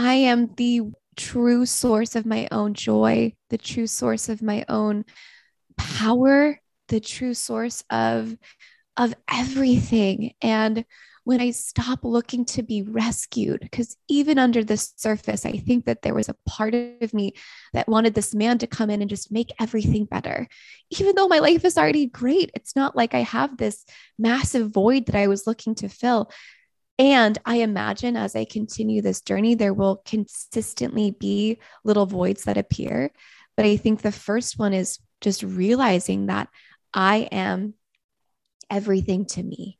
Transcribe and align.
I 0.00 0.14
am 0.14 0.54
the 0.56 0.80
true 1.14 1.66
source 1.66 2.16
of 2.16 2.24
my 2.24 2.48
own 2.50 2.72
joy, 2.72 3.34
the 3.50 3.58
true 3.58 3.86
source 3.86 4.30
of 4.30 4.40
my 4.40 4.64
own 4.66 5.04
power, 5.76 6.58
the 6.88 7.00
true 7.00 7.34
source 7.34 7.84
of 7.90 8.34
of 8.96 9.14
everything. 9.30 10.32
And 10.40 10.86
when 11.24 11.42
I 11.42 11.50
stop 11.50 11.98
looking 12.02 12.46
to 12.46 12.62
be 12.62 12.80
rescued, 12.80 13.60
because 13.60 13.98
even 14.08 14.38
under 14.38 14.64
the 14.64 14.78
surface, 14.78 15.44
I 15.44 15.52
think 15.52 15.84
that 15.84 16.00
there 16.00 16.14
was 16.14 16.30
a 16.30 16.36
part 16.46 16.74
of 16.74 17.12
me 17.12 17.34
that 17.74 17.86
wanted 17.86 18.14
this 18.14 18.34
man 18.34 18.56
to 18.58 18.66
come 18.66 18.88
in 18.88 19.02
and 19.02 19.10
just 19.10 19.30
make 19.30 19.52
everything 19.60 20.06
better. 20.06 20.48
Even 20.98 21.14
though 21.14 21.28
my 21.28 21.40
life 21.40 21.66
is 21.66 21.76
already 21.76 22.06
great, 22.06 22.50
it's 22.54 22.74
not 22.74 22.96
like 22.96 23.12
I 23.12 23.20
have 23.20 23.58
this 23.58 23.84
massive 24.18 24.70
void 24.70 25.06
that 25.06 25.14
I 25.14 25.26
was 25.26 25.46
looking 25.46 25.74
to 25.76 25.90
fill. 25.90 26.30
And 27.00 27.38
I 27.46 27.56
imagine 27.56 28.14
as 28.14 28.36
I 28.36 28.44
continue 28.44 29.00
this 29.00 29.22
journey, 29.22 29.54
there 29.54 29.72
will 29.72 30.02
consistently 30.04 31.12
be 31.12 31.58
little 31.82 32.04
voids 32.04 32.44
that 32.44 32.58
appear. 32.58 33.10
But 33.56 33.64
I 33.64 33.78
think 33.78 34.02
the 34.02 34.12
first 34.12 34.58
one 34.58 34.74
is 34.74 34.98
just 35.22 35.42
realizing 35.42 36.26
that 36.26 36.50
I 36.92 37.28
am 37.32 37.72
everything 38.68 39.24
to 39.28 39.42
me. 39.42 39.78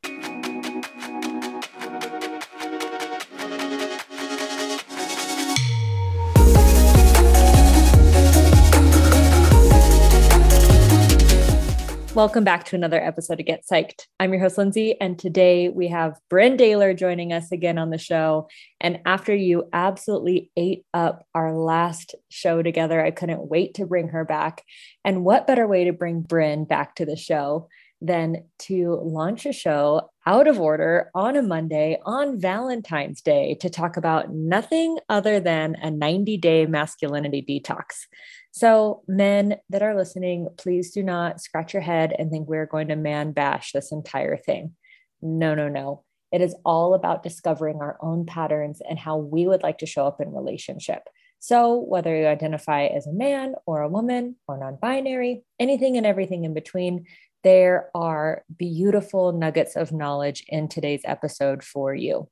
Welcome 12.21 12.43
back 12.43 12.65
to 12.65 12.75
another 12.75 13.03
episode 13.03 13.39
of 13.39 13.47
Get 13.47 13.65
Psyched. 13.65 14.05
I'm 14.19 14.31
your 14.31 14.43
host, 14.43 14.55
Lindsey, 14.55 14.95
and 15.01 15.17
today 15.17 15.69
we 15.69 15.87
have 15.87 16.19
Bryn 16.29 16.55
Daylor 16.55 16.95
joining 16.95 17.33
us 17.33 17.51
again 17.51 17.79
on 17.79 17.89
the 17.89 17.97
show. 17.97 18.47
And 18.79 18.99
after 19.07 19.33
you 19.33 19.67
absolutely 19.73 20.51
ate 20.55 20.85
up 20.93 21.25
our 21.33 21.51
last 21.51 22.13
show 22.29 22.61
together, 22.61 23.03
I 23.03 23.09
couldn't 23.09 23.49
wait 23.49 23.73
to 23.73 23.87
bring 23.87 24.09
her 24.09 24.23
back. 24.23 24.63
And 25.03 25.25
what 25.25 25.47
better 25.47 25.65
way 25.65 25.85
to 25.85 25.93
bring 25.93 26.21
Bryn 26.21 26.65
back 26.65 26.93
to 26.97 27.07
the 27.07 27.17
show 27.17 27.69
than 28.01 28.43
to 28.59 28.99
launch 29.03 29.47
a 29.47 29.53
show 29.53 30.11
out 30.27 30.47
of 30.47 30.59
order 30.59 31.09
on 31.15 31.35
a 31.35 31.41
Monday 31.41 31.97
on 32.05 32.39
Valentine's 32.39 33.21
Day 33.21 33.55
to 33.61 33.69
talk 33.69 33.97
about 33.97 34.31
nothing 34.31 34.99
other 35.09 35.39
than 35.39 35.75
a 35.81 35.89
90 35.89 36.37
day 36.37 36.67
masculinity 36.67 37.43
detox. 37.47 38.05
So, 38.51 39.03
men 39.07 39.57
that 39.69 39.81
are 39.81 39.95
listening, 39.95 40.49
please 40.57 40.91
do 40.91 41.03
not 41.03 41.39
scratch 41.39 41.73
your 41.73 41.81
head 41.81 42.13
and 42.17 42.29
think 42.29 42.47
we're 42.47 42.65
going 42.65 42.89
to 42.89 42.95
man 42.95 43.31
bash 43.31 43.71
this 43.71 43.91
entire 43.91 44.35
thing. 44.35 44.75
No, 45.21 45.55
no, 45.55 45.69
no. 45.69 46.03
It 46.31 46.41
is 46.41 46.55
all 46.65 46.93
about 46.93 47.23
discovering 47.23 47.77
our 47.81 47.97
own 48.01 48.25
patterns 48.25 48.81
and 48.87 48.99
how 48.99 49.17
we 49.17 49.47
would 49.47 49.63
like 49.63 49.79
to 49.79 49.85
show 49.85 50.05
up 50.05 50.21
in 50.21 50.33
relationship. 50.33 51.07
So, 51.39 51.77
whether 51.77 52.15
you 52.15 52.27
identify 52.27 52.85
as 52.85 53.07
a 53.07 53.13
man 53.13 53.55
or 53.65 53.81
a 53.81 53.89
woman 53.89 54.35
or 54.47 54.57
non 54.57 54.77
binary, 54.81 55.43
anything 55.59 55.97
and 55.97 56.05
everything 56.05 56.43
in 56.43 56.53
between, 56.53 57.05
there 57.43 57.89
are 57.95 58.43
beautiful 58.55 59.31
nuggets 59.31 59.75
of 59.75 59.91
knowledge 59.91 60.43
in 60.47 60.67
today's 60.67 61.01
episode 61.05 61.63
for 61.63 61.95
you. 61.95 62.29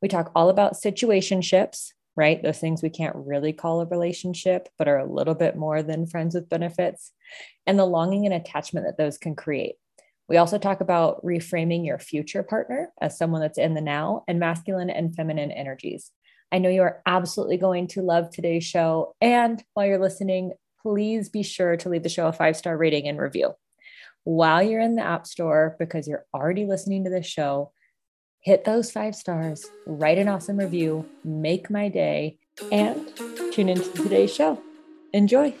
We 0.00 0.08
talk 0.08 0.30
all 0.34 0.48
about 0.48 0.74
situationships, 0.74 1.92
right? 2.16 2.42
Those 2.42 2.58
things 2.58 2.82
we 2.82 2.90
can't 2.90 3.16
really 3.16 3.52
call 3.52 3.80
a 3.80 3.86
relationship, 3.86 4.68
but 4.78 4.88
are 4.88 4.98
a 4.98 5.10
little 5.10 5.34
bit 5.34 5.56
more 5.56 5.82
than 5.82 6.06
friends 6.06 6.34
with 6.34 6.48
benefits, 6.48 7.12
and 7.66 7.78
the 7.78 7.84
longing 7.84 8.26
and 8.26 8.34
attachment 8.34 8.86
that 8.86 8.98
those 8.98 9.18
can 9.18 9.34
create. 9.34 9.76
We 10.28 10.36
also 10.36 10.58
talk 10.58 10.80
about 10.80 11.24
reframing 11.24 11.84
your 11.84 11.98
future 11.98 12.42
partner 12.42 12.90
as 13.00 13.18
someone 13.18 13.40
that's 13.40 13.58
in 13.58 13.74
the 13.74 13.80
now 13.80 14.24
and 14.28 14.38
masculine 14.38 14.90
and 14.90 15.14
feminine 15.14 15.50
energies. 15.50 16.10
I 16.52 16.58
know 16.58 16.68
you 16.68 16.82
are 16.82 17.02
absolutely 17.06 17.56
going 17.56 17.86
to 17.88 18.02
love 18.02 18.30
today's 18.30 18.64
show. 18.64 19.14
And 19.20 19.62
while 19.74 19.86
you're 19.86 19.98
listening, 19.98 20.52
please 20.82 21.28
be 21.28 21.42
sure 21.42 21.76
to 21.78 21.88
leave 21.88 22.02
the 22.02 22.08
show 22.08 22.28
a 22.28 22.32
five 22.32 22.56
star 22.56 22.76
rating 22.76 23.08
and 23.08 23.18
review. 23.18 23.54
While 24.24 24.62
you're 24.62 24.80
in 24.80 24.94
the 24.94 25.02
App 25.02 25.26
Store, 25.26 25.76
because 25.78 26.06
you're 26.06 26.26
already 26.32 26.66
listening 26.66 27.04
to 27.04 27.10
this 27.10 27.26
show, 27.26 27.72
hit 28.42 28.64
those 28.64 28.90
five 28.90 29.14
stars, 29.14 29.64
write 29.86 30.18
an 30.18 30.26
awesome 30.26 30.56
review, 30.56 31.08
make 31.22 31.70
my 31.70 31.88
day, 31.88 32.36
and 32.72 33.08
tune 33.52 33.68
into 33.68 33.88
today's 33.92 34.34
show. 34.34 34.60
Enjoy. 35.12 35.54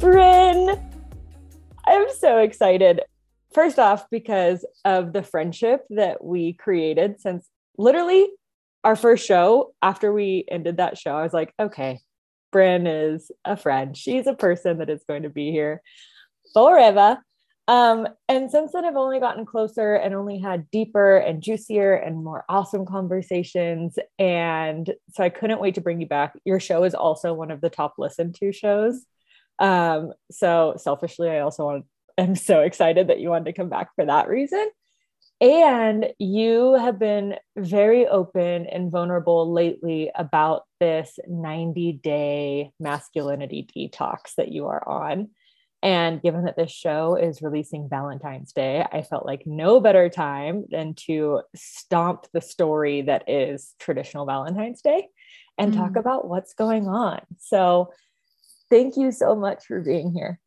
Bryn, 0.00 0.80
I'm 1.86 2.06
so 2.18 2.38
excited. 2.38 3.02
First 3.52 3.78
off, 3.78 4.08
because 4.10 4.64
of 4.86 5.12
the 5.12 5.22
friendship 5.22 5.84
that 5.90 6.24
we 6.24 6.54
created 6.54 7.20
since 7.20 7.46
literally 7.76 8.26
our 8.84 8.96
first 8.96 9.26
show, 9.26 9.74
after 9.82 10.12
we 10.12 10.44
ended 10.50 10.78
that 10.78 10.98
show, 10.98 11.14
I 11.14 11.22
was 11.22 11.32
like, 11.32 11.52
okay, 11.60 11.98
Bryn 12.52 12.86
is 12.86 13.30
a 13.44 13.56
friend. 13.56 13.96
She's 13.96 14.26
a 14.26 14.34
person 14.34 14.78
that 14.78 14.90
is 14.90 15.04
going 15.06 15.22
to 15.22 15.30
be 15.30 15.50
here 15.50 15.82
forever. 16.52 17.18
Um, 17.68 18.08
and 18.28 18.50
since 18.50 18.72
then, 18.72 18.84
I've 18.84 18.96
only 18.96 19.20
gotten 19.20 19.46
closer 19.46 19.94
and 19.94 20.12
only 20.14 20.40
had 20.40 20.68
deeper 20.72 21.18
and 21.18 21.42
juicier 21.42 21.94
and 21.94 22.24
more 22.24 22.44
awesome 22.48 22.84
conversations. 22.84 23.96
And 24.18 24.92
so 25.12 25.22
I 25.22 25.28
couldn't 25.28 25.60
wait 25.60 25.76
to 25.76 25.80
bring 25.80 26.00
you 26.00 26.06
back. 26.06 26.32
Your 26.44 26.58
show 26.58 26.82
is 26.82 26.94
also 26.94 27.32
one 27.32 27.52
of 27.52 27.60
the 27.60 27.70
top 27.70 27.94
listened 27.96 28.34
to 28.36 28.50
shows. 28.50 29.04
Um, 29.60 30.12
so 30.32 30.74
selfishly, 30.78 31.30
I 31.30 31.40
also 31.40 31.64
want, 31.64 31.84
I'm 32.18 32.34
so 32.34 32.60
excited 32.60 33.08
that 33.08 33.20
you 33.20 33.28
wanted 33.28 33.44
to 33.44 33.52
come 33.52 33.68
back 33.68 33.94
for 33.94 34.04
that 34.04 34.28
reason. 34.28 34.68
And 35.40 36.12
you 36.18 36.74
have 36.74 36.98
been 36.98 37.36
very 37.56 38.06
open 38.06 38.66
and 38.66 38.90
vulnerable 38.90 39.50
lately 39.50 40.10
about 40.14 40.64
this 40.80 41.18
90 41.26 41.94
day 41.94 42.72
masculinity 42.78 43.66
detox 43.74 44.34
that 44.36 44.52
you 44.52 44.66
are 44.66 44.86
on. 44.86 45.30
And 45.82 46.20
given 46.20 46.44
that 46.44 46.56
this 46.56 46.70
show 46.70 47.16
is 47.16 47.40
releasing 47.40 47.88
Valentine's 47.88 48.52
Day, 48.52 48.84
I 48.92 49.00
felt 49.00 49.24
like 49.24 49.46
no 49.46 49.80
better 49.80 50.10
time 50.10 50.66
than 50.68 50.92
to 51.06 51.40
stomp 51.54 52.26
the 52.34 52.42
story 52.42 53.00
that 53.02 53.24
is 53.26 53.74
traditional 53.78 54.26
Valentine's 54.26 54.82
Day 54.82 55.08
and 55.56 55.72
mm. 55.72 55.76
talk 55.76 55.96
about 55.96 56.28
what's 56.28 56.52
going 56.52 56.86
on. 56.86 57.22
So, 57.38 57.94
thank 58.68 58.98
you 58.98 59.10
so 59.10 59.34
much 59.34 59.64
for 59.64 59.80
being 59.80 60.12
here. 60.12 60.38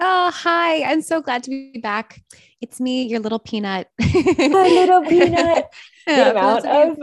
Oh, 0.00 0.30
hi. 0.34 0.82
I'm 0.82 1.02
so 1.02 1.20
glad 1.20 1.42
to 1.44 1.50
be 1.50 1.78
back. 1.80 2.22
It's 2.60 2.80
me, 2.80 3.04
your 3.04 3.20
little 3.20 3.38
peanut. 3.38 3.88
My 4.00 4.68
little 4.68 5.02
peanut. 5.02 5.66
The 6.04 6.32
amount 6.32 6.66
of, 6.66 6.98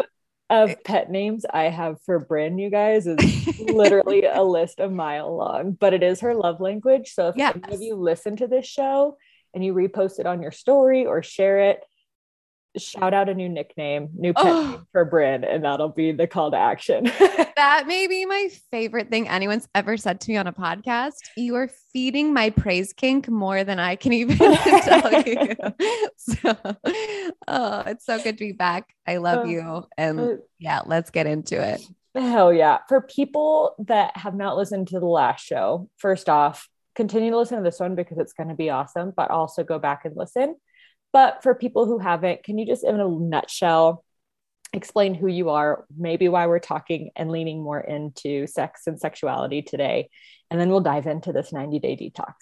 of 0.50 0.84
pet 0.84 1.10
names 1.10 1.46
I 1.50 1.70
have 1.70 2.02
for 2.02 2.20
Bryn, 2.20 2.58
you 2.58 2.70
guys, 2.70 3.08
is 3.08 3.60
literally 3.62 4.26
a 4.26 4.44
list 4.44 4.82
a 4.82 4.90
mile 4.90 5.38
long, 5.38 5.72
but 5.72 5.94
it 5.94 6.04
is 6.04 6.20
her 6.20 6.36
love 6.36 6.60
language. 6.60 7.14
So 7.14 7.30
if 7.30 7.38
yes. 7.38 7.58
any 7.64 7.76
of 7.76 7.82
you 7.82 7.96
listen 7.96 8.36
to 8.36 8.48
this 8.48 8.66
show 8.66 9.16
and 9.54 9.64
you 9.64 9.74
repost 9.74 10.20
it 10.20 10.26
on 10.26 10.42
your 10.42 10.52
story 10.52 11.06
or 11.06 11.24
share 11.24 11.60
it, 11.70 11.80
shout 12.78 13.14
out 13.14 13.30
a 13.30 13.34
new 13.34 13.50
nickname, 13.50 14.10
new 14.16 14.34
pet 14.34 14.46
oh. 14.46 14.72
name 14.72 14.88
for 14.92 15.06
Bryn, 15.06 15.44
and 15.44 15.64
that'll 15.64 15.90
be 15.90 16.12
the 16.12 16.28
call 16.28 16.52
to 16.52 16.58
action. 16.58 17.04
that 17.56 17.86
may 17.88 18.08
be 18.08 18.26
my 18.26 18.50
favorite 18.72 19.10
thing 19.10 19.28
anyone's 19.28 19.68
ever 19.74 19.98
said 19.98 20.22
to 20.22 20.32
me 20.32 20.38
on 20.38 20.48
a 20.48 20.54
podcast. 20.54 21.16
You 21.36 21.56
are 21.56 21.70
feeding 21.92 22.34
my 22.34 22.50
praise 22.52 22.94
kink 22.94 23.28
more 23.28 23.64
than 23.64 23.80
I 23.80 23.96
can 23.96 24.14
even 24.14 24.38
tell 24.38 25.24
you. 25.24 25.56
So, 26.18 26.58
oh, 27.48 27.84
it's 27.88 28.06
so 28.06 28.22
good 28.22 28.38
to 28.38 28.46
be 28.46 28.52
back. 28.52 28.94
I 29.08 29.18
love 29.18 29.46
uh, 29.46 29.50
you. 29.50 29.88
And 29.98 30.20
uh, 30.20 30.34
yeah, 30.60 30.82
let's 30.86 31.10
get 31.10 31.28
into 31.28 31.60
it. 31.62 31.82
Hell 32.14 32.54
yeah. 32.54 32.80
For 32.88 33.02
people 33.02 33.76
that 33.88 34.16
have 34.18 34.36
not 34.36 34.58
listened 34.58 34.90
to 34.90 35.00
the 35.00 35.06
last 35.06 35.46
show, 35.46 35.90
first 35.98 36.28
off, 36.28 36.68
continue 36.96 37.32
to 37.32 37.38
listen 37.38 37.58
to 37.58 37.64
this 37.64 37.80
one 37.80 37.96
because 37.96 38.18
it's 38.18 38.34
going 38.34 38.50
to 38.50 38.56
be 38.56 38.70
awesome, 38.70 39.14
but 39.16 39.32
also 39.32 39.64
go 39.64 39.80
back 39.80 40.04
and 40.04 40.16
listen. 40.18 40.56
But 41.12 41.44
for 41.44 41.56
people 41.56 41.86
who 41.86 41.98
haven't, 41.98 42.44
can 42.44 42.58
you 42.58 42.66
just, 42.66 42.84
in 42.84 43.00
a 43.00 43.08
nutshell, 43.08 44.04
explain 44.74 45.16
who 45.16 45.28
you 45.28 45.50
are, 45.50 45.86
maybe 45.98 46.30
why 46.30 46.48
we're 46.48 46.60
talking 46.60 47.10
and 47.16 47.32
leaning 47.32 47.64
more 47.64 47.80
into 47.80 48.46
sex 48.48 48.84
and 48.86 49.00
sexuality 49.00 49.62
today? 49.62 50.10
And 50.52 50.60
then 50.60 50.70
we'll 50.70 50.82
dive 50.82 51.08
into 51.08 51.34
this 51.34 51.52
90 51.52 51.80
day 51.80 51.96
detox. 51.96 52.34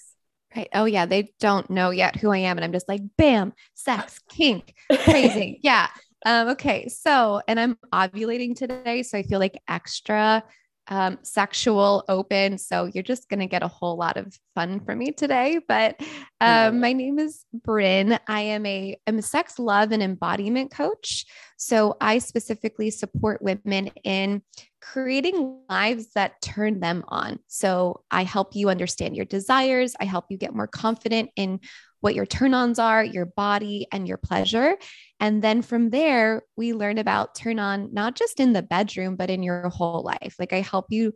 Right. 0.55 0.69
Oh, 0.73 0.85
yeah. 0.85 1.05
They 1.05 1.33
don't 1.39 1.69
know 1.69 1.89
yet 1.91 2.15
who 2.15 2.31
I 2.31 2.37
am. 2.39 2.57
And 2.57 2.65
I'm 2.65 2.71
just 2.71 2.87
like, 2.87 3.01
bam, 3.17 3.53
sex, 3.73 4.19
kink, 4.29 4.73
crazy. 5.03 5.59
yeah. 5.63 5.87
Um, 6.25 6.49
okay. 6.49 6.87
So, 6.87 7.41
and 7.47 7.59
I'm 7.59 7.77
ovulating 7.93 8.55
today. 8.55 9.03
So 9.03 9.17
I 9.17 9.23
feel 9.23 9.39
like 9.39 9.61
extra 9.67 10.43
um, 10.89 11.19
sexual, 11.23 12.03
open. 12.07 12.57
So 12.57 12.85
you're 12.85 13.03
just 13.03 13.29
going 13.29 13.39
to 13.39 13.45
get 13.47 13.63
a 13.63 13.67
whole 13.67 13.97
lot 13.97 14.17
of 14.17 14.37
fun 14.55 14.79
from 14.79 14.99
me 14.99 15.11
today. 15.11 15.59
But 15.67 16.01
um, 16.41 16.79
my 16.79 16.93
name 16.93 17.19
is 17.19 17.45
Bryn. 17.53 18.19
I 18.27 18.41
am 18.41 18.65
a, 18.65 18.97
I'm 19.05 19.19
a 19.19 19.21
sex, 19.21 19.59
love, 19.59 19.91
and 19.91 20.01
embodiment 20.01 20.71
coach. 20.71 21.25
So 21.57 21.97
I 21.99 22.19
specifically 22.19 22.89
support 22.89 23.41
women 23.41 23.87
in 24.03 24.41
creating 24.81 25.59
lives 25.69 26.07
that 26.15 26.41
turn 26.41 26.79
them 26.79 27.03
on. 27.07 27.39
So 27.47 28.03
I 28.11 28.23
help 28.23 28.55
you 28.55 28.69
understand 28.69 29.15
your 29.15 29.25
desires. 29.25 29.95
I 29.99 30.05
help 30.05 30.25
you 30.29 30.37
get 30.37 30.55
more 30.55 30.67
confident 30.67 31.31
in 31.35 31.59
what 32.07 32.15
your 32.15 32.25
turn 32.25 32.53
ons 32.53 32.79
are, 32.79 33.03
your 33.03 33.25
body, 33.25 33.85
and 33.91 34.07
your 34.07 34.15
pleasure. 34.15 34.77
And 35.19 35.43
then 35.43 35.61
from 35.61 35.89
there, 35.89 36.43
we 36.55 36.71
learn 36.71 36.99
about 36.99 37.35
turn 37.35 37.59
on, 37.59 37.93
not 37.93 38.15
just 38.15 38.39
in 38.39 38.53
the 38.53 38.61
bedroom, 38.61 39.17
but 39.17 39.29
in 39.29 39.43
your 39.43 39.67
whole 39.67 40.03
life. 40.03 40.37
Like 40.39 40.53
I 40.53 40.61
help 40.61 40.85
you 40.87 41.15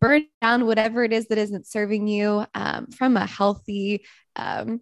burn 0.00 0.24
down 0.40 0.64
whatever 0.64 1.04
it 1.04 1.12
is 1.12 1.28
that 1.28 1.36
isn't 1.36 1.66
serving 1.66 2.08
you 2.08 2.46
um, 2.54 2.86
from 2.86 3.18
a 3.18 3.26
healthy, 3.26 4.06
um, 4.34 4.80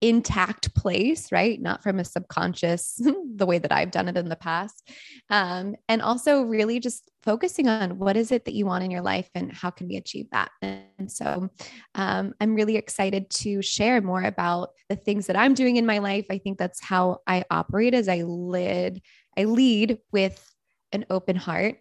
intact 0.00 0.74
place, 0.74 1.32
right? 1.32 1.60
Not 1.60 1.82
from 1.82 1.98
a 1.98 2.04
subconscious, 2.04 3.00
the 3.34 3.46
way 3.46 3.58
that 3.58 3.72
I've 3.72 3.90
done 3.90 4.08
it 4.08 4.16
in 4.16 4.28
the 4.28 4.36
past. 4.36 4.90
Um, 5.30 5.74
and 5.88 6.02
also, 6.02 6.42
really 6.42 6.80
just 6.80 7.10
focusing 7.22 7.68
on 7.68 7.98
what 7.98 8.16
is 8.16 8.30
it 8.30 8.44
that 8.44 8.54
you 8.54 8.66
want 8.66 8.84
in 8.84 8.90
your 8.90 9.00
life 9.00 9.28
and 9.34 9.52
how 9.52 9.70
can 9.70 9.88
we 9.88 9.96
achieve 9.96 10.26
that. 10.32 10.50
And 10.62 11.10
so, 11.10 11.48
um, 11.94 12.34
I'm 12.40 12.54
really 12.54 12.76
excited 12.76 13.30
to 13.30 13.62
share 13.62 14.00
more 14.00 14.22
about 14.22 14.70
the 14.88 14.96
things 14.96 15.26
that 15.26 15.36
I'm 15.36 15.54
doing 15.54 15.76
in 15.76 15.86
my 15.86 15.98
life. 15.98 16.26
I 16.30 16.38
think 16.38 16.58
that's 16.58 16.82
how 16.82 17.20
I 17.26 17.44
operate 17.50 17.94
as 17.94 18.08
I 18.08 18.22
lead, 18.22 19.02
I 19.36 19.44
lead 19.44 19.98
with 20.12 20.54
an 20.92 21.06
open 21.10 21.36
heart. 21.36 21.76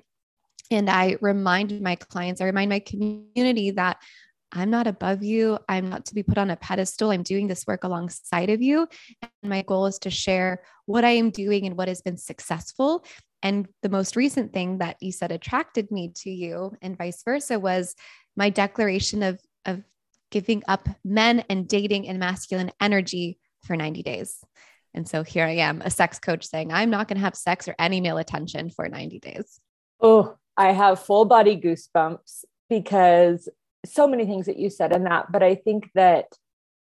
And 0.72 0.90
I 0.90 1.18
remind 1.22 1.80
my 1.80 1.96
clients, 1.96 2.42
I 2.42 2.46
remind 2.46 2.70
my 2.70 2.80
community 2.80 3.70
that 3.72 3.98
I'm 4.56 4.70
not 4.70 4.88
above 4.88 5.22
you. 5.22 5.60
I'm 5.68 5.90
not 5.90 6.06
to 6.06 6.16
be 6.16 6.24
put 6.24 6.38
on 6.38 6.50
a 6.50 6.56
pedestal. 6.56 7.12
I'm 7.12 7.24
doing 7.24 7.48
this 7.48 7.68
work 7.68 7.84
alongside 7.84 8.50
of 8.50 8.62
you. 8.62 8.88
And 9.22 9.50
my 9.50 9.62
goal 9.62 9.86
is 9.86 10.00
to 10.00 10.10
share 10.10 10.64
what 10.86 11.04
I 11.04 11.12
am 11.12 11.30
doing 11.30 11.68
and 11.68 11.78
what 11.78 11.90
has 11.90 12.02
been 12.02 12.18
successful. 12.18 13.06
And 13.44 13.68
the 13.84 13.90
most 13.90 14.16
recent 14.16 14.54
thing 14.54 14.78
that 14.78 14.96
you 15.02 15.12
said 15.12 15.32
attracted 15.32 15.92
me 15.92 16.14
to 16.22 16.32
you 16.32 16.72
and 16.82 16.98
vice 16.98 17.22
versa 17.24 17.60
was 17.60 17.96
my 18.38 18.50
declaration 18.50 19.24
of, 19.24 19.40
of 19.66 19.84
giving 20.32 20.64
up 20.68 20.88
men 21.04 21.44
and 21.50 21.68
dating 21.68 22.08
and 22.08 22.18
masculine 22.18 22.72
energy 22.80 23.38
for 23.64 23.76
90 23.76 24.04
days. 24.04 24.40
And 24.94 25.08
so 25.08 25.24
here 25.24 25.46
I 25.46 25.58
am, 25.58 25.82
a 25.82 25.90
sex 25.90 26.18
coach 26.18 26.46
saying, 26.46 26.72
I'm 26.72 26.90
not 26.90 27.10
going 27.10 27.18
to 27.18 27.24
have 27.24 27.36
sex 27.36 27.68
or 27.68 27.76
any 27.78 28.00
male 28.00 28.18
attention 28.18 28.70
for 28.70 28.88
90 28.88 29.20
days. 29.20 29.60
Oh, 30.00 30.38
I 30.56 30.72
have 30.72 31.02
full 31.02 31.26
body 31.26 31.58
goosebumps 31.58 32.46
because 32.70 33.50
so 33.86 34.08
many 34.08 34.26
things 34.26 34.46
that 34.48 34.58
you 34.58 34.70
said 34.70 34.96
in 34.96 35.04
that, 35.04 35.32
but 35.32 35.44
I 35.44 35.56
think 35.56 35.90
that 35.96 36.26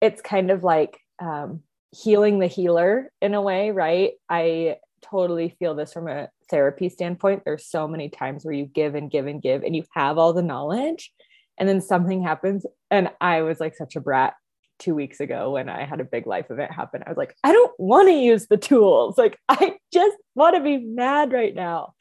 it's 0.01 0.21
kind 0.21 0.51
of 0.51 0.63
like 0.63 0.97
um, 1.19 1.61
healing 1.91 2.39
the 2.39 2.47
healer 2.47 3.11
in 3.21 3.33
a 3.33 3.41
way, 3.41 3.71
right? 3.71 4.13
I 4.29 4.77
totally 5.01 5.55
feel 5.59 5.75
this 5.75 5.93
from 5.93 6.07
a 6.07 6.29
therapy 6.49 6.89
standpoint. 6.89 7.43
There's 7.45 7.65
so 7.65 7.87
many 7.87 8.09
times 8.09 8.43
where 8.43 8.53
you 8.53 8.65
give 8.65 8.95
and 8.95 9.09
give 9.09 9.27
and 9.27 9.41
give, 9.41 9.63
and 9.63 9.75
you 9.75 9.83
have 9.93 10.17
all 10.17 10.33
the 10.33 10.41
knowledge, 10.41 11.11
and 11.57 11.67
then 11.67 11.81
something 11.81 12.21
happens. 12.21 12.65
And 12.91 13.09
I 13.19 13.41
was 13.41 13.59
like 13.59 13.75
such 13.75 13.95
a 13.95 14.01
brat 14.01 14.33
two 14.79 14.93
weeks 14.93 15.19
ago 15.19 15.51
when 15.51 15.69
I 15.69 15.85
had 15.85 15.99
a 15.99 16.05
big 16.05 16.27
life 16.27 16.51
event 16.51 16.71
happen. 16.71 17.03
I 17.05 17.09
was 17.09 17.17
like, 17.17 17.35
I 17.43 17.51
don't 17.51 17.73
want 17.79 18.07
to 18.09 18.13
use 18.13 18.47
the 18.47 18.57
tools. 18.57 19.17
Like, 19.17 19.39
I 19.49 19.77
just 19.91 20.17
want 20.35 20.55
to 20.55 20.61
be 20.61 20.77
mad 20.77 21.31
right 21.31 21.53
now. 21.53 21.93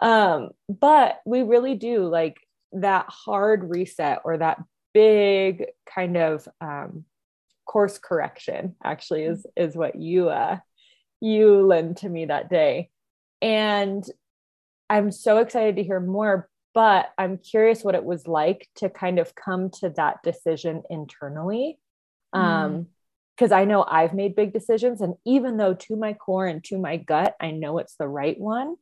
Um, 0.00 0.50
but 0.68 1.20
we 1.26 1.42
really 1.42 1.74
do 1.74 2.06
like 2.06 2.38
that 2.72 3.06
hard 3.08 3.68
reset 3.68 4.20
or 4.24 4.38
that 4.38 4.62
big 4.92 5.66
kind 5.86 6.16
of 6.16 6.46
um, 6.60 7.04
course 7.70 7.98
correction 7.98 8.74
actually 8.82 9.22
is 9.22 9.46
is 9.54 9.76
what 9.76 9.94
you 9.94 10.28
uh 10.28 10.58
you 11.20 11.64
lent 11.64 11.98
to 11.98 12.08
me 12.08 12.24
that 12.24 12.50
day 12.50 12.90
and 13.40 14.02
i'm 14.88 15.12
so 15.12 15.38
excited 15.38 15.76
to 15.76 15.84
hear 15.84 16.00
more 16.00 16.48
but 16.74 17.10
i'm 17.16 17.38
curious 17.38 17.84
what 17.84 17.94
it 17.94 18.02
was 18.02 18.26
like 18.26 18.66
to 18.74 18.90
kind 18.90 19.20
of 19.20 19.36
come 19.36 19.70
to 19.70 19.88
that 19.90 20.16
decision 20.24 20.82
internally 20.90 21.78
um 22.32 22.88
because 23.36 23.52
mm. 23.52 23.58
i 23.58 23.64
know 23.64 23.84
i've 23.84 24.14
made 24.14 24.34
big 24.34 24.52
decisions 24.52 25.00
and 25.00 25.14
even 25.24 25.56
though 25.56 25.74
to 25.74 25.94
my 25.94 26.12
core 26.12 26.46
and 26.46 26.64
to 26.64 26.76
my 26.76 26.96
gut 26.96 27.36
i 27.40 27.52
know 27.52 27.78
it's 27.78 27.94
the 27.94 28.08
right 28.08 28.40
one 28.40 28.74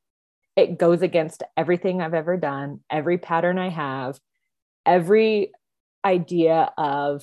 it 0.58 0.76
goes 0.76 1.02
against 1.02 1.44
everything 1.56 2.02
I've 2.02 2.14
ever 2.14 2.36
done, 2.36 2.80
every 2.90 3.16
pattern 3.16 3.58
I 3.58 3.68
have, 3.68 4.18
every 4.84 5.52
idea 6.04 6.72
of 6.76 7.22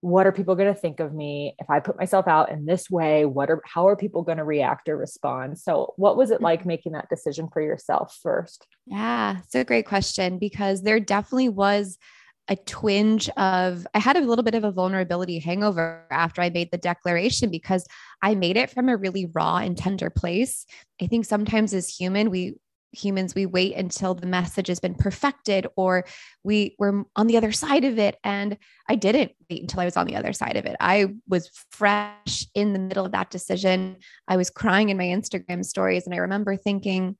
what 0.00 0.28
are 0.28 0.32
people 0.32 0.54
going 0.54 0.72
to 0.72 0.80
think 0.80 1.00
of 1.00 1.12
me 1.12 1.56
if 1.58 1.68
I 1.68 1.80
put 1.80 1.98
myself 1.98 2.28
out 2.28 2.52
in 2.52 2.64
this 2.64 2.88
way? 2.88 3.24
What 3.24 3.50
are 3.50 3.60
how 3.64 3.88
are 3.88 3.96
people 3.96 4.22
going 4.22 4.38
to 4.38 4.44
react 4.44 4.88
or 4.88 4.96
respond? 4.96 5.58
So, 5.58 5.94
what 5.96 6.16
was 6.16 6.30
it 6.30 6.40
like 6.40 6.60
mm-hmm. 6.60 6.68
making 6.68 6.92
that 6.92 7.08
decision 7.08 7.48
for 7.52 7.60
yourself 7.60 8.16
first? 8.22 8.68
Yeah, 8.86 9.38
it's 9.42 9.56
a 9.56 9.64
great 9.64 9.86
question 9.86 10.38
because 10.38 10.82
there 10.82 11.00
definitely 11.00 11.48
was 11.48 11.98
a 12.48 12.56
twinge 12.56 13.28
of 13.30 13.86
I 13.94 13.98
had 13.98 14.16
a 14.16 14.20
little 14.20 14.44
bit 14.44 14.54
of 14.54 14.64
a 14.64 14.70
vulnerability 14.70 15.38
hangover 15.38 16.06
after 16.10 16.42
I 16.42 16.50
made 16.50 16.70
the 16.70 16.78
declaration 16.78 17.50
because 17.50 17.86
I 18.22 18.34
made 18.34 18.56
it 18.56 18.70
from 18.70 18.88
a 18.88 18.96
really 18.96 19.26
raw 19.26 19.56
and 19.56 19.76
tender 19.76 20.10
place. 20.10 20.64
I 21.02 21.06
think 21.06 21.24
sometimes 21.24 21.74
as 21.74 21.88
human 21.88 22.30
we 22.30 22.54
humans 22.92 23.34
we 23.34 23.46
wait 23.46 23.74
until 23.74 24.14
the 24.14 24.26
message 24.26 24.68
has 24.68 24.80
been 24.80 24.94
perfected 24.94 25.66
or 25.76 26.04
we 26.44 26.74
were 26.78 27.04
on 27.14 27.26
the 27.26 27.36
other 27.36 27.52
side 27.52 27.84
of 27.84 27.98
it 27.98 28.16
and 28.24 28.56
I 28.88 28.94
didn't 28.94 29.32
wait 29.50 29.60
until 29.60 29.80
I 29.80 29.84
was 29.84 29.96
on 29.96 30.06
the 30.06 30.16
other 30.16 30.32
side 30.32 30.56
of 30.56 30.64
it. 30.64 30.76
I 30.80 31.14
was 31.28 31.50
fresh 31.70 32.46
in 32.54 32.72
the 32.72 32.78
middle 32.78 33.04
of 33.04 33.12
that 33.12 33.30
decision. 33.30 33.96
I 34.28 34.36
was 34.36 34.50
crying 34.50 34.88
in 34.88 34.96
my 34.96 35.04
Instagram 35.04 35.64
stories 35.64 36.06
and 36.06 36.14
I 36.14 36.18
remember 36.18 36.56
thinking 36.56 37.16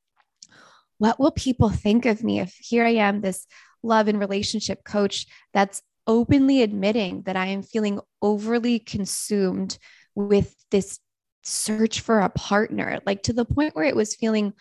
what 0.98 1.20
will 1.20 1.32
people 1.32 1.68
think 1.68 2.06
of 2.06 2.24
me 2.24 2.40
if 2.40 2.54
here 2.58 2.84
I 2.84 2.94
am 2.94 3.20
this 3.20 3.46
love 3.86 4.08
and 4.08 4.20
relationship 4.20 4.84
coach 4.84 5.26
that's 5.52 5.82
openly 6.06 6.62
admitting 6.62 7.22
that 7.22 7.36
I 7.36 7.46
am 7.46 7.62
feeling 7.62 8.00
overly 8.22 8.78
consumed 8.78 9.78
with 10.14 10.54
this 10.70 10.98
search 11.42 12.00
for 12.00 12.20
a 12.20 12.28
partner, 12.28 13.00
like 13.06 13.22
to 13.24 13.32
the 13.32 13.44
point 13.44 13.74
where 13.74 13.84
it 13.84 13.96
was 13.96 14.14
feeling 14.14 14.52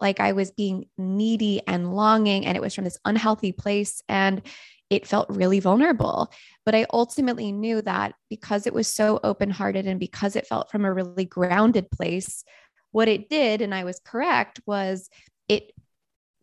like 0.00 0.20
I 0.20 0.32
was 0.32 0.50
being 0.50 0.86
needy 0.98 1.62
and 1.66 1.94
longing, 1.94 2.46
and 2.46 2.56
it 2.56 2.60
was 2.60 2.74
from 2.74 2.84
this 2.84 2.98
unhealthy 3.04 3.52
place. 3.52 4.02
And 4.08 4.42
it 4.90 5.06
felt 5.06 5.30
really 5.30 5.60
vulnerable. 5.60 6.30
But 6.64 6.74
I 6.74 6.86
ultimately 6.92 7.52
knew 7.52 7.80
that 7.82 8.14
because 8.28 8.66
it 8.66 8.74
was 8.74 8.86
so 8.86 9.18
open 9.24 9.50
hearted 9.50 9.86
and 9.86 9.98
because 9.98 10.36
it 10.36 10.46
felt 10.46 10.70
from 10.70 10.84
a 10.84 10.92
really 10.92 11.24
grounded 11.24 11.90
place, 11.90 12.44
what 12.90 13.08
it 13.08 13.28
did, 13.28 13.60
and 13.60 13.74
I 13.74 13.84
was 13.84 14.00
correct, 14.04 14.60
was 14.66 15.08
it 15.48 15.72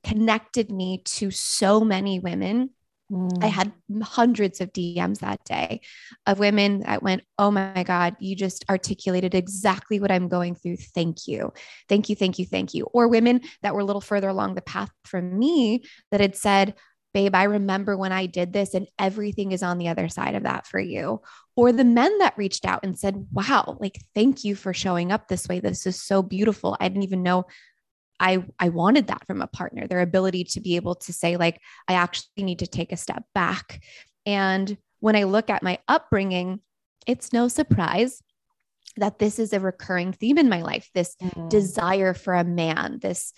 connected 0.04 0.72
me 0.72 1.02
to 1.06 1.32
so 1.32 1.82
many 1.82 2.20
women. 2.20 2.72
Mm. 3.12 3.44
I 3.44 3.48
had 3.48 3.74
hundreds 4.04 4.62
of 4.62 4.72
DMs 4.72 5.20
that 5.20 5.44
day 5.44 5.82
of 6.26 6.40
women 6.40 6.80
that 6.82 7.04
went, 7.04 7.24
Oh 7.38 7.52
my 7.52 7.84
God, 7.84 8.16
you 8.20 8.36
just 8.36 8.64
articulated 8.70 9.36
exactly 9.36 10.00
what 10.00 10.12
I'm 10.12 10.30
going 10.30 10.56
through. 10.56 10.78
Thank 10.78 11.28
you. 11.28 11.52
Thank 11.90 12.10
you. 12.10 12.16
Thank 12.16 12.40
you. 12.40 12.46
Thank 12.46 12.74
you. 12.74 12.86
Or 12.86 13.08
women 13.08 13.42
that 13.64 13.74
were 13.74 13.82
a 13.82 13.86
little 13.86 14.02
further 14.02 14.30
along 14.30 14.56
the 14.56 14.62
path 14.62 14.92
from 15.04 15.38
me 15.38 15.84
that 16.12 16.22
had 16.22 16.36
said, 16.36 16.76
Babe, 17.14 17.36
I 17.36 17.44
remember 17.44 17.98
when 17.98 18.14
I 18.14 18.26
did 18.26 18.54
this, 18.54 18.74
and 18.74 18.88
everything 18.98 19.52
is 19.52 19.64
on 19.64 19.78
the 19.78 19.90
other 19.90 20.08
side 20.08 20.36
of 20.36 20.44
that 20.44 20.66
for 20.66 20.80
you. 20.80 21.22
Or 21.58 21.74
the 21.74 21.84
men 21.84 22.18
that 22.20 22.38
reached 22.38 22.66
out 22.66 22.82
and 22.84 22.98
said, 22.98 23.28
Wow, 23.34 23.78
like, 23.82 24.00
thank 24.16 24.46
you 24.46 24.56
for 24.56 24.74
showing 24.74 25.12
up 25.12 25.28
this 25.28 25.48
way. 25.50 25.60
This 25.60 25.86
is 25.86 26.02
so 26.02 26.24
beautiful. 26.24 26.78
I 26.80 26.88
didn't 26.88 27.04
even 27.04 27.24
know 27.24 27.46
I 28.22 28.46
I 28.60 28.70
wanted 28.70 29.08
that 29.08 29.26
from 29.26 29.42
a 29.42 29.48
partner, 29.48 29.88
their 29.88 30.00
ability 30.02 30.46
to 30.46 30.62
be 30.62 30.78
able 30.78 30.96
to 30.96 31.12
say 31.12 31.36
like 31.36 31.60
I 31.88 31.94
actually 31.94 32.44
need 32.44 32.60
to 32.60 32.68
take 32.68 32.92
a 32.92 32.98
step 32.98 33.24
back. 33.34 33.84
And 34.26 34.78
when 35.00 35.16
I 35.16 35.24
look 35.24 35.50
at 35.50 35.64
my 35.64 35.80
upbringing, 35.88 36.62
it's 37.08 37.34
no 37.34 37.48
surprise 37.48 38.22
that 38.98 39.20
this 39.20 39.40
is 39.40 39.54
a 39.54 39.60
recurring 39.60 40.14
theme 40.14 40.38
in 40.38 40.50
my 40.50 40.62
life, 40.62 40.90
this 40.94 41.16
mm-hmm. 41.22 41.50
desire 41.50 42.14
for 42.14 42.36
a 42.36 42.44
man, 42.44 43.00
this 43.02 43.34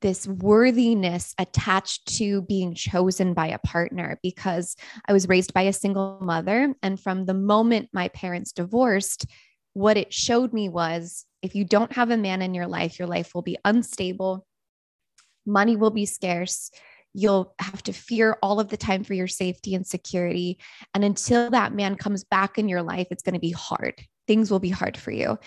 this 0.00 0.26
worthiness 0.26 1.32
attached 1.38 2.06
to 2.18 2.42
being 2.42 2.74
chosen 2.74 3.32
by 3.32 3.46
a 3.46 3.58
partner 3.58 4.18
because 4.22 4.76
I 5.08 5.12
was 5.12 5.28
raised 5.28 5.54
by 5.54 5.62
a 5.62 5.72
single 5.72 6.18
mother 6.20 6.74
and 6.82 7.00
from 7.00 7.24
the 7.24 7.34
moment 7.34 7.90
my 7.92 8.08
parents 8.08 8.52
divorced 8.52 9.26
what 9.72 9.96
it 9.96 10.12
showed 10.12 10.52
me 10.52 10.70
was 10.70 11.25
if 11.42 11.54
you 11.54 11.64
don't 11.64 11.92
have 11.92 12.10
a 12.10 12.16
man 12.16 12.42
in 12.42 12.54
your 12.54 12.66
life, 12.66 12.98
your 12.98 13.08
life 13.08 13.34
will 13.34 13.42
be 13.42 13.58
unstable, 13.64 14.46
money 15.46 15.76
will 15.76 15.90
be 15.90 16.06
scarce. 16.06 16.70
You'll 17.14 17.54
have 17.58 17.82
to 17.84 17.92
fear 17.92 18.36
all 18.42 18.60
of 18.60 18.68
the 18.68 18.76
time 18.76 19.02
for 19.02 19.14
your 19.14 19.28
safety 19.28 19.74
and 19.74 19.86
security. 19.86 20.58
And 20.92 21.02
until 21.02 21.50
that 21.50 21.72
man 21.72 21.94
comes 21.94 22.24
back 22.24 22.58
in 22.58 22.68
your 22.68 22.82
life, 22.82 23.06
it's 23.10 23.22
going 23.22 23.34
to 23.34 23.40
be 23.40 23.52
hard. 23.52 23.94
Things 24.26 24.50
will 24.50 24.58
be 24.58 24.68
hard 24.68 24.98
for 24.98 25.12
you. 25.12 25.38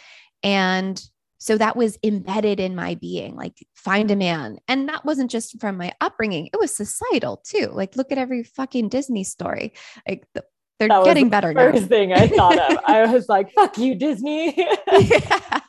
And 0.41 1.00
so 1.38 1.58
that 1.58 1.75
was 1.75 1.98
embedded 2.03 2.60
in 2.60 2.75
my 2.75 2.96
being 2.96 3.36
like, 3.36 3.65
find 3.75 4.12
a 4.12 4.15
man. 4.15 4.58
And 4.67 4.89
that 4.89 5.05
wasn't 5.05 5.31
just 5.31 5.60
from 5.62 5.77
my 5.77 5.93
upbringing, 6.01 6.50
it 6.51 6.60
was 6.60 6.75
societal 6.75 7.41
too. 7.46 7.69
Like, 7.72 7.96
look 7.96 8.12
at 8.12 8.17
every 8.17 8.43
fucking 8.43 8.89
Disney 8.89 9.24
story. 9.24 9.74
Like, 10.08 10.25
the 10.34 10.43
they're 10.79 10.88
that 10.88 11.03
getting 11.03 11.25
the 11.25 11.29
better 11.29 11.53
first 11.53 11.81
now. 11.81 11.88
thing 11.88 12.13
I 12.13 12.27
thought 12.27 12.57
of. 12.57 12.77
I 12.88 13.05
was 13.13 13.27
like, 13.27 13.51
fuck 13.51 13.77
you, 13.77 13.95
Disney. 13.95 14.55
yeah. 14.91 15.59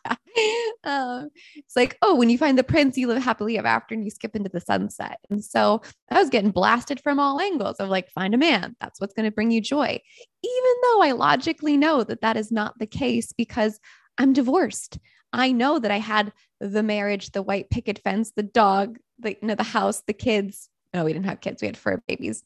um, 0.85 1.31
it's 1.57 1.75
like, 1.75 1.99
oh, 2.01 2.15
when 2.15 2.31
you 2.31 2.39
find 2.39 2.57
the 2.57 2.63
prince, 2.63 2.97
you 2.97 3.09
live 3.09 3.23
happily 3.23 3.59
ever 3.59 3.67
after 3.67 3.95
and 3.95 4.05
you 4.05 4.11
skip 4.11 4.37
into 4.37 4.49
the 4.49 4.61
sunset. 4.61 5.19
And 5.29 5.45
so 5.45 5.83
I 6.11 6.21
was 6.21 6.31
getting 6.31 6.53
blasted 6.53 7.01
from 7.01 7.19
all 7.19 7.41
angles 7.41 7.77
of 7.77 7.89
like, 7.89 8.09
find 8.11 8.35
a 8.35 8.39
man. 8.39 8.77
That's 8.81 9.01
what's 9.01 9.13
going 9.13 9.29
to 9.29 9.35
bring 9.35 9.51
you 9.51 9.61
joy. 9.61 9.99
Even 10.45 10.75
though 10.85 11.03
I 11.03 11.13
logically 11.13 11.77
know 11.77 12.05
that 12.05 12.21
that 12.21 12.37
is 12.37 12.53
not 12.53 12.79
the 12.79 12.87
case 12.87 13.33
because 13.33 13.81
I'm 14.17 14.33
divorced. 14.33 14.99
I 15.33 15.51
know 15.51 15.81
that 15.81 15.91
I 15.91 15.99
had 15.99 16.33
the 16.61 16.83
marriage, 16.85 17.33
the 17.33 17.43
white 17.43 17.69
picket 17.71 17.99
fence, 17.99 18.33
the 18.35 18.43
dog, 18.45 18.99
the, 19.19 19.31
you 19.31 19.49
know, 19.49 19.55
the 19.57 19.63
house, 19.65 20.03
the 20.07 20.13
kids. 20.13 20.69
No, 20.95 21.05
we 21.05 21.13
didn't 21.13 21.27
have 21.27 21.41
kids. 21.41 21.63
We 21.63 21.67
had 21.67 21.77
fur 21.77 22.01
babies. 22.07 22.45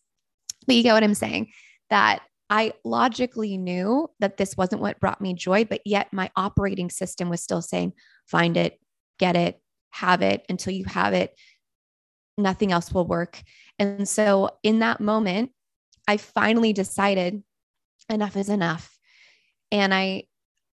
But 0.66 0.76
you 0.76 0.82
get 0.82 0.94
what 0.94 1.04
I'm 1.04 1.14
saying? 1.14 1.48
That 1.90 2.22
I 2.50 2.72
logically 2.84 3.56
knew 3.56 4.10
that 4.20 4.36
this 4.36 4.56
wasn't 4.56 4.82
what 4.82 5.00
brought 5.00 5.20
me 5.20 5.34
joy, 5.34 5.64
but 5.64 5.80
yet 5.84 6.12
my 6.12 6.30
operating 6.36 6.90
system 6.90 7.28
was 7.28 7.42
still 7.42 7.62
saying, 7.62 7.94
find 8.26 8.56
it, 8.56 8.78
get 9.18 9.36
it, 9.36 9.60
have 9.90 10.22
it 10.22 10.44
until 10.48 10.72
you 10.72 10.84
have 10.84 11.14
it. 11.14 11.38
Nothing 12.36 12.72
else 12.72 12.92
will 12.92 13.06
work. 13.06 13.42
And 13.78 14.08
so 14.08 14.50
in 14.62 14.80
that 14.80 15.00
moment, 15.00 15.52
I 16.06 16.16
finally 16.16 16.72
decided 16.72 17.42
enough 18.08 18.36
is 18.36 18.48
enough. 18.48 18.96
And 19.72 19.94
I 19.94 20.24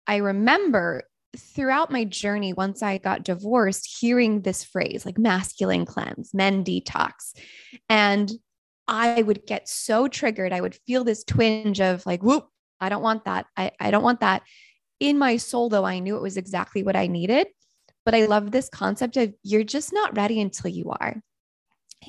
I 0.06 0.16
remember 0.16 1.04
throughout 1.36 1.90
my 1.90 2.04
journey 2.04 2.52
once 2.52 2.82
I 2.82 2.98
got 2.98 3.24
divorced 3.24 3.98
hearing 4.00 4.42
this 4.42 4.62
phrase 4.64 5.06
like 5.06 5.18
masculine 5.18 5.86
cleanse, 5.86 6.34
men 6.34 6.64
detox. 6.64 7.34
And 7.88 8.30
I 8.88 9.22
would 9.22 9.46
get 9.46 9.68
so 9.68 10.08
triggered. 10.08 10.52
I 10.52 10.60
would 10.60 10.74
feel 10.74 11.04
this 11.04 11.24
twinge 11.24 11.80
of 11.80 12.04
like, 12.06 12.22
whoop, 12.22 12.48
I 12.80 12.88
don't 12.88 13.02
want 13.02 13.24
that. 13.24 13.46
I, 13.56 13.70
I 13.80 13.90
don't 13.90 14.02
want 14.02 14.20
that. 14.20 14.42
In 15.00 15.18
my 15.18 15.36
soul, 15.36 15.68
though, 15.68 15.84
I 15.84 15.98
knew 15.98 16.16
it 16.16 16.22
was 16.22 16.36
exactly 16.36 16.82
what 16.82 16.96
I 16.96 17.06
needed. 17.06 17.48
But 18.04 18.14
I 18.14 18.26
love 18.26 18.50
this 18.50 18.68
concept 18.68 19.16
of 19.16 19.32
you're 19.44 19.62
just 19.62 19.92
not 19.92 20.16
ready 20.16 20.40
until 20.40 20.70
you 20.70 20.90
are. 20.90 21.22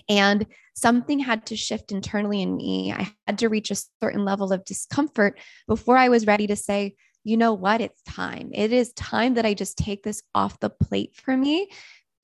And 0.10 0.48
something 0.76 1.20
had 1.20 1.46
to 1.48 1.56
shift 1.56 1.92
internally 1.92 2.42
in 2.42 2.58
me. 2.58 2.92
I 2.92 3.14
had 3.28 3.38
to 3.40 3.50
reach 3.50 3.70
a 3.70 3.78
certain 4.02 4.26
level 4.26 4.52
of 4.52 4.66
discomfort 4.66 5.40
before 5.68 5.98
I 5.98 6.10
was 6.10 6.26
ready 6.26 6.48
to 6.48 6.56
say, 6.56 6.96
you 7.24 7.38
know 7.38 7.54
what? 7.54 7.80
It's 7.80 8.02
time. 8.02 8.50
It 8.54 8.74
is 8.74 8.92
time 8.94 9.36
that 9.36 9.46
I 9.46 9.54
just 9.54 9.78
take 9.78 10.02
this 10.02 10.24
off 10.34 10.60
the 10.60 10.72
plate 10.72 11.16
for 11.16 11.38
me. 11.38 11.70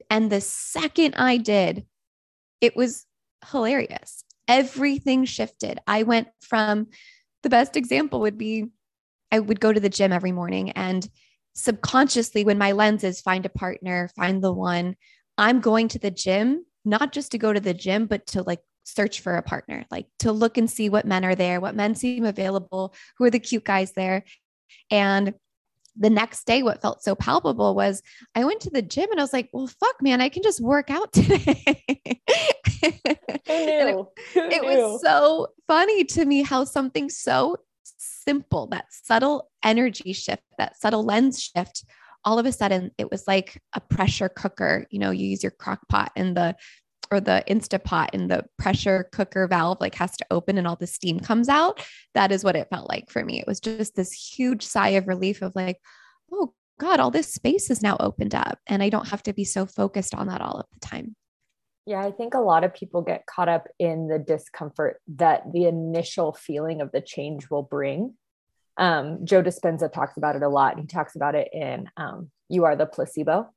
And 0.10 0.32
the 0.32 0.42
second 0.42 1.14
I 1.16 1.38
did, 1.38 1.86
it 2.60 2.76
was 2.76 3.06
hilarious 3.52 4.24
everything 4.50 5.24
shifted. 5.24 5.80
I 5.88 6.04
went 6.04 6.28
from 6.42 6.88
the 7.44 7.50
best 7.50 7.78
example 7.78 8.20
would 8.22 8.38
be 8.38 8.66
I 9.32 9.40
would 9.40 9.62
go 9.62 9.72
to 9.72 9.80
the 9.80 9.90
gym 9.90 10.12
every 10.12 10.32
morning 10.32 10.72
and 10.72 11.08
subconsciously, 11.54 12.44
when 12.44 12.58
my 12.58 12.72
lenses 12.72 13.22
find 13.22 13.46
a 13.46 13.50
partner, 13.50 14.10
find 14.16 14.44
the 14.44 14.52
one, 14.52 14.96
I'm 15.38 15.60
going 15.60 15.88
to 15.90 16.00
the 16.00 16.12
gym, 16.12 16.66
not 16.86 17.12
just 17.12 17.32
to 17.32 17.38
go 17.38 17.54
to 17.54 17.60
the 17.60 17.74
gym, 17.74 18.08
but 18.08 18.26
to 18.28 18.44
like 18.44 18.62
search 18.84 19.22
for 19.22 19.36
a 19.36 19.44
partner, 19.44 19.86
like 19.92 20.08
to 20.20 20.32
look 20.32 20.58
and 20.58 20.70
see 20.70 20.90
what 20.90 21.06
men 21.06 21.26
are 21.26 21.36
there, 21.36 21.60
what 21.60 21.76
men 21.76 21.96
seem 21.96 22.26
available, 22.26 22.94
who 23.18 23.26
are 23.26 23.30
the 23.30 23.40
cute 23.40 23.66
guys 23.66 23.92
there. 23.92 24.24
And 24.90 25.34
the 26.00 26.10
next 26.10 26.48
day, 26.48 26.64
what 26.64 26.82
felt 26.82 27.04
so 27.04 27.14
palpable 27.14 27.76
was 27.76 28.02
I 28.34 28.46
went 28.46 28.62
to 28.62 28.70
the 28.70 28.82
gym 28.82 29.12
and 29.12 29.20
I 29.20 29.24
was 29.24 29.34
like, 29.34 29.50
well, 29.52 29.68
fuck, 29.68 30.02
man, 30.02 30.22
I 30.22 30.30
can 30.30 30.42
just 30.42 30.62
work 30.62 30.90
out 30.90 31.12
today. 31.14 31.84
it, 32.82 34.06
it 34.36 34.64
was 34.64 35.02
so 35.02 35.48
funny 35.68 36.06
to 36.06 36.26
me 36.26 36.42
how 36.42 36.64
something 36.64 37.10
so 37.10 37.58
simple, 37.84 38.68
that 38.68 38.86
subtle 38.90 39.50
energy 39.64 40.14
shift, 40.14 40.44
that 40.58 40.80
subtle 40.80 41.04
lens 41.04 41.42
shift, 41.44 41.84
all 42.24 42.40
of 42.40 42.46
a 42.46 42.52
sudden 42.52 42.92
it 42.98 43.12
was 43.12 43.28
like 43.28 43.62
a 43.74 43.82
pressure 43.82 44.30
cooker. 44.30 44.86
You 44.90 45.00
know, 45.00 45.12
you 45.12 45.28
use 45.28 45.44
your 45.44 45.52
crock 45.52 45.82
pot 45.90 46.12
and 46.16 46.36
the 46.36 46.56
or 47.12 47.20
the 47.20 47.44
Instapot 47.48 48.10
and 48.14 48.30
the 48.30 48.46
pressure 48.58 49.10
cooker 49.12 49.48
valve 49.48 49.80
like 49.82 49.96
has 49.96 50.16
to 50.18 50.26
open 50.32 50.58
and 50.58 50.68
all 50.68 50.76
the 50.76 50.88
steam 50.88 51.20
comes 51.20 51.50
out. 51.50 51.84
That 52.14 52.32
is 52.32 52.44
what 52.44 52.56
it 52.56 52.70
felt 52.70 52.90
like 52.90 53.10
for 53.10 53.24
me. 53.24 53.40
It 53.40 53.48
was 53.48 53.60
just 53.60 53.96
this 53.96 54.12
huge 54.12 54.64
sigh 54.64 54.90
of 54.90 55.08
relief 55.08 55.42
of 55.42 55.56
like, 55.56 55.78
oh 56.32 56.54
God, 56.80 57.00
all 57.00 57.12
this 57.12 57.34
space 57.34 57.70
is 57.70 57.82
now 57.82 57.98
opened 58.00 58.36
up. 58.36 58.60
And 58.68 58.82
I 58.82 58.90
don't 58.90 59.10
have 59.10 59.24
to 59.24 59.34
be 59.34 59.44
so 59.44 59.66
focused 59.66 60.16
on 60.16 60.28
that 60.28 60.42
all 60.42 60.60
of 60.60 60.66
the 60.74 60.80
time. 60.80 61.16
Yeah, 61.86 62.02
I 62.02 62.12
think 62.12 62.36
a 62.36 62.40
lot 62.40 62.64
of 62.64 62.74
people 62.74 63.02
get 63.02 63.26
caught 63.26 63.50
up 63.50 63.68
in 63.80 64.08
the 64.08 64.20
discomfort 64.20 65.02
that 65.16 65.52
the 65.52 65.66
initial 65.66 66.34
feeling 66.34 66.82
of 66.82 66.92
the 66.92 67.02
change 67.02 67.50
will 67.50 67.64
bring. 67.64 68.14
Um, 68.78 69.26
Joe 69.26 69.42
Dispenza 69.42 69.92
talks 69.92 70.16
about 70.16 70.36
it 70.36 70.44
a 70.44 70.50
lot. 70.50 70.80
He 70.80 70.86
talks 70.86 71.16
about 71.16 71.34
it 71.34 71.50
in 71.52 71.90
um, 71.98 72.30
"You 72.48 72.66
Are 72.66 72.76
the 72.76 72.86
Placebo," 72.86 73.50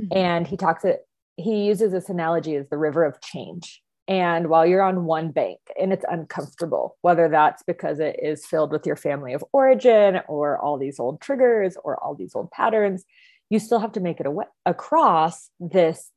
mm-hmm. 0.00 0.16
and 0.16 0.46
he 0.46 0.56
talks 0.56 0.84
it. 0.84 1.06
He 1.36 1.64
uses 1.66 1.92
this 1.92 2.08
analogy 2.08 2.56
as 2.56 2.68
the 2.68 2.78
river 2.78 3.04
of 3.04 3.20
change. 3.20 3.82
And 4.08 4.48
while 4.48 4.64
you're 4.64 4.82
on 4.82 5.04
one 5.04 5.32
bank 5.32 5.58
and 5.80 5.92
it's 5.92 6.04
uncomfortable, 6.08 6.96
whether 7.02 7.28
that's 7.28 7.62
because 7.64 7.98
it 7.98 8.16
is 8.22 8.46
filled 8.46 8.70
with 8.70 8.86
your 8.86 8.96
family 8.96 9.34
of 9.34 9.44
origin 9.52 10.20
or 10.28 10.58
all 10.58 10.78
these 10.78 11.00
old 11.00 11.20
triggers 11.20 11.76
or 11.82 12.02
all 12.02 12.14
these 12.14 12.34
old 12.34 12.50
patterns, 12.52 13.04
you 13.50 13.58
still 13.58 13.80
have 13.80 13.92
to 13.92 14.00
make 14.00 14.20
it 14.20 14.26
away, 14.26 14.46
across 14.64 15.50
this 15.58 16.10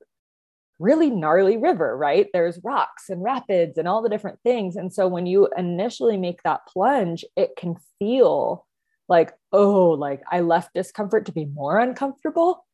really 0.77 1.09
gnarly 1.09 1.57
river, 1.57 1.97
right? 1.97 2.27
There's 2.31 2.59
rocks 2.63 3.09
and 3.09 3.21
rapids 3.21 3.77
and 3.77 3.87
all 3.87 4.01
the 4.01 4.09
different 4.09 4.39
things. 4.43 4.75
And 4.75 4.93
so 4.93 5.07
when 5.07 5.25
you 5.25 5.49
initially 5.57 6.15
make 6.15 6.41
that 6.43 6.65
plunge, 6.67 7.25
it 7.35 7.51
can 7.57 7.75
feel 7.97 8.65
like, 9.09 9.33
oh, 9.51 9.89
like 9.89 10.21
I 10.31 10.39
left 10.41 10.73
discomfort 10.73 11.25
to 11.25 11.31
be 11.31 11.45
more 11.45 11.79
uncomfortable. 11.79 12.65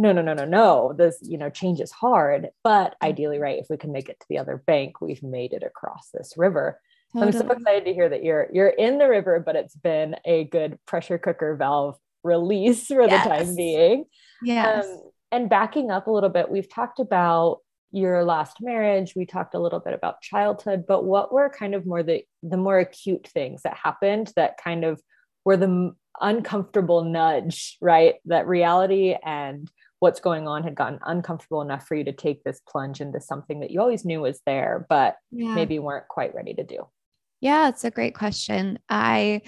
No, 0.00 0.12
no, 0.12 0.22
no, 0.22 0.32
no, 0.32 0.46
no. 0.46 0.94
This, 0.96 1.18
you 1.20 1.36
know, 1.36 1.50
change 1.50 1.78
is 1.78 1.90
hard, 1.90 2.48
but 2.64 2.96
ideally, 3.02 3.38
right, 3.38 3.58
if 3.58 3.66
we 3.68 3.76
can 3.76 3.92
make 3.92 4.08
it 4.08 4.18
to 4.18 4.26
the 4.30 4.38
other 4.38 4.56
bank, 4.56 5.02
we've 5.02 5.22
made 5.22 5.52
it 5.52 5.62
across 5.62 6.08
this 6.14 6.32
river. 6.38 6.80
I'm 7.14 7.32
so 7.32 7.46
excited 7.50 7.84
to 7.84 7.92
hear 7.92 8.08
that 8.08 8.24
you're 8.24 8.48
you're 8.50 8.68
in 8.68 8.96
the 8.96 9.08
river, 9.08 9.42
but 9.44 9.56
it's 9.56 9.74
been 9.74 10.16
a 10.24 10.44
good 10.44 10.78
pressure 10.86 11.18
cooker 11.18 11.54
valve 11.54 11.98
release 12.22 12.86
for 12.86 13.02
yes. 13.02 13.24
the 13.24 13.28
time 13.28 13.54
being. 13.54 14.04
Yes. 14.42 14.86
Um, 14.86 15.02
and 15.32 15.50
backing 15.50 15.90
up 15.90 16.06
a 16.06 16.10
little 16.10 16.30
bit, 16.30 16.48
we've 16.48 16.68
talked 16.68 16.98
about 16.98 17.58
your 17.92 18.24
last 18.24 18.56
marriage, 18.62 19.12
we 19.14 19.26
talked 19.26 19.54
a 19.54 19.58
little 19.58 19.80
bit 19.80 19.92
about 19.92 20.22
childhood, 20.22 20.84
but 20.88 21.04
what 21.04 21.30
were 21.30 21.50
kind 21.50 21.74
of 21.74 21.84
more 21.84 22.02
the 22.02 22.24
the 22.42 22.56
more 22.56 22.78
acute 22.78 23.28
things 23.28 23.62
that 23.64 23.76
happened 23.76 24.32
that 24.36 24.56
kind 24.56 24.82
of 24.82 25.02
were 25.44 25.58
the 25.58 25.94
uncomfortable 26.20 27.04
nudge, 27.04 27.76
right? 27.82 28.14
That 28.24 28.46
reality 28.46 29.14
and 29.22 29.70
what's 30.00 30.20
going 30.20 30.48
on 30.48 30.64
had 30.64 30.74
gotten 30.74 30.98
uncomfortable 31.04 31.62
enough 31.62 31.86
for 31.86 31.94
you 31.94 32.04
to 32.04 32.12
take 32.12 32.42
this 32.42 32.60
plunge 32.66 33.00
into 33.00 33.20
something 33.20 33.60
that 33.60 33.70
you 33.70 33.80
always 33.80 34.04
knew 34.04 34.20
was 34.20 34.40
there, 34.46 34.86
but 34.88 35.16
yeah. 35.30 35.54
maybe 35.54 35.78
weren't 35.78 36.08
quite 36.08 36.34
ready 36.34 36.54
to 36.54 36.64
do? 36.64 36.88
Yeah, 37.40 37.68
it's 37.68 37.84
a 37.84 37.90
great 37.90 38.14
question. 38.14 38.78
I 38.88 39.42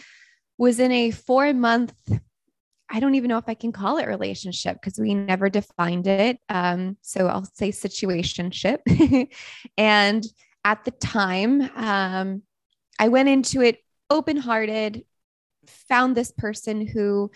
was 0.58 0.78
in 0.78 0.92
a 0.92 1.10
four 1.10 1.52
month 1.52 1.94
I 2.92 3.00
don't 3.00 3.14
even 3.14 3.28
know 3.28 3.38
if 3.38 3.48
I 3.48 3.54
can 3.54 3.72
call 3.72 3.96
it 3.96 4.06
relationship 4.06 4.76
because 4.76 4.98
we 4.98 5.14
never 5.14 5.48
defined 5.48 6.06
it. 6.06 6.38
Um, 6.50 6.98
so 7.00 7.26
I'll 7.26 7.46
say 7.54 7.70
situationship. 7.70 8.80
and 9.78 10.22
at 10.62 10.84
the 10.84 10.90
time, 10.90 11.62
um, 11.74 12.42
I 12.98 13.08
went 13.08 13.30
into 13.30 13.62
it 13.62 13.78
open 14.10 14.36
hearted, 14.36 15.06
found 15.66 16.14
this 16.14 16.32
person 16.32 16.86
who, 16.86 17.30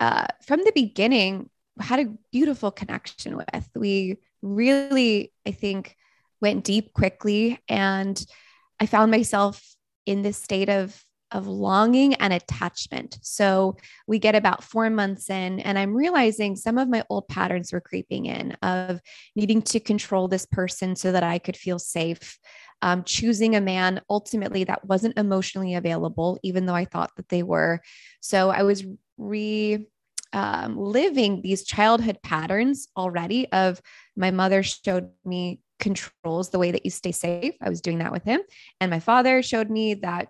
uh, 0.00 0.26
from 0.46 0.60
the 0.64 0.72
beginning, 0.74 1.50
had 1.80 2.00
a 2.00 2.12
beautiful 2.32 2.70
connection 2.70 3.36
with. 3.36 3.68
We 3.74 4.18
really, 4.42 5.32
I 5.46 5.52
think, 5.52 5.96
went 6.40 6.64
deep 6.64 6.92
quickly. 6.92 7.58
And 7.68 8.22
I 8.80 8.86
found 8.86 9.10
myself 9.10 9.62
in 10.06 10.22
this 10.22 10.36
state 10.36 10.68
of 10.68 11.02
of 11.34 11.48
longing 11.48 12.14
and 12.14 12.32
attachment. 12.32 13.18
So 13.20 13.76
we 14.06 14.20
get 14.20 14.36
about 14.36 14.62
four 14.62 14.88
months 14.88 15.28
in, 15.28 15.58
and 15.60 15.76
I'm 15.76 15.92
realizing 15.92 16.54
some 16.54 16.78
of 16.78 16.88
my 16.88 17.02
old 17.10 17.26
patterns 17.26 17.72
were 17.72 17.80
creeping 17.80 18.26
in 18.26 18.52
of 18.62 19.00
needing 19.34 19.60
to 19.62 19.80
control 19.80 20.28
this 20.28 20.46
person 20.46 20.94
so 20.94 21.10
that 21.10 21.24
I 21.24 21.38
could 21.38 21.56
feel 21.56 21.78
safe. 21.78 22.38
Um, 22.82 23.02
choosing 23.02 23.56
a 23.56 23.60
man 23.60 24.00
ultimately 24.08 24.64
that 24.64 24.84
wasn't 24.84 25.18
emotionally 25.18 25.74
available, 25.74 26.38
even 26.42 26.66
though 26.66 26.74
I 26.74 26.84
thought 26.84 27.10
that 27.16 27.28
they 27.30 27.42
were. 27.42 27.80
So 28.20 28.50
I 28.50 28.62
was 28.62 28.84
re 29.16 29.88
um, 30.34 30.76
living 30.76 31.40
these 31.42 31.64
childhood 31.64 32.18
patterns 32.22 32.88
already 32.96 33.50
of 33.52 33.80
my 34.16 34.30
mother 34.30 34.62
showed 34.62 35.10
me 35.24 35.60
controls 35.78 36.50
the 36.50 36.58
way 36.58 36.70
that 36.70 36.84
you 36.84 36.90
stay 36.90 37.12
safe. 37.12 37.54
I 37.62 37.68
was 37.68 37.80
doing 37.80 37.98
that 37.98 38.12
with 38.12 38.24
him. 38.24 38.40
And 38.80 38.90
my 38.90 39.00
father 39.00 39.42
showed 39.42 39.70
me 39.70 39.94
that 39.94 40.28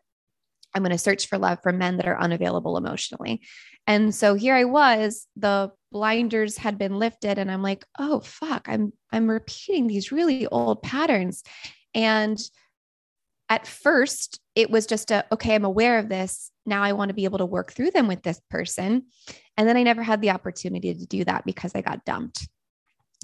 I'm 0.75 0.83
going 0.83 0.91
to 0.91 0.99
search 0.99 1.27
for 1.27 1.39
love 1.39 1.59
for 1.63 1.73
men 1.73 1.97
that 1.97 2.09
are 2.09 2.19
unavailable 2.19 2.77
emotionally. 2.77 3.43
And 3.87 4.15
so 4.15 4.35
here 4.35 4.55
I 4.55 4.65
was, 4.65 5.27
the 5.37 5.71
blinders 5.93 6.57
had 6.57 6.79
been 6.79 6.99
lifted 6.99 7.39
and 7.39 7.51
I'm 7.51 7.63
like, 7.63 7.85
"Oh 7.99 8.21
fuck, 8.21 8.67
I'm 8.69 8.93
I'm 9.13 9.31
repeating 9.31 9.87
these 9.87 10.11
really 10.11 10.47
old 10.47 10.83
patterns." 10.83 11.45
And 11.95 12.39
at 13.49 13.67
first, 13.67 14.41
it 14.55 14.71
was 14.71 14.87
just 14.87 15.11
a, 15.11 15.25
okay, 15.33 15.55
I'm 15.55 15.65
aware 15.65 15.99
of 15.99 16.09
this. 16.09 16.51
Now 16.65 16.83
I 16.83 16.93
want 16.93 17.09
to 17.09 17.15
be 17.15 17.25
able 17.25 17.39
to 17.39 17.47
work 17.47 17.73
through 17.73 17.91
them 17.91 18.07
with 18.07 18.23
this 18.23 18.41
person. 18.51 19.07
And 19.57 19.69
then 19.69 19.77
I 19.77 19.83
never 19.83 20.03
had 20.03 20.21
the 20.21 20.31
opportunity 20.31 20.95
to 20.95 21.07
do 21.07 21.25
that 21.25 21.45
because 21.45 21.73
I 21.75 21.81
got 21.81 22.05
dumped. 22.05 22.49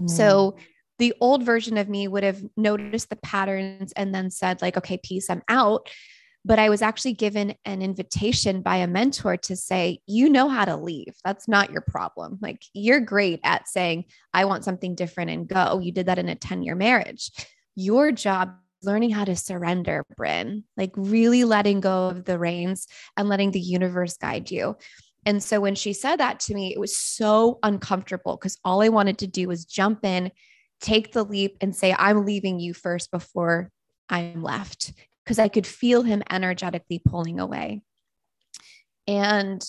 Mm. 0.00 0.10
So 0.10 0.56
the 0.98 1.14
old 1.20 1.44
version 1.44 1.78
of 1.78 1.88
me 1.88 2.08
would 2.08 2.24
have 2.24 2.42
noticed 2.56 3.10
the 3.10 3.16
patterns 3.16 3.92
and 3.96 4.14
then 4.14 4.30
said, 4.30 4.60
like, 4.60 4.76
okay, 4.76 4.98
peace, 5.02 5.30
I'm 5.30 5.42
out. 5.48 5.88
But 6.44 6.58
I 6.58 6.70
was 6.70 6.80
actually 6.80 7.12
given 7.12 7.54
an 7.66 7.82
invitation 7.82 8.62
by 8.62 8.76
a 8.76 8.86
mentor 8.86 9.36
to 9.36 9.56
say, 9.56 10.00
you 10.06 10.30
know 10.30 10.48
how 10.48 10.64
to 10.64 10.76
leave. 10.76 11.14
That's 11.22 11.46
not 11.48 11.70
your 11.70 11.82
problem. 11.82 12.38
Like, 12.40 12.62
you're 12.72 13.00
great 13.00 13.40
at 13.44 13.68
saying, 13.68 14.06
I 14.32 14.46
want 14.46 14.64
something 14.64 14.94
different 14.94 15.30
and 15.30 15.46
go. 15.46 15.80
You 15.80 15.92
did 15.92 16.06
that 16.06 16.18
in 16.18 16.30
a 16.30 16.34
10 16.34 16.62
year 16.62 16.74
marriage. 16.74 17.30
Your 17.76 18.10
job 18.10 18.54
learning 18.82 19.10
how 19.10 19.24
to 19.24 19.36
surrender, 19.36 20.04
Bryn, 20.16 20.64
like 20.76 20.92
really 20.96 21.44
letting 21.44 21.80
go 21.80 22.08
of 22.08 22.24
the 22.24 22.38
reins 22.38 22.86
and 23.16 23.28
letting 23.28 23.50
the 23.50 23.60
universe 23.60 24.16
guide 24.16 24.50
you. 24.50 24.76
And 25.26 25.42
so 25.42 25.60
when 25.60 25.74
she 25.74 25.92
said 25.92 26.16
that 26.16 26.40
to 26.40 26.54
me, 26.54 26.72
it 26.72 26.80
was 26.80 26.96
so 26.96 27.58
uncomfortable 27.62 28.36
because 28.36 28.58
all 28.64 28.82
I 28.82 28.88
wanted 28.88 29.18
to 29.18 29.26
do 29.26 29.48
was 29.48 29.64
jump 29.64 30.04
in, 30.04 30.30
take 30.80 31.12
the 31.12 31.24
leap, 31.24 31.58
and 31.60 31.76
say, 31.76 31.94
I'm 31.98 32.24
leaving 32.24 32.58
you 32.58 32.72
first 32.72 33.10
before 33.10 33.70
I'm 34.08 34.42
left 34.42 34.92
because 35.24 35.38
I 35.38 35.48
could 35.48 35.66
feel 35.66 36.02
him 36.02 36.22
energetically 36.30 37.00
pulling 37.04 37.38
away. 37.38 37.82
And 39.06 39.62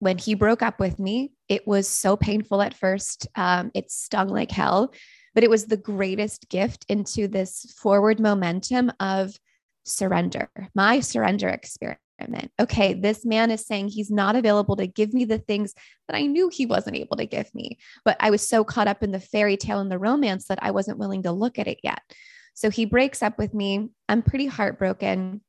when 0.00 0.18
he 0.18 0.34
broke 0.34 0.62
up 0.62 0.80
with 0.80 0.98
me, 0.98 1.32
it 1.48 1.66
was 1.66 1.88
so 1.88 2.16
painful 2.16 2.62
at 2.62 2.74
first. 2.74 3.28
Um, 3.34 3.70
it 3.74 3.90
stung 3.90 4.28
like 4.28 4.50
hell 4.50 4.92
but 5.34 5.44
it 5.44 5.50
was 5.50 5.66
the 5.66 5.76
greatest 5.76 6.48
gift 6.48 6.84
into 6.88 7.28
this 7.28 7.74
forward 7.78 8.20
momentum 8.20 8.92
of 9.00 9.38
surrender, 9.84 10.50
my 10.74 11.00
surrender 11.00 11.48
experiment. 11.48 12.50
Okay, 12.60 12.94
this 12.94 13.24
man 13.24 13.50
is 13.50 13.66
saying 13.66 13.88
he's 13.88 14.10
not 14.10 14.36
available 14.36 14.76
to 14.76 14.86
give 14.86 15.12
me 15.12 15.24
the 15.24 15.38
things 15.38 15.74
that 16.08 16.16
I 16.16 16.26
knew 16.26 16.48
he 16.48 16.66
wasn't 16.66 16.96
able 16.96 17.16
to 17.16 17.26
give 17.26 17.54
me. 17.54 17.78
But 18.04 18.16
I 18.20 18.30
was 18.30 18.46
so 18.46 18.64
caught 18.64 18.88
up 18.88 19.02
in 19.02 19.12
the 19.12 19.20
fairy 19.20 19.56
tale 19.56 19.78
and 19.78 19.90
the 19.90 19.98
romance 19.98 20.46
that 20.48 20.58
I 20.62 20.72
wasn't 20.72 20.98
willing 20.98 21.22
to 21.22 21.32
look 21.32 21.58
at 21.58 21.68
it 21.68 21.78
yet. 21.82 22.00
So 22.54 22.70
he 22.70 22.84
breaks 22.86 23.22
up 23.22 23.38
with 23.38 23.54
me. 23.54 23.90
I'm 24.08 24.22
pretty 24.22 24.46
heartbroken. 24.46 25.42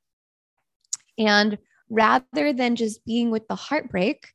And 1.17 1.57
rather 1.89 2.53
than 2.53 2.75
just 2.75 3.03
being 3.03 3.31
with 3.31 3.48
the 3.48 3.55
heartbreak, 3.55 4.27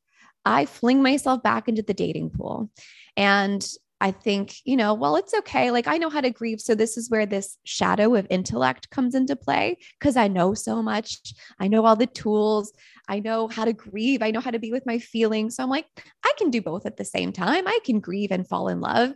I 0.43 0.65
fling 0.65 1.01
myself 1.01 1.41
back 1.41 1.67
into 1.67 1.81
the 1.81 1.93
dating 1.93 2.31
pool. 2.31 2.69
And 3.17 3.65
I 4.05 4.11
think, 4.11 4.57
you 4.65 4.77
know, 4.77 4.93
well, 4.93 5.15
it's 5.15 5.33
okay. 5.33 5.71
Like 5.71 5.87
I 5.87 5.97
know 5.97 6.11
how 6.11 6.21
to 6.21 6.29
grieve. 6.29 6.61
So 6.61 6.75
this 6.75 6.95
is 6.95 7.09
where 7.09 7.25
this 7.25 7.57
shadow 7.63 8.13
of 8.13 8.27
intellect 8.29 8.91
comes 8.91 9.15
into 9.15 9.35
play 9.35 9.79
because 9.99 10.15
I 10.15 10.27
know 10.27 10.53
so 10.53 10.83
much. 10.83 11.33
I 11.57 11.67
know 11.67 11.87
all 11.87 11.95
the 11.95 12.05
tools. 12.05 12.71
I 13.09 13.19
know 13.19 13.47
how 13.47 13.65
to 13.65 13.73
grieve. 13.73 14.21
I 14.21 14.29
know 14.29 14.41
how 14.41 14.51
to 14.51 14.59
be 14.59 14.71
with 14.71 14.85
my 14.85 14.99
feelings. 14.99 15.55
So 15.55 15.63
I'm 15.63 15.71
like, 15.71 15.87
I 16.23 16.31
can 16.37 16.51
do 16.51 16.61
both 16.61 16.85
at 16.85 16.97
the 16.97 17.03
same 17.03 17.33
time. 17.33 17.67
I 17.67 17.79
can 17.83 17.99
grieve 17.99 18.29
and 18.29 18.47
fall 18.47 18.67
in 18.67 18.79
love. 18.79 19.13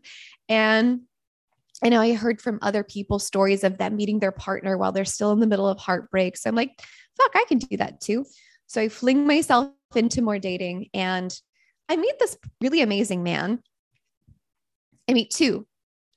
And 0.50 1.01
I 1.84 1.89
know 1.89 2.01
I 2.01 2.15
heard 2.15 2.41
from 2.41 2.58
other 2.63 2.84
people 2.84 3.19
stories 3.19 3.63
of 3.63 3.77
them 3.77 3.96
meeting 3.96 4.17
their 4.17 4.31
partner 4.31 4.75
while 4.75 4.91
they're 4.91 5.05
still 5.05 5.31
in 5.34 5.39
the 5.39 5.46
middle 5.46 5.67
of 5.67 5.77
heartbreak. 5.77 6.36
So 6.36 6.50
I'm 6.50 6.55
like, 6.55 6.72
fuck, 7.15 7.31
I 7.36 7.46
can 7.48 7.60
do 7.60 7.77
that 7.77 8.01
too. 8.01 8.25
So 8.65 8.81
I 8.81 8.89
fling 8.89 9.27
myself 9.27 9.69
into 9.93 10.24
more 10.24 10.39
dating 10.39 10.89
and 10.96 11.31
I 11.88 11.96
meet 11.96 12.17
this 12.17 12.38
really 12.60 12.81
amazing 12.81 13.22
man 13.22 13.62
I 15.10 15.13
meet 15.13 15.32
two 15.32 15.66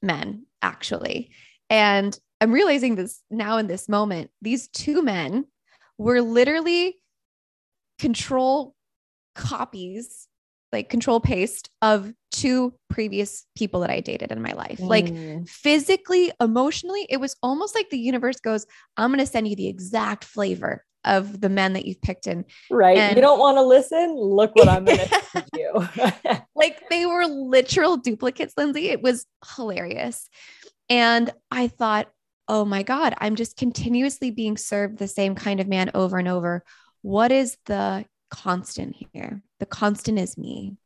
men 0.03 0.47
actually. 0.61 1.31
And 1.71 2.19
I'm 2.41 2.53
realizing 2.53 2.97
this 2.97 3.23
now 3.31 3.57
in 3.59 3.67
this 3.67 3.89
moment. 3.89 4.31
These 4.43 4.69
two 4.69 5.03
men 5.03 5.47
were 5.97 6.21
literally 6.21 6.97
control 7.99 8.75
copies, 9.35 10.29
like 10.73 10.91
control 10.91 11.21
paste 11.21 11.71
of 11.81 12.13
two 12.31 12.75
previous 12.91 13.47
people 13.57 13.81
that 13.81 13.91
I 13.91 14.01
dated 14.01 14.33
in 14.33 14.43
my 14.43 14.53
life. 14.53 14.79
Mm. 14.79 14.89
Like 14.89 15.49
physically, 15.49 16.33
emotionally, 16.41 17.07
it 17.09 17.19
was 17.19 17.37
almost 17.43 17.75
like 17.75 17.91
the 17.91 17.99
universe 17.99 18.41
goes, 18.41 18.67
I'm 18.97 19.11
going 19.11 19.21
to 19.21 19.27
send 19.27 19.49
you 19.49 19.57
the 19.57 19.69
exact 19.69 20.25
flavor 20.25 20.85
of 21.05 21.41
the 21.41 21.49
men 21.49 21.73
that 21.73 21.85
you've 21.85 22.01
picked 22.01 22.27
in. 22.27 22.45
Right. 22.71 22.97
And 22.97 23.17
you 23.17 23.23
don't 23.23 23.39
want 23.39 23.57
to 23.57 23.63
listen? 23.63 24.15
Look 24.17 24.55
what 24.55 24.69
I'm 24.69 24.85
going 24.85 24.99
to 24.99 25.45
do. 25.55 25.89
like 26.55 26.89
they 26.89 27.07
were 27.07 27.27
literal 27.27 27.97
duplicates, 27.97 28.55
Lindsey. 28.57 28.89
It 28.89 29.03
was 29.03 29.27
hilarious. 29.57 30.29
And 30.89 31.31
I 31.51 31.69
thought, 31.69 32.09
oh 32.49 32.65
my 32.65 32.83
God, 32.83 33.15
I'm 33.19 33.37
just 33.37 33.57
continuously 33.57 34.31
being 34.31 34.57
served 34.57 34.99
the 34.99 35.09
same 35.09 35.35
kind 35.35 35.61
of 35.61 35.69
man 35.69 35.91
over 35.95 36.19
and 36.19 36.29
over. 36.29 36.65
What 37.03 37.33
is 37.33 37.57
the 37.67 38.05
constant 38.31 38.97
here? 39.13 39.43
The 39.61 39.67
constant 39.67 40.19
is 40.19 40.37
me. 40.37 40.77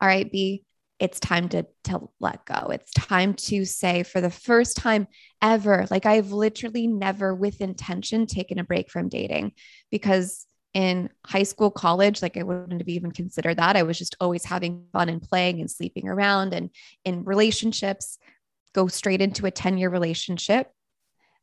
All 0.00 0.08
right, 0.08 0.30
B, 0.30 0.64
it's 1.00 1.18
time 1.18 1.48
to, 1.48 1.66
to 1.84 2.08
let 2.20 2.44
go. 2.44 2.68
It's 2.68 2.92
time 2.92 3.32
to 3.34 3.64
say, 3.64 4.02
for 4.02 4.20
the 4.20 4.30
first 4.30 4.76
time 4.76 5.08
ever, 5.40 5.86
like 5.90 6.04
I've 6.04 6.30
literally 6.30 6.86
never, 6.86 7.34
with 7.34 7.62
intention, 7.62 8.26
taken 8.26 8.58
a 8.58 8.64
break 8.64 8.90
from 8.90 9.08
dating 9.08 9.52
because 9.90 10.46
in 10.74 11.08
high 11.26 11.42
school, 11.42 11.70
college, 11.70 12.20
like 12.20 12.36
I 12.36 12.42
wouldn't 12.42 12.80
have 12.80 12.88
even 12.88 13.10
considered 13.12 13.56
that. 13.56 13.76
I 13.76 13.82
was 13.82 13.98
just 13.98 14.14
always 14.20 14.44
having 14.44 14.84
fun 14.92 15.08
and 15.08 15.22
playing 15.22 15.60
and 15.60 15.70
sleeping 15.70 16.06
around 16.06 16.52
and 16.52 16.70
in 17.04 17.24
relationships, 17.24 18.18
go 18.74 18.86
straight 18.86 19.22
into 19.22 19.46
a 19.46 19.50
10 19.50 19.78
year 19.78 19.88
relationship. 19.88 20.70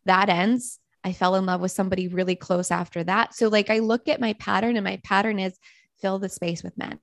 That 0.06 0.30
ends. 0.30 0.80
I 1.04 1.14
fell 1.14 1.36
in 1.36 1.46
love 1.46 1.62
with 1.62 1.72
somebody 1.72 2.08
really 2.08 2.36
close 2.36 2.70
after 2.70 3.04
that. 3.04 3.34
So, 3.34 3.48
like, 3.48 3.70
I 3.70 3.80
look 3.80 4.08
at 4.08 4.20
my 4.20 4.34
pattern, 4.34 4.76
and 4.76 4.84
my 4.84 5.00
pattern 5.04 5.40
is 5.40 5.58
fill 6.02 6.20
the 6.20 6.28
space 6.28 6.64
with 6.64 6.78
men. 6.78 7.00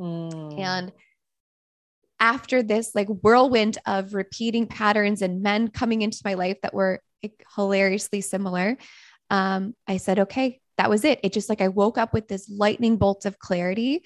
Mm. 0.00 0.58
And 0.58 0.92
after 2.20 2.62
this 2.62 2.94
like 2.94 3.08
whirlwind 3.08 3.78
of 3.86 4.14
repeating 4.14 4.66
patterns 4.66 5.22
and 5.22 5.42
men 5.42 5.68
coming 5.68 6.02
into 6.02 6.20
my 6.24 6.34
life 6.34 6.58
that 6.62 6.74
were 6.74 7.00
like, 7.22 7.44
hilariously 7.54 8.20
similar, 8.20 8.76
um, 9.30 9.74
I 9.86 9.98
said, 9.98 10.18
okay, 10.20 10.60
that 10.78 10.90
was 10.90 11.04
it. 11.04 11.20
It 11.22 11.32
just 11.32 11.48
like 11.48 11.60
I 11.60 11.68
woke 11.68 11.98
up 11.98 12.12
with 12.12 12.28
this 12.28 12.48
lightning 12.48 12.96
bolt 12.96 13.26
of 13.26 13.38
clarity. 13.38 14.04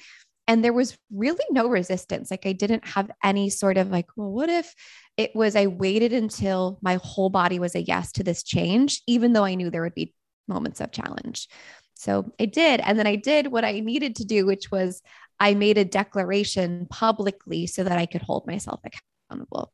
And 0.49 0.65
there 0.65 0.73
was 0.73 0.97
really 1.13 1.45
no 1.51 1.69
resistance. 1.69 2.31
Like 2.31 2.47
I 2.47 2.53
didn't 2.53 2.87
have 2.87 3.11
any 3.23 3.49
sort 3.49 3.77
of 3.79 3.91
like, 3.91 4.07
well, 4.17 4.33
what 4.33 4.49
if 4.49 4.75
it 5.17 5.35
was 5.35 5.55
I 5.55 5.67
waited 5.67 6.13
until 6.13 6.79
my 6.83 6.99
whole 7.03 7.31
body 7.31 7.59
was 7.59 7.75
a 7.75 7.83
yes 7.83 8.13
to 8.13 8.25
this 8.25 8.43
change, 8.43 9.03
even 9.07 9.33
though 9.33 9.45
I 9.45 9.55
knew 9.55 9.71
there 9.71 9.83
would 9.83 9.95
be 9.95 10.15
moments 10.49 10.81
of 10.81 10.91
challenge. 10.91 11.49
So 11.95 12.33
I 12.41 12.47
did. 12.47 12.81
And 12.81 12.99
then 12.99 13.07
I 13.07 13.17
did 13.17 13.47
what 13.47 13.65
I 13.65 13.79
needed 13.79 14.17
to 14.17 14.25
do, 14.25 14.45
which 14.45 14.71
was 14.73 15.03
I 15.43 15.55
made 15.55 15.77
a 15.77 15.85
declaration 15.85 16.87
publicly 16.89 17.67
so 17.67 17.83
that 17.83 17.99
I 17.99 18.07
could 18.07 18.23
hold 18.23 18.47
myself 18.47 18.81
accountable. 18.85 19.73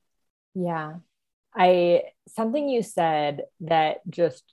Yeah. 0.55 0.95
I 1.55 2.05
something 2.27 2.71
you 2.71 2.83
said 2.83 3.43
that 3.61 3.99
just 4.09 4.45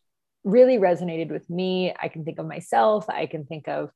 really 0.43 0.77
resonated 0.77 1.31
with 1.31 1.49
me. 1.49 1.93
I 1.97 2.09
can 2.09 2.25
think 2.25 2.37
of 2.37 2.45
myself, 2.45 3.09
I 3.09 3.27
can 3.27 3.45
think 3.45 3.69
of 3.69 3.91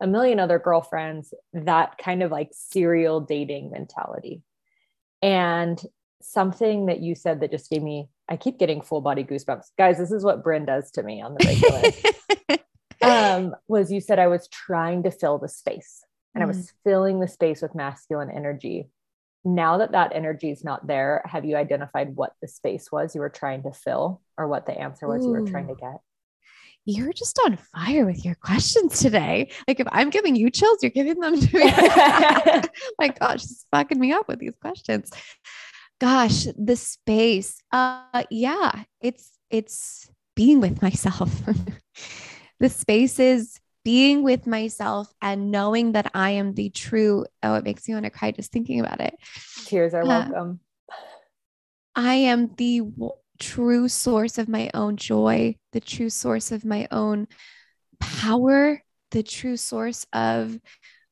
a 0.00 0.08
million 0.08 0.40
other 0.40 0.58
girlfriends, 0.58 1.32
that 1.52 1.96
kind 1.96 2.24
of 2.24 2.32
like 2.32 2.48
serial 2.50 3.20
dating 3.20 3.70
mentality. 3.70 4.42
And 5.22 5.80
something 6.22 6.86
that 6.86 6.98
you 6.98 7.14
said 7.14 7.38
that 7.40 7.52
just 7.52 7.70
gave 7.70 7.84
me, 7.84 8.08
I 8.28 8.36
keep 8.36 8.58
getting 8.58 8.82
full 8.82 9.00
body 9.00 9.22
goosebumps. 9.22 9.66
Guys, 9.78 9.96
this 9.96 10.10
is 10.10 10.24
what 10.24 10.42
Bryn 10.42 10.64
does 10.64 10.90
to 10.92 11.04
me 11.04 11.22
on 11.22 11.36
the 11.38 12.50
regular. 12.50 12.58
um, 13.00 13.54
was 13.68 13.92
you 13.92 14.00
said 14.00 14.18
I 14.18 14.26
was 14.26 14.48
trying 14.48 15.04
to 15.04 15.12
fill 15.12 15.38
the 15.38 15.48
space 15.48 16.02
and 16.34 16.42
mm. 16.42 16.44
I 16.44 16.46
was 16.46 16.58
mm. 16.58 16.72
filling 16.84 17.20
the 17.20 17.28
space 17.28 17.62
with 17.62 17.74
masculine 17.74 18.30
energy. 18.30 18.88
Now 19.44 19.78
that 19.78 19.92
that 19.92 20.12
energy 20.14 20.50
is 20.50 20.64
not 20.64 20.86
there, 20.86 21.22
have 21.26 21.44
you 21.44 21.56
identified 21.56 22.16
what 22.16 22.32
the 22.40 22.48
space 22.48 22.90
was 22.90 23.14
you 23.14 23.20
were 23.20 23.28
trying 23.28 23.62
to 23.64 23.72
fill 23.72 24.22
or 24.38 24.48
what 24.48 24.66
the 24.66 24.72
answer 24.72 25.06
was 25.06 25.22
Ooh. 25.22 25.28
you 25.28 25.32
were 25.32 25.50
trying 25.50 25.68
to 25.68 25.74
get? 25.74 25.98
You're 26.86 27.12
just 27.12 27.38
on 27.46 27.56
fire 27.56 28.04
with 28.04 28.24
your 28.24 28.34
questions 28.34 29.00
today. 29.00 29.50
Like 29.66 29.80
if 29.80 29.86
I'm 29.90 30.10
giving 30.10 30.36
you 30.36 30.50
chills, 30.50 30.78
you're 30.82 30.90
giving 30.90 31.18
them 31.18 31.40
to 31.40 31.56
me. 31.56 31.64
My 32.98 33.08
gosh, 33.08 33.44
it's 33.44 33.66
fucking 33.70 33.98
me 33.98 34.12
up 34.12 34.28
with 34.28 34.38
these 34.38 34.56
questions. 34.60 35.10
Gosh, 36.00 36.46
the 36.58 36.76
space. 36.76 37.62
Uh 37.72 38.24
yeah, 38.30 38.84
it's 39.00 39.30
it's 39.50 40.10
being 40.36 40.60
with 40.60 40.82
myself. 40.82 41.30
the 42.60 42.68
space 42.68 43.18
is 43.18 43.60
being 43.84 44.22
with 44.22 44.46
myself 44.46 45.12
and 45.20 45.50
knowing 45.50 45.92
that 45.92 46.10
I 46.14 46.30
am 46.30 46.54
the 46.54 46.70
true, 46.70 47.26
oh, 47.42 47.54
it 47.54 47.64
makes 47.64 47.86
me 47.86 47.94
want 47.94 48.04
to 48.04 48.10
cry 48.10 48.30
just 48.30 48.50
thinking 48.50 48.80
about 48.80 49.00
it. 49.00 49.14
Tears 49.66 49.94
are 49.94 50.02
uh, 50.02 50.06
welcome. 50.06 50.60
I 51.94 52.14
am 52.14 52.54
the 52.56 52.80
w- 52.80 53.12
true 53.38 53.88
source 53.88 54.38
of 54.38 54.48
my 54.48 54.70
own 54.74 54.96
joy, 54.96 55.56
the 55.72 55.80
true 55.80 56.10
source 56.10 56.50
of 56.50 56.64
my 56.64 56.88
own 56.90 57.28
power, 58.00 58.82
the 59.10 59.22
true 59.22 59.56
source 59.56 60.06
of 60.12 60.58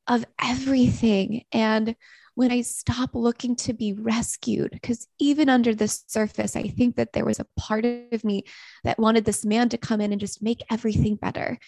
of 0.08 0.24
everything. 0.42 1.44
And 1.52 1.94
when 2.34 2.50
I 2.50 2.62
stop 2.62 3.10
looking 3.14 3.56
to 3.56 3.72
be 3.72 3.92
rescued. 3.92 4.70
Because 4.70 5.06
even 5.18 5.48
under 5.48 5.74
the 5.74 5.88
surface, 5.88 6.56
I 6.56 6.64
think 6.64 6.96
that 6.96 7.12
there 7.12 7.24
was 7.24 7.40
a 7.40 7.46
part 7.56 7.84
of 7.84 8.24
me 8.24 8.44
that 8.84 8.98
wanted 8.98 9.24
this 9.24 9.44
man 9.44 9.68
to 9.70 9.78
come 9.78 10.00
in 10.00 10.12
and 10.12 10.20
just 10.20 10.42
make 10.42 10.62
everything 10.70 11.16
better. 11.16 11.58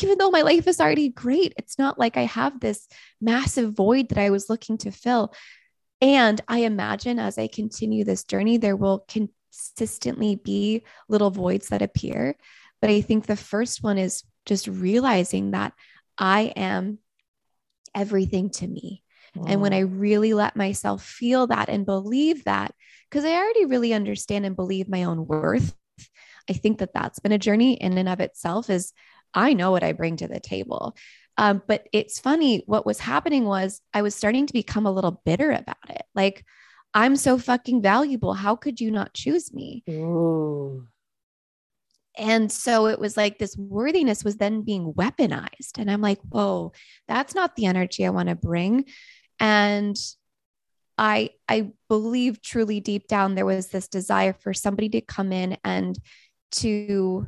Even 0.00 0.18
though 0.18 0.30
my 0.30 0.42
life 0.42 0.66
is 0.66 0.80
already 0.80 1.10
great, 1.10 1.52
it's 1.58 1.78
not 1.78 1.98
like 1.98 2.16
I 2.16 2.24
have 2.24 2.58
this 2.60 2.88
massive 3.20 3.74
void 3.74 4.08
that 4.08 4.18
I 4.18 4.30
was 4.30 4.48
looking 4.48 4.78
to 4.78 4.90
fill. 4.90 5.34
And 6.00 6.40
I 6.48 6.60
imagine 6.60 7.18
as 7.18 7.38
I 7.38 7.46
continue 7.46 8.04
this 8.04 8.24
journey, 8.24 8.56
there 8.56 8.76
will 8.76 9.04
consistently 9.08 10.36
be 10.36 10.84
little 11.08 11.30
voids 11.30 11.68
that 11.68 11.82
appear. 11.82 12.36
But 12.80 12.90
I 12.90 13.00
think 13.00 13.26
the 13.26 13.36
first 13.36 13.82
one 13.82 13.98
is 13.98 14.24
just 14.46 14.68
realizing 14.68 15.52
that 15.52 15.72
I 16.18 16.52
am 16.56 16.98
everything 17.94 18.50
to 18.50 18.66
me. 18.66 19.03
And 19.46 19.60
when 19.60 19.72
I 19.72 19.80
really 19.80 20.34
let 20.34 20.56
myself 20.56 21.04
feel 21.04 21.48
that 21.48 21.68
and 21.68 21.84
believe 21.84 22.44
that, 22.44 22.74
because 23.10 23.24
I 23.24 23.32
already 23.32 23.64
really 23.64 23.92
understand 23.92 24.46
and 24.46 24.56
believe 24.56 24.88
my 24.88 25.04
own 25.04 25.26
worth, 25.26 25.74
I 26.48 26.52
think 26.52 26.78
that 26.78 26.94
that's 26.94 27.18
been 27.18 27.32
a 27.32 27.38
journey 27.38 27.74
in 27.74 27.98
and 27.98 28.08
of 28.08 28.20
itself. 28.20 28.70
Is 28.70 28.92
I 29.34 29.54
know 29.54 29.70
what 29.70 29.82
I 29.82 29.92
bring 29.92 30.16
to 30.18 30.28
the 30.28 30.40
table. 30.40 30.96
Um, 31.36 31.62
but 31.66 31.88
it's 31.92 32.20
funny, 32.20 32.62
what 32.66 32.86
was 32.86 33.00
happening 33.00 33.44
was 33.44 33.80
I 33.92 34.02
was 34.02 34.14
starting 34.14 34.46
to 34.46 34.52
become 34.52 34.86
a 34.86 34.92
little 34.92 35.20
bitter 35.24 35.50
about 35.50 35.76
it. 35.90 36.02
Like, 36.14 36.44
I'm 36.94 37.16
so 37.16 37.38
fucking 37.38 37.82
valuable. 37.82 38.34
How 38.34 38.54
could 38.54 38.80
you 38.80 38.92
not 38.92 39.14
choose 39.14 39.52
me? 39.52 39.82
Ooh. 39.90 40.86
And 42.16 42.52
so 42.52 42.86
it 42.86 43.00
was 43.00 43.16
like 43.16 43.38
this 43.38 43.56
worthiness 43.56 44.22
was 44.22 44.36
then 44.36 44.62
being 44.62 44.92
weaponized. 44.92 45.78
And 45.78 45.90
I'm 45.90 46.00
like, 46.00 46.20
whoa, 46.20 46.72
that's 47.08 47.34
not 47.34 47.56
the 47.56 47.66
energy 47.66 48.06
I 48.06 48.10
want 48.10 48.28
to 48.28 48.36
bring. 48.36 48.84
And 49.40 49.96
I 50.96 51.30
I 51.48 51.72
believe 51.88 52.40
truly 52.40 52.80
deep 52.80 53.08
down 53.08 53.34
there 53.34 53.46
was 53.46 53.68
this 53.68 53.88
desire 53.88 54.32
for 54.32 54.54
somebody 54.54 54.88
to 54.90 55.00
come 55.00 55.32
in 55.32 55.56
and 55.64 55.98
to 56.52 57.26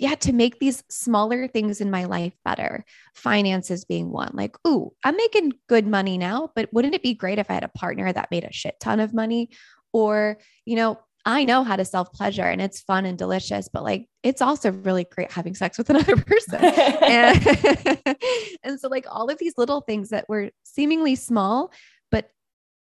yeah, 0.00 0.14
to 0.14 0.32
make 0.32 0.58
these 0.58 0.82
smaller 0.88 1.46
things 1.46 1.82
in 1.82 1.90
my 1.90 2.04
life 2.04 2.32
better. 2.42 2.86
Finances 3.14 3.84
being 3.84 4.10
one. 4.10 4.30
Like, 4.32 4.56
ooh, 4.66 4.92
I'm 5.04 5.14
making 5.14 5.52
good 5.68 5.86
money 5.86 6.16
now, 6.16 6.50
but 6.54 6.72
wouldn't 6.72 6.94
it 6.94 7.02
be 7.02 7.12
great 7.12 7.38
if 7.38 7.50
I 7.50 7.54
had 7.54 7.64
a 7.64 7.68
partner 7.68 8.10
that 8.10 8.30
made 8.30 8.44
a 8.44 8.52
shit 8.52 8.76
ton 8.80 8.98
of 8.98 9.12
money? 9.12 9.50
Or, 9.92 10.38
you 10.64 10.76
know, 10.76 10.98
I 11.24 11.44
know 11.44 11.64
how 11.64 11.76
to 11.76 11.84
self 11.84 12.12
pleasure 12.12 12.44
and 12.44 12.62
it's 12.62 12.80
fun 12.80 13.04
and 13.04 13.18
delicious, 13.18 13.68
but 13.68 13.82
like 13.82 14.08
it's 14.22 14.40
also 14.40 14.72
really 14.72 15.04
great 15.04 15.30
having 15.30 15.54
sex 15.54 15.76
with 15.78 15.90
another 15.90 16.16
person. 16.16 16.56
and, 16.56 17.98
and 18.62 18.80
so, 18.80 18.88
like, 18.88 19.06
all 19.10 19.30
of 19.30 19.38
these 19.38 19.54
little 19.56 19.80
things 19.80 20.10
that 20.10 20.28
were 20.28 20.50
seemingly 20.62 21.14
small, 21.14 21.72
but 22.10 22.30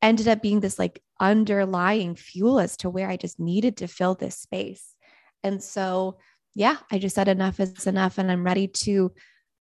ended 0.02 0.28
up 0.28 0.42
being 0.42 0.60
this 0.60 0.78
like 0.78 1.02
underlying 1.20 2.14
fuel 2.14 2.60
as 2.60 2.76
to 2.78 2.90
where 2.90 3.08
I 3.08 3.16
just 3.16 3.40
needed 3.40 3.78
to 3.78 3.88
fill 3.88 4.14
this 4.14 4.36
space. 4.36 4.94
And 5.42 5.62
so, 5.62 6.18
yeah, 6.54 6.76
I 6.90 6.98
just 6.98 7.14
said 7.14 7.28
enough 7.28 7.60
is 7.60 7.86
enough. 7.86 8.18
And 8.18 8.30
I'm 8.30 8.44
ready 8.44 8.68
to 8.68 9.12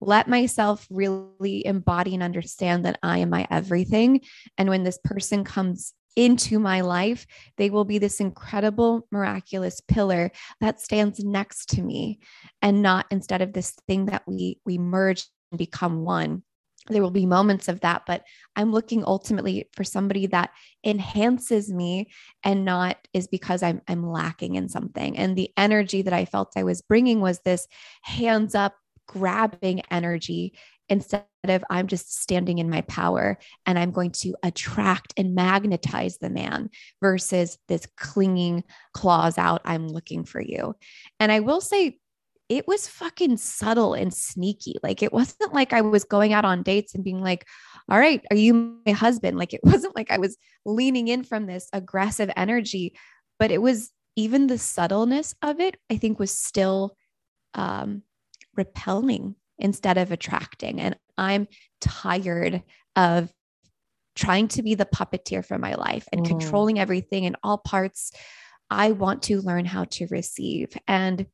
let 0.01 0.29
myself 0.29 0.87
really 0.91 1.65
embody 1.65 2.15
and 2.15 2.23
understand 2.23 2.85
that 2.85 2.99
I 3.03 3.19
am 3.19 3.31
my 3.31 3.47
everything. 3.51 4.23
And 4.59 4.69
when 4.69 4.83
this 4.83 4.99
person 5.05 5.45
comes 5.45 5.95
into 6.17 6.59
my 6.59 6.81
life, 6.81 7.27
they 7.57 7.71
will 7.71 7.85
be 7.85 7.99
this 7.99 8.21
incredible, 8.21 9.07
miraculous 9.11 9.81
pillar 9.81 10.31
that 10.61 10.81
stands 10.81 11.21
next 11.25 11.71
to 11.71 11.83
me 11.83 12.21
and 12.61 12.83
not 12.83 13.07
instead 13.11 13.43
of 13.43 13.53
this 13.53 13.73
thing 13.87 14.07
that 14.07 14.23
we 14.27 14.59
we 14.65 14.79
merge 14.79 15.27
and 15.51 15.59
become 15.59 16.05
one. 16.05 16.43
There 16.89 17.03
will 17.03 17.13
be 17.13 17.27
moments 17.27 17.69
of 17.69 17.81
that 17.81 18.03
but 18.09 18.25
i'm 18.57 18.73
looking 18.73 19.05
ultimately 19.05 19.69
for 19.73 19.85
somebody 19.85 20.27
that 20.27 20.51
enhances 20.85 21.73
me 21.73 22.09
and 22.43 22.65
not 22.65 22.97
is 23.15 23.29
because 23.29 23.63
i'm 23.63 23.81
i'm 23.87 24.05
lacking 24.05 24.57
in 24.57 24.69
something. 24.69 25.17
And 25.17 25.37
the 25.37 25.51
energy 25.57 26.03
that 26.03 26.13
i 26.13 26.25
felt 26.25 26.53
i 26.57 26.65
was 26.65 26.83
bringing 26.83 27.21
was 27.21 27.39
this 27.41 27.69
hands 28.03 28.57
up 28.57 28.75
grabbing 29.07 29.83
energy 29.91 30.55
instead 30.93 31.25
of 31.45 31.65
i'm 31.71 31.87
just 31.87 32.21
standing 32.21 32.59
in 32.59 32.71
my 32.71 32.83
power 32.83 33.39
and 33.67 33.79
i'm 33.79 33.91
going 33.91 34.13
to 34.13 34.35
attract 34.45 35.13
and 35.17 35.35
magnetize 35.35 36.19
the 36.19 36.31
man 36.31 36.71
versus 37.01 37.59
this 37.69 37.87
clinging 37.97 38.63
claws 38.93 39.39
out 39.39 39.61
i'm 39.65 39.89
looking 39.89 40.25
for 40.25 40.41
you 40.41 40.75
and 41.19 41.33
i 41.33 41.41
will 41.41 41.61
say 41.61 41.99
it 42.49 42.69
was 42.69 42.87
fucking 42.87 43.39
subtle 43.39 43.95
and 43.95 44.13
sneaky. 44.13 44.75
Like 44.83 45.03
it 45.03 45.11
wasn't 45.11 45.55
like 45.55 45.73
I 45.73 45.81
was 45.81 46.05
going 46.05 46.35
out 46.35 46.45
on 46.45 46.63
dates 46.63 46.95
and 46.95 47.03
being 47.03 47.23
like, 47.23 47.47
all 47.89 47.99
right, 47.99 48.23
are 48.31 48.37
you 48.37 48.79
my 48.85 48.93
husband? 48.93 49.39
Like 49.39 49.55
it 49.55 49.61
wasn't 49.65 49.97
like 49.97 50.11
I 50.11 50.19
was 50.19 50.37
leaning 50.67 51.09
in 51.09 51.25
from 51.25 51.47
this 51.47 51.69
aggressive 51.73 52.31
energy, 52.37 52.95
but 53.39 53.51
it 53.51 53.63
was 53.63 53.91
even 54.17 54.49
the 54.49 54.59
subtleness 54.59 55.35
of 55.41 55.61
it, 55.61 55.77
I 55.91 55.97
think 55.97 56.19
was 56.19 56.37
still 56.37 56.95
um, 57.55 58.03
repelling 58.55 59.37
instead 59.63 59.97
of 59.97 60.13
attracting. 60.13 60.81
And 60.81 60.97
I'm 61.17 61.49
tired 61.81 62.63
of 62.97 63.33
trying 64.15 64.49
to 64.49 64.63
be 64.63 64.75
the 64.75 64.85
puppeteer 64.85 65.45
for 65.45 65.57
my 65.57 65.75
life 65.75 66.07
and 66.13 66.23
mm. 66.23 66.29
controlling 66.29 66.79
everything 66.79 67.25
in 67.25 67.37
all 67.43 67.57
parts. 67.57 68.13
I 68.69 68.93
want 68.93 69.23
to 69.25 69.41
learn 69.41 69.65
how 69.65 69.85
to 69.85 70.07
receive. 70.11 70.77
And 70.87 71.27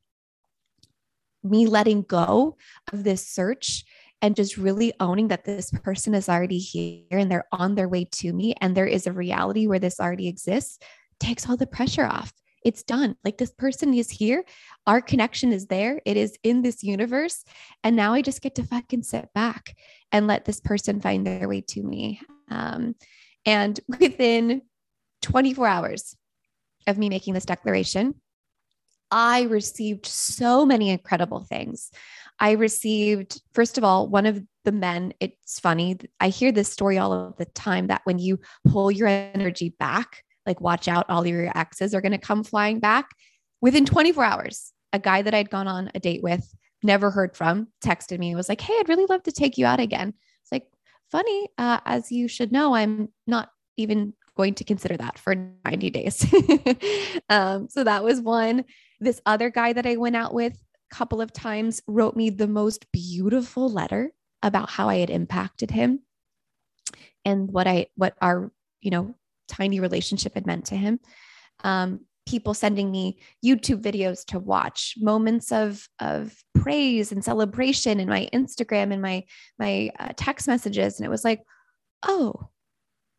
me 1.43 1.67
letting 1.67 2.03
go 2.03 2.57
of 2.93 3.03
this 3.03 3.27
search 3.27 3.85
and 4.21 4.37
just 4.37 4.57
really 4.57 4.93
owning 5.01 5.29
that 5.29 5.45
this 5.45 5.71
person 5.71 6.15
is 6.15 6.29
already 6.29 6.59
here 6.59 7.05
and 7.19 7.31
they're 7.31 7.49
on 7.53 7.75
their 7.75 7.89
way 7.89 8.05
to 8.05 8.33
me 8.33 8.55
and 8.61 8.77
there 8.77 8.87
is 8.87 9.07
a 9.07 9.13
reality 9.13 9.67
where 9.67 9.79
this 9.79 10.01
already 10.01 10.29
exists 10.29 10.79
takes 11.21 11.49
all 11.49 11.57
the 11.57 11.67
pressure 11.67 12.05
off. 12.05 12.33
It's 12.65 12.83
done. 12.83 13.17
Like 13.25 13.39
this 13.39 13.53
person 13.53 13.95
is 13.95 14.11
here. 14.11 14.45
Our 14.87 15.01
connection 15.01 15.53
is 15.53 15.67
there. 15.67 16.01
It 16.05 16.17
is 16.17 16.37
in 16.43 16.63
this 16.63 16.83
universe. 16.83 17.45
And 17.85 17.97
now 17.97 18.15
I 18.15 18.23
just 18.23 18.43
get 18.43 18.55
to 18.57 18.65
fucking 18.65 19.03
sit 19.03 19.29
back 19.35 19.77
and 20.13 20.27
let 20.27 20.45
this 20.45 20.61
person 20.61 21.01
find 21.01 21.27
their 21.27 21.49
way 21.49 21.61
to 21.69 21.83
me. 21.83 22.21
Um, 22.51 22.95
and 23.47 23.79
within 24.01 24.63
24 25.23 25.67
hours 25.67 26.17
of 26.87 26.99
me 26.99 27.09
making 27.09 27.35
this 27.35 27.45
declaration, 27.45 28.15
I 29.11 29.43
received 29.43 30.07
so 30.07 30.67
many 30.67 30.91
incredible 30.91 31.41
things. 31.45 31.91
I 32.39 32.53
received, 32.53 33.41
first 33.53 33.79
of 33.79 33.85
all, 33.85 34.07
one 34.09 34.27
of 34.27 34.43
the 34.65 34.73
men, 34.73 35.15
it's 35.19 35.59
funny. 35.59 35.97
I 36.21 36.29
hear 36.29 36.53
this 36.53 36.71
story 36.71 36.99
all 36.99 37.13
of 37.13 37.37
the 37.37 37.47
time 37.47 37.87
that 37.87 38.03
when 38.05 38.19
you 38.19 38.39
pull 38.67 38.91
your 38.91 39.09
energy 39.09 39.75
back, 39.79 40.23
like 40.49 40.61
watch 40.61 40.89
out, 40.89 41.09
all 41.09 41.27
your 41.27 41.57
exes 41.57 41.95
are 41.95 42.01
going 42.01 42.13
to 42.13 42.19
come 42.19 42.43
flying 42.43 42.81
back. 42.81 43.11
Within 43.61 43.85
24 43.85 44.25
hours, 44.25 44.73
a 44.93 44.99
guy 44.99 45.23
that 45.23 45.35
I'd 45.35 45.51
gone 45.51 45.69
on 45.69 45.91
a 45.95 46.01
date 46.01 46.23
with, 46.23 46.53
never 46.83 47.11
heard 47.11 47.37
from, 47.37 47.69
texted 47.85 48.19
me, 48.19 48.35
was 48.35 48.49
like, 48.49 48.61
Hey, 48.61 48.75
I'd 48.79 48.89
really 48.89 49.07
love 49.07 49.23
to 49.25 49.33
take 49.33 49.59
you 49.59 49.67
out 49.67 49.79
again. 49.79 50.15
It's 50.43 50.53
like, 50.53 50.67
funny, 51.11 51.49
uh, 51.59 51.81
as 51.85 52.11
you 52.11 52.27
should 52.27 52.51
know, 52.51 52.75
I'm 52.75 53.09
not 53.27 53.51
even 53.77 54.15
going 54.37 54.55
to 54.55 54.65
consider 54.65 54.97
that 54.97 55.19
for 55.19 55.35
90 55.65 55.91
days. 55.91 56.27
um, 57.29 57.69
so 57.69 57.85
that 57.85 58.05
was 58.05 58.21
one. 58.21 58.65
This 59.01 59.21
other 59.27 59.51
guy 59.51 59.73
that 59.73 59.87
I 59.87 59.97
went 59.97 60.17
out 60.17 60.33
with 60.33 60.55
a 60.55 60.95
couple 60.95 61.21
of 61.21 61.33
times 61.33 61.83
wrote 61.87 62.17
me 62.17 62.31
the 62.31 62.47
most 62.47 62.91
beautiful 62.93 63.69
letter 63.69 64.13
about 64.43 64.71
how 64.71 64.89
I 64.89 64.99
had 64.99 65.11
impacted 65.11 65.71
him 65.71 66.01
and 67.25 67.51
what 67.51 67.67
I 67.67 67.89
what 67.97 68.17
our, 68.21 68.53
you 68.81 68.91
know, 68.91 69.15
tiny 69.49 69.81
relationship 69.81 70.35
had 70.35 70.47
meant 70.47 70.67
to 70.67 70.77
him. 70.77 71.01
Um, 71.65 72.01
people 72.27 72.53
sending 72.53 72.91
me 72.91 73.19
YouTube 73.45 73.83
videos 73.83 74.25
to 74.27 74.39
watch, 74.39 74.95
moments 74.99 75.51
of 75.51 75.89
of 75.99 76.35
praise 76.55 77.11
and 77.11 77.25
celebration 77.25 78.01
in 78.01 78.09
my 78.09 78.29
Instagram 78.33 78.93
and 78.93 79.03
my 79.03 79.25
my 79.59 79.91
uh, 79.99 80.09
text 80.17 80.47
messages, 80.47 80.99
and 80.99 81.07
it 81.07 81.11
was 81.11 81.25
like, 81.25 81.43
oh, 82.07 82.49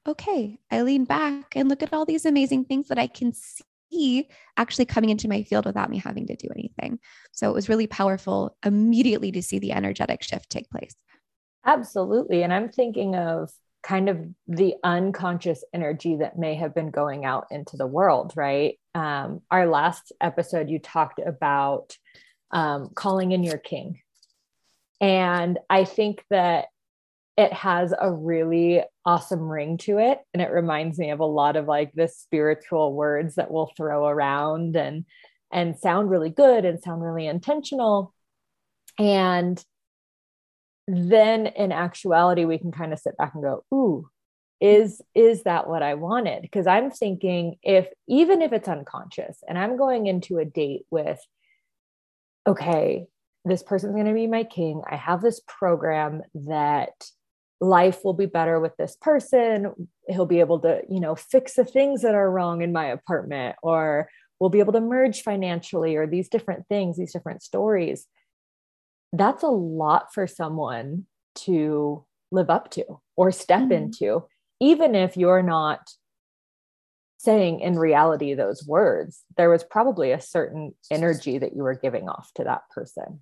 okay. 0.07 0.59
I 0.71 0.81
lean 0.81 1.05
back 1.05 1.55
and 1.55 1.69
look 1.69 1.83
at 1.83 1.93
all 1.93 2.05
these 2.05 2.25
amazing 2.25 2.65
things 2.65 2.87
that 2.87 2.99
I 2.99 3.07
can 3.07 3.33
see 3.33 4.27
actually 4.57 4.85
coming 4.85 5.09
into 5.09 5.27
my 5.27 5.43
field 5.43 5.65
without 5.65 5.89
me 5.89 5.97
having 5.97 6.27
to 6.27 6.35
do 6.35 6.47
anything. 6.55 6.99
So 7.31 7.49
it 7.49 7.53
was 7.53 7.69
really 7.69 7.87
powerful 7.87 8.55
immediately 8.65 9.31
to 9.31 9.41
see 9.41 9.59
the 9.59 9.71
energetic 9.71 10.23
shift 10.23 10.49
take 10.49 10.69
place. 10.69 10.93
Absolutely. 11.65 12.43
And 12.43 12.53
I'm 12.53 12.69
thinking 12.69 13.15
of 13.15 13.51
kind 13.81 14.09
of 14.09 14.19
the 14.47 14.75
unconscious 14.83 15.63
energy 15.73 16.17
that 16.17 16.37
may 16.37 16.55
have 16.55 16.75
been 16.75 16.91
going 16.91 17.25
out 17.25 17.47
into 17.51 17.77
the 17.77 17.87
world, 17.87 18.33
right? 18.35 18.77
Um, 18.93 19.41
our 19.49 19.67
last 19.67 20.11
episode, 20.19 20.69
you 20.69 20.79
talked 20.79 21.19
about 21.25 21.97
um, 22.51 22.89
calling 22.93 23.31
in 23.31 23.43
your 23.43 23.57
king. 23.57 24.01
And 24.99 25.59
I 25.69 25.85
think 25.85 26.23
that 26.29 26.65
it 27.37 27.53
has 27.53 27.93
a 27.97 28.11
really 28.11 28.83
awesome 29.05 29.49
ring 29.49 29.77
to 29.77 29.97
it 29.97 30.19
and 30.33 30.41
it 30.41 30.51
reminds 30.51 30.99
me 30.99 31.09
of 31.11 31.21
a 31.21 31.25
lot 31.25 31.55
of 31.55 31.67
like 31.67 31.93
the 31.93 32.09
spiritual 32.09 32.93
words 32.93 33.35
that 33.35 33.49
we'll 33.49 33.71
throw 33.77 34.05
around 34.05 34.75
and 34.75 35.05
and 35.51 35.79
sound 35.79 36.09
really 36.09 36.29
good 36.29 36.65
and 36.65 36.83
sound 36.83 37.01
really 37.01 37.27
intentional 37.27 38.13
and 38.99 39.63
then 40.89 41.47
in 41.47 41.71
actuality 41.71 42.45
we 42.45 42.57
can 42.57 42.71
kind 42.71 42.93
of 42.93 42.99
sit 42.99 43.17
back 43.17 43.33
and 43.33 43.43
go 43.43 43.63
ooh 43.73 44.09
is 44.61 45.01
is 45.15 45.43
that 45.43 45.69
what 45.69 45.81
i 45.81 45.93
wanted? 45.93 46.41
Because 46.41 46.67
i'm 46.67 46.91
thinking 46.91 47.55
if 47.63 47.87
even 48.07 48.41
if 48.41 48.51
it's 48.51 48.67
unconscious 48.67 49.41
and 49.47 49.57
i'm 49.57 49.77
going 49.77 50.07
into 50.07 50.37
a 50.37 50.45
date 50.45 50.85
with 50.89 51.19
okay 52.47 53.07
this 53.45 53.63
person's 53.63 53.93
going 53.93 54.05
to 54.05 54.13
be 54.13 54.27
my 54.27 54.43
king. 54.43 54.81
I 54.89 54.95
have 54.95 55.21
this 55.21 55.41
program 55.47 56.21
that 56.33 57.05
life 57.61 58.03
will 58.03 58.13
be 58.13 58.25
better 58.25 58.59
with 58.59 58.75
this 58.77 58.95
person. 59.01 59.89
He'll 60.07 60.25
be 60.25 60.39
able 60.39 60.59
to 60.61 60.81
you 60.89 60.99
know 60.99 61.15
fix 61.15 61.53
the 61.55 61.65
things 61.65 62.01
that 62.01 62.15
are 62.15 62.31
wrong 62.31 62.61
in 62.61 62.71
my 62.71 62.85
apartment 62.85 63.55
or 63.61 64.09
we'll 64.39 64.49
be 64.49 64.59
able 64.59 64.73
to 64.73 64.81
merge 64.81 65.21
financially 65.21 65.95
or 65.95 66.07
these 66.07 66.29
different 66.29 66.65
things 66.67 66.97
these 66.97 67.11
different 67.11 67.43
stories 67.43 68.07
that's 69.13 69.43
a 69.43 69.47
lot 69.47 70.13
for 70.13 70.27
someone 70.27 71.05
to 71.35 72.05
live 72.31 72.49
up 72.49 72.69
to 72.71 72.83
or 73.15 73.31
step 73.31 73.61
mm-hmm. 73.61 73.71
into 73.71 74.23
even 74.59 74.95
if 74.95 75.17
you're 75.17 75.43
not 75.43 75.89
saying 77.17 77.59
in 77.59 77.77
reality 77.77 78.33
those 78.33 78.65
words 78.65 79.23
there 79.35 79.49
was 79.49 79.63
probably 79.63 80.11
a 80.11 80.21
certain 80.21 80.73
energy 80.89 81.37
that 81.37 81.55
you 81.55 81.63
were 81.63 81.75
giving 81.75 82.07
off 82.07 82.31
to 82.35 82.43
that 82.43 82.61
person. 82.69 83.19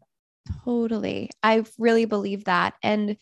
Totally. 0.63 1.29
I 1.43 1.65
really 1.77 2.05
believe 2.05 2.45
that. 2.45 2.75
And 2.81 3.17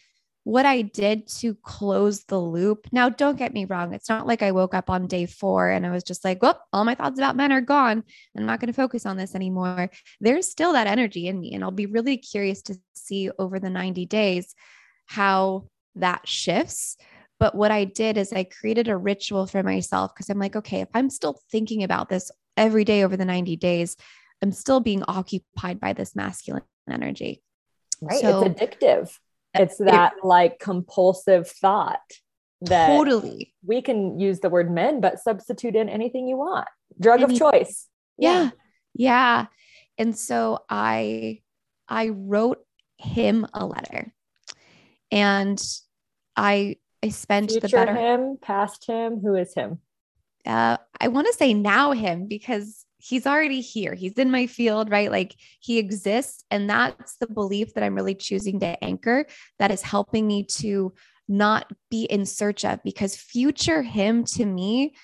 what 0.46 0.66
I 0.66 0.84
did 0.84 1.28
to 1.40 1.56
close 1.56 2.24
the 2.26 2.40
loop. 2.40 2.88
Now, 2.92 3.10
don't 3.10 3.36
get 3.36 3.52
me 3.52 3.66
wrong. 3.66 3.96
It's 3.96 4.08
not 4.08 4.28
like 4.28 4.44
I 4.44 4.52
woke 4.52 4.76
up 4.76 4.92
on 4.92 5.08
day 5.08 5.26
four 5.26 5.70
and 5.70 5.88
I 5.88 5.90
was 5.90 6.04
just 6.04 6.24
like, 6.24 6.40
well, 6.40 6.62
all 6.72 6.86
my 6.86 6.94
thoughts 6.94 7.20
about 7.20 7.36
men 7.36 7.52
are 7.52 7.62
gone. 7.62 8.04
I'm 8.38 8.46
not 8.46 8.60
going 8.60 8.68
to 8.68 8.74
focus 8.74 9.08
on 9.08 9.18
this 9.18 9.34
anymore. 9.34 9.90
There's 10.22 10.48
still 10.48 10.74
that 10.74 10.86
energy 10.86 11.28
in 11.28 11.40
me. 11.40 11.56
And 11.56 11.64
I'll 11.64 11.72
be 11.72 11.88
really 11.88 12.18
curious 12.18 12.62
to 12.64 12.76
see 12.94 13.32
over 13.40 13.60
the 13.60 13.72
90 13.72 14.06
days 14.06 14.54
how 15.08 15.68
that 15.96 16.28
shifts. 16.28 16.96
But 17.40 17.56
what 17.56 17.72
I 17.72 17.86
did 17.86 18.16
is 18.16 18.32
I 18.32 18.44
created 18.44 18.88
a 18.88 18.96
ritual 18.96 19.48
for 19.48 19.64
myself 19.64 20.14
because 20.14 20.30
I'm 20.30 20.40
like, 20.40 20.56
okay, 20.56 20.82
if 20.82 20.90
I'm 20.94 21.10
still 21.10 21.42
thinking 21.52 21.82
about 21.82 22.08
this 22.08 22.30
every 22.56 22.84
day 22.84 23.04
over 23.04 23.18
the 23.18 23.26
90 23.26 23.56
days, 23.56 23.98
I'm 24.44 24.52
still 24.52 24.80
being 24.80 25.02
occupied 25.08 25.80
by 25.80 25.94
this 25.94 26.16
masculine 26.16 26.62
energy. 26.88 27.42
Right. 28.00 28.22
So, 28.22 28.44
it's 28.44 28.62
addictive 28.62 29.18
it's 29.62 29.78
that 29.78 30.14
it, 30.18 30.26
like 30.26 30.60
compulsive 30.60 31.50
thought 31.50 32.00
that 32.62 32.88
totally. 32.88 33.54
we 33.64 33.82
can 33.82 34.20
use 34.20 34.40
the 34.40 34.50
word 34.50 34.72
men 34.72 35.02
but 35.02 35.20
substitute 35.20 35.76
in 35.76 35.90
anything 35.90 36.28
you 36.28 36.38
want. 36.38 36.68
Drug 37.00 37.22
Any, 37.22 37.34
of 37.34 37.40
choice. 37.40 37.88
Yeah. 38.18 38.44
yeah. 38.44 38.50
Yeah. 38.98 39.46
And 39.98 40.18
so 40.18 40.60
i 40.70 41.42
i 41.88 42.10
wrote 42.10 42.60
him 42.98 43.46
a 43.54 43.66
letter. 43.66 44.14
And 45.12 45.62
i 46.36 46.78
i 47.04 47.10
spent 47.10 47.52
Future 47.52 47.68
the 47.68 47.76
better 47.76 47.96
him 47.96 48.38
past 48.42 48.86
him 48.88 49.20
who 49.20 49.36
is 49.36 49.54
him? 49.54 49.80
Uh 50.46 50.78
i 51.00 51.08
want 51.08 51.28
to 51.28 51.34
say 51.34 51.54
now 51.54 51.92
him 51.92 52.28
because 52.28 52.85
he's 53.06 53.28
already 53.28 53.62
here. 53.62 53.94
He's 53.94 54.14
in 54.14 54.32
my 54.32 54.48
field, 54.48 54.90
right? 54.90 55.12
Like 55.12 55.36
he 55.60 55.78
exists. 55.78 56.44
And 56.50 56.68
that's 56.68 57.18
the 57.18 57.28
belief 57.28 57.76
that 57.76 57.84
I'm 57.84 57.94
really 57.94 58.16
choosing 58.16 58.60
to 58.62 58.84
anchor 58.84 59.28
that 59.60 59.70
is 59.70 59.84
helping 59.84 60.26
me 60.26 60.44
to 60.58 60.92
not 61.28 61.72
be 61.92 62.06
in 62.06 62.26
search 62.26 62.66
of 62.66 62.82
because 62.84 63.16
future 63.16 63.84
him 63.84 64.24
to 64.24 64.46
me 64.46 64.96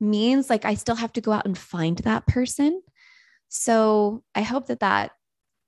means 0.00 0.50
like 0.50 0.64
I 0.64 0.74
still 0.74 0.94
have 0.94 1.12
to 1.14 1.20
go 1.20 1.32
out 1.32 1.46
and 1.46 1.58
find 1.58 1.98
that 1.98 2.26
person. 2.28 2.80
So 3.48 4.22
I 4.36 4.42
hope 4.42 4.68
that 4.68 4.80
that 4.80 5.10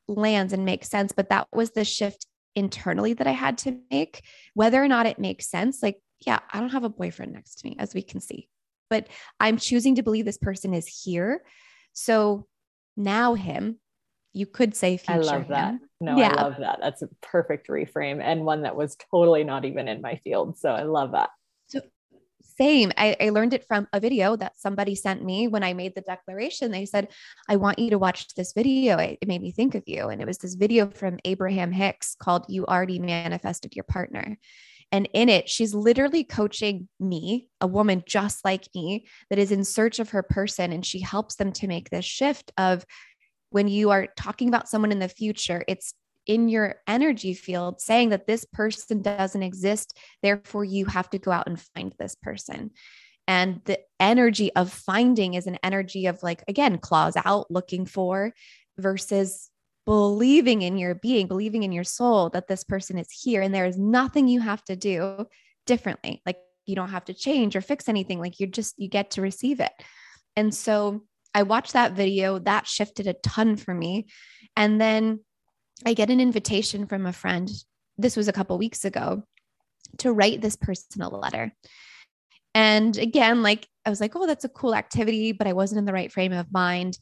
lands 0.07 0.53
and 0.53 0.65
makes 0.65 0.89
sense. 0.89 1.13
But 1.13 1.31
that 1.31 1.49
was 1.53 1.71
the 1.71 1.85
shift 1.85 2.27
internally 2.55 3.15
that 3.15 3.27
I 3.27 3.33
had 3.33 3.59
to 3.59 3.81
make. 3.91 4.23
Whether 4.55 4.83
or 4.83 4.87
not 4.87 5.07
it 5.07 5.19
makes 5.19 5.51
sense, 5.51 5.83
like, 5.83 6.01
yeah, 6.25 6.39
I 6.53 6.61
don't 6.61 6.71
have 6.71 6.85
a 6.85 6.89
boyfriend 6.89 7.33
next 7.33 7.57
to 7.57 7.69
me, 7.69 7.77
as 7.81 7.95
we 7.95 8.03
can 8.03 8.21
see 8.21 8.49
but 8.95 9.09
I'm 9.41 9.57
choosing 9.57 9.97
to 9.97 10.05
believe 10.05 10.25
this 10.25 10.39
person 10.39 10.73
is 10.73 10.87
here. 10.87 11.43
So 11.95 12.47
now 12.97 13.35
him, 13.35 13.81
you 14.33 14.47
could 14.47 14.77
say 14.77 14.99
future. 14.99 15.19
I 15.19 15.23
love 15.23 15.49
that. 15.49 15.71
Him. 15.71 15.81
No, 16.01 16.17
yeah. 16.17 16.33
I 16.37 16.43
love 16.43 16.55
that. 16.61 16.79
That's 16.81 17.03
a 17.03 17.09
perfect 17.21 17.67
reframe 17.69 18.23
and 18.23 18.45
one 18.45 18.63
that 18.63 18.77
was 18.77 18.97
totally 19.11 19.43
not 19.43 19.65
even 19.65 19.89
in 19.89 20.01
my 20.01 20.21
field. 20.23 20.59
So 20.59 20.71
I 20.71 20.85
love 20.85 21.11
that. 21.11 21.31
So 21.67 21.81
same. 22.57 22.93
I, 22.97 23.17
I 23.21 23.31
learned 23.31 23.53
it 23.53 23.67
from 23.67 23.89
a 23.93 23.99
video 23.99 24.37
that 24.37 24.61
somebody 24.61 24.95
sent 24.95 25.25
me 25.25 25.49
when 25.49 25.65
I 25.65 25.75
made 25.75 25.97
the 25.97 26.01
declaration. 26.01 26.71
They 26.71 26.87
said, 26.87 27.09
I 27.49 27.57
want 27.57 27.81
you 27.81 27.91
to 27.91 27.99
watch 27.99 28.33
this 28.37 28.53
video. 28.53 28.99
It, 28.99 29.19
it 29.23 29.27
made 29.27 29.43
me 29.43 29.51
think 29.51 29.75
of 29.75 29.83
you. 29.87 30.07
And 30.07 30.23
it 30.23 30.27
was 30.27 30.39
this 30.39 30.55
video 30.55 30.89
from 30.89 31.19
Abraham 31.25 31.73
Hicks 31.73 32.15
called 32.15 32.45
You 32.49 32.65
Already 32.67 33.01
Manifested 33.01 33.75
Your 33.75 33.87
Partner. 33.89 34.39
And 34.93 35.09
in 35.13 35.29
it, 35.29 35.49
she's 35.49 35.75
literally 35.75 36.25
coaching 36.25 36.89
me, 37.01 37.49
a 37.61 37.67
woman 37.67 38.03
just 38.07 38.45
like 38.45 38.69
me, 38.75 39.07
that 39.31 39.39
is 39.39 39.51
in 39.51 39.65
search 39.65 39.99
of 39.99 40.11
her 40.11 40.23
person. 40.23 40.73
And 40.73 40.85
she 40.87 41.01
helps 41.01 41.37
them 41.37 41.53
to 41.55 41.67
make 41.67 41.91
this 41.91 42.05
shift 42.05 42.53
of 42.57 42.85
when 43.51 43.69
you 43.69 43.91
are 43.91 44.09
talking 44.17 44.49
about 44.49 44.69
someone 44.69 44.93
in 44.93 44.99
the 44.99 45.09
future, 45.09 45.65
it's 45.69 45.95
in 46.27 46.49
your 46.49 46.77
energy 46.87 47.35
field 47.35 47.81
saying 47.81 48.09
that 48.09 48.27
this 48.27 48.45
person 48.45 49.03
doesn't 49.03 49.43
exist. 49.43 49.97
Therefore, 50.23 50.65
you 50.65 50.87
have 50.87 51.11
to 51.11 51.19
go 51.19 51.31
out 51.31 51.47
and 51.47 51.61
find 51.61 51.95
this 51.99 52.15
person. 52.15 52.71
And 53.27 53.61
the 53.65 53.79
energy 54.01 54.53
of 54.55 54.73
finding 54.73 55.35
is 55.35 55.47
an 55.47 55.59
energy 55.63 56.07
of, 56.07 56.23
like, 56.23 56.43
again, 56.49 56.79
claws 56.79 57.17
out, 57.25 57.51
looking 57.51 57.87
for 57.87 58.33
versus 58.79 59.51
believing 59.87 60.63
in 60.63 60.79
your 60.79 60.95
being, 60.95 61.27
believing 61.27 61.63
in 61.63 61.73
your 61.73 61.85
soul 61.85 62.31
that 62.31 62.49
this 62.49 62.65
person 62.65 62.99
is 62.99 63.09
here 63.11 63.43
and 63.43 63.55
there 63.55 63.67
is 63.67 63.79
nothing 63.79 64.29
you 64.29 64.41
have 64.41 64.65
to 64.65 64.77
do 64.77 65.27
differently. 65.67 66.23
Like 66.25 66.39
you 66.67 66.75
don't 66.75 66.91
have 66.91 67.05
to 67.07 67.15
change 67.15 67.55
or 67.57 67.61
fix 67.61 67.89
anything. 67.89 68.19
Like 68.19 68.41
you 68.41 68.47
just, 68.47 68.75
you 68.79 68.89
get 68.89 69.13
to 69.13 69.23
receive 69.23 69.61
it. 69.61 69.73
And 70.37 70.55
so 70.55 71.05
I 71.35 71.43
watched 71.43 71.75
that 71.75 71.93
video, 71.93 72.39
that 72.41 72.67
shifted 72.67 73.07
a 73.07 73.15
ton 73.15 73.57
for 73.57 73.75
me. 73.75 74.07
And 74.57 74.81
then 74.81 75.21
I 75.85 75.95
get 75.95 76.11
an 76.11 76.21
invitation 76.21 76.87
from 76.87 77.07
a 77.07 77.13
friend. 77.13 77.51
This 77.99 78.17
was 78.17 78.29
a 78.29 78.33
couple 78.33 78.57
weeks 78.57 78.85
ago 78.85 79.25
to 79.99 80.13
write 80.13 80.41
this 80.41 80.57
person 80.57 81.03
a 81.03 81.09
letter. 81.09 81.53
And 82.55 82.97
again, 82.97 83.43
like 83.43 83.67
I 83.85 83.91
was 83.91 84.01
like, 84.01 84.15
oh, 84.17 84.27
that's 84.27 84.45
a 84.45 84.49
cool 84.49 84.75
activity, 84.75 85.33
but 85.33 85.47
I 85.47 85.53
wasn't 85.53 85.81
in 85.81 85.85
the 85.85 85.93
right 85.93 86.11
frame 86.11 86.33
of 86.33 86.53
mind. 86.53 86.97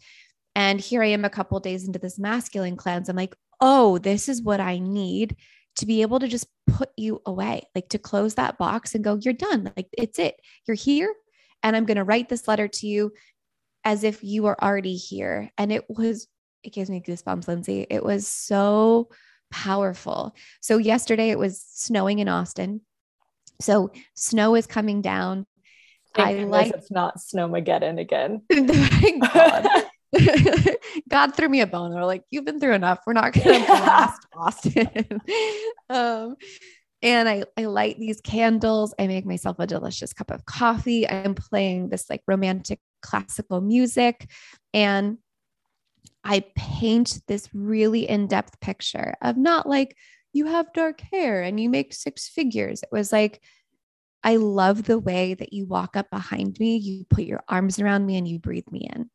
And 0.54 0.80
here 0.80 1.02
I 1.02 1.06
am 1.06 1.24
a 1.24 1.30
couple 1.30 1.58
days 1.60 1.86
into 1.86 1.98
this 1.98 2.18
masculine 2.18 2.76
cleanse. 2.76 3.08
I'm 3.08 3.16
like, 3.16 3.34
oh, 3.60 3.98
this 3.98 4.28
is 4.28 4.42
what 4.42 4.60
I 4.60 4.78
need 4.78 5.36
to 5.76 5.86
be 5.86 6.02
able 6.02 6.20
to 6.20 6.28
just 6.28 6.46
put 6.66 6.90
you 6.96 7.22
away, 7.24 7.62
like 7.74 7.88
to 7.90 7.98
close 7.98 8.34
that 8.34 8.58
box 8.58 8.94
and 8.94 9.02
go, 9.02 9.18
you're 9.20 9.34
done. 9.34 9.72
Like 9.76 9.88
it's 9.96 10.18
it. 10.18 10.36
You're 10.66 10.74
here. 10.74 11.14
And 11.62 11.74
I'm 11.74 11.86
going 11.86 11.96
to 11.96 12.04
write 12.04 12.28
this 12.28 12.46
letter 12.46 12.68
to 12.68 12.86
you 12.86 13.12
as 13.84 14.04
if 14.04 14.22
you 14.22 14.42
were 14.42 14.62
already 14.62 14.96
here. 14.96 15.50
And 15.56 15.72
it 15.72 15.84
was, 15.88 16.28
it 16.62 16.72
gives 16.72 16.90
me 16.90 17.00
goosebumps, 17.00 17.48
Lindsey. 17.48 17.86
It 17.88 18.04
was 18.04 18.26
so 18.26 19.08
powerful. 19.50 20.34
So 20.60 20.78
yesterday 20.78 21.30
it 21.30 21.38
was 21.38 21.64
snowing 21.72 22.18
in 22.18 22.28
Austin. 22.28 22.80
So 23.60 23.92
snow 24.14 24.56
is 24.56 24.66
coming 24.66 25.02
down. 25.02 25.46
Thank 26.14 26.40
I 26.40 26.44
like 26.44 26.72
it's 26.72 26.90
not 26.90 27.16
snowmageddon 27.18 27.98
again. 27.98 28.42
Thank 28.52 29.32
God. 29.32 29.66
God 31.08 31.34
threw 31.34 31.48
me 31.48 31.60
a 31.60 31.66
bone. 31.66 31.92
They're 31.92 32.04
like, 32.04 32.24
you've 32.30 32.44
been 32.44 32.60
through 32.60 32.74
enough. 32.74 33.00
We're 33.06 33.12
not 33.12 33.32
going 33.32 33.60
to 33.60 33.66
blast 33.66 34.26
Boston. 34.32 35.20
um, 35.90 36.36
and 37.02 37.28
I, 37.28 37.44
I 37.56 37.64
light 37.64 37.98
these 37.98 38.20
candles. 38.20 38.94
I 38.98 39.06
make 39.06 39.26
myself 39.26 39.56
a 39.58 39.66
delicious 39.66 40.12
cup 40.12 40.30
of 40.30 40.44
coffee. 40.44 41.08
I'm 41.08 41.34
playing 41.34 41.88
this 41.88 42.08
like 42.08 42.22
romantic 42.26 42.78
classical 43.02 43.60
music. 43.60 44.30
And 44.72 45.18
I 46.24 46.44
paint 46.54 47.20
this 47.26 47.48
really 47.52 48.08
in 48.08 48.28
depth 48.28 48.60
picture 48.60 49.14
of 49.22 49.36
not 49.36 49.68
like 49.68 49.96
you 50.32 50.46
have 50.46 50.72
dark 50.72 51.00
hair 51.00 51.42
and 51.42 51.58
you 51.58 51.68
make 51.68 51.92
six 51.92 52.28
figures. 52.28 52.82
It 52.82 52.90
was 52.92 53.12
like, 53.12 53.42
I 54.24 54.36
love 54.36 54.84
the 54.84 54.98
way 54.98 55.34
that 55.34 55.52
you 55.52 55.66
walk 55.66 55.96
up 55.96 56.08
behind 56.10 56.58
me, 56.60 56.76
you 56.76 57.04
put 57.10 57.24
your 57.24 57.42
arms 57.48 57.80
around 57.80 58.06
me, 58.06 58.16
and 58.16 58.26
you 58.26 58.38
breathe 58.38 58.70
me 58.70 58.88
in. 58.94 59.10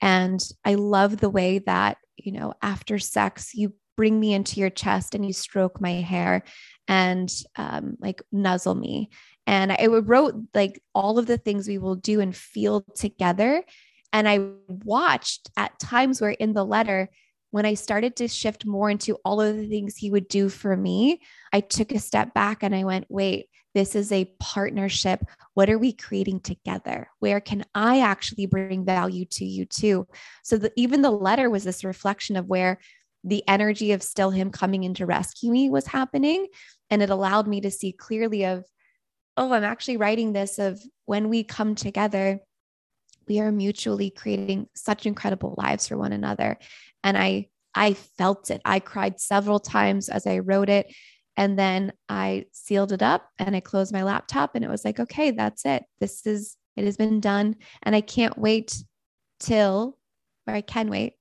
And 0.00 0.40
I 0.64 0.74
love 0.74 1.18
the 1.18 1.30
way 1.30 1.58
that, 1.60 1.98
you 2.16 2.32
know, 2.32 2.54
after 2.62 2.98
sex, 2.98 3.54
you 3.54 3.74
bring 3.96 4.18
me 4.20 4.32
into 4.32 4.60
your 4.60 4.70
chest 4.70 5.14
and 5.14 5.26
you 5.26 5.32
stroke 5.32 5.80
my 5.80 5.94
hair 5.94 6.44
and 6.86 7.32
um, 7.56 7.96
like 8.00 8.22
nuzzle 8.30 8.74
me. 8.74 9.10
And 9.46 9.72
I 9.72 9.86
wrote 9.86 10.34
like 10.54 10.80
all 10.94 11.18
of 11.18 11.26
the 11.26 11.38
things 11.38 11.66
we 11.66 11.78
will 11.78 11.96
do 11.96 12.20
and 12.20 12.36
feel 12.36 12.82
together. 12.94 13.64
And 14.12 14.28
I 14.28 14.50
watched 14.68 15.50
at 15.56 15.78
times 15.78 16.20
where 16.20 16.30
in 16.30 16.52
the 16.52 16.64
letter, 16.64 17.10
when 17.50 17.66
I 17.66 17.74
started 17.74 18.14
to 18.16 18.28
shift 18.28 18.66
more 18.66 18.90
into 18.90 19.16
all 19.24 19.40
of 19.40 19.56
the 19.56 19.66
things 19.66 19.96
he 19.96 20.10
would 20.10 20.28
do 20.28 20.48
for 20.48 20.76
me, 20.76 21.20
I 21.52 21.60
took 21.60 21.92
a 21.92 21.98
step 21.98 22.34
back 22.34 22.62
and 22.62 22.74
I 22.74 22.84
went, 22.84 23.06
wait, 23.08 23.48
this 23.78 23.94
is 23.94 24.10
a 24.10 24.24
partnership. 24.40 25.24
What 25.54 25.70
are 25.70 25.78
we 25.78 25.92
creating 25.92 26.40
together? 26.40 27.08
Where 27.20 27.38
can 27.38 27.64
I 27.76 28.00
actually 28.00 28.46
bring 28.46 28.84
value 28.84 29.24
to 29.26 29.44
you 29.44 29.66
too? 29.66 30.08
So 30.42 30.58
that 30.58 30.72
even 30.74 31.00
the 31.00 31.12
letter 31.12 31.48
was 31.48 31.62
this 31.62 31.84
reflection 31.84 32.34
of 32.34 32.48
where 32.48 32.80
the 33.22 33.44
energy 33.46 33.92
of 33.92 34.02
still 34.02 34.30
him 34.30 34.50
coming 34.50 34.82
in 34.82 34.94
to 34.94 35.06
rescue 35.06 35.52
me 35.52 35.70
was 35.70 35.86
happening. 35.86 36.48
And 36.90 37.02
it 37.02 37.10
allowed 37.10 37.46
me 37.46 37.60
to 37.60 37.70
see 37.70 37.92
clearly 37.92 38.46
of, 38.46 38.64
oh, 39.36 39.52
I'm 39.52 39.62
actually 39.62 39.96
writing 39.96 40.32
this 40.32 40.58
of 40.58 40.82
when 41.04 41.28
we 41.28 41.44
come 41.44 41.76
together, 41.76 42.40
we 43.28 43.38
are 43.38 43.52
mutually 43.52 44.10
creating 44.10 44.66
such 44.74 45.06
incredible 45.06 45.54
lives 45.56 45.86
for 45.86 45.96
one 45.96 46.12
another. 46.12 46.58
And 47.04 47.16
I 47.16 47.46
I 47.76 47.94
felt 47.94 48.50
it. 48.50 48.60
I 48.64 48.80
cried 48.80 49.20
several 49.20 49.60
times 49.60 50.08
as 50.08 50.26
I 50.26 50.40
wrote 50.40 50.68
it. 50.68 50.92
And 51.38 51.56
then 51.56 51.92
I 52.08 52.46
sealed 52.50 52.90
it 52.90 53.00
up 53.00 53.30
and 53.38 53.54
I 53.54 53.60
closed 53.60 53.92
my 53.92 54.02
laptop 54.02 54.56
and 54.56 54.64
it 54.64 54.68
was 54.68 54.84
like, 54.84 54.98
okay, 54.98 55.30
that's 55.30 55.64
it. 55.64 55.84
This 56.00 56.26
is, 56.26 56.56
it 56.76 56.84
has 56.84 56.96
been 56.96 57.20
done. 57.20 57.54
And 57.84 57.94
I 57.94 58.00
can't 58.00 58.36
wait 58.36 58.82
till, 59.38 59.96
or 60.48 60.54
I 60.54 60.62
can 60.62 60.90
wait. 60.90 61.14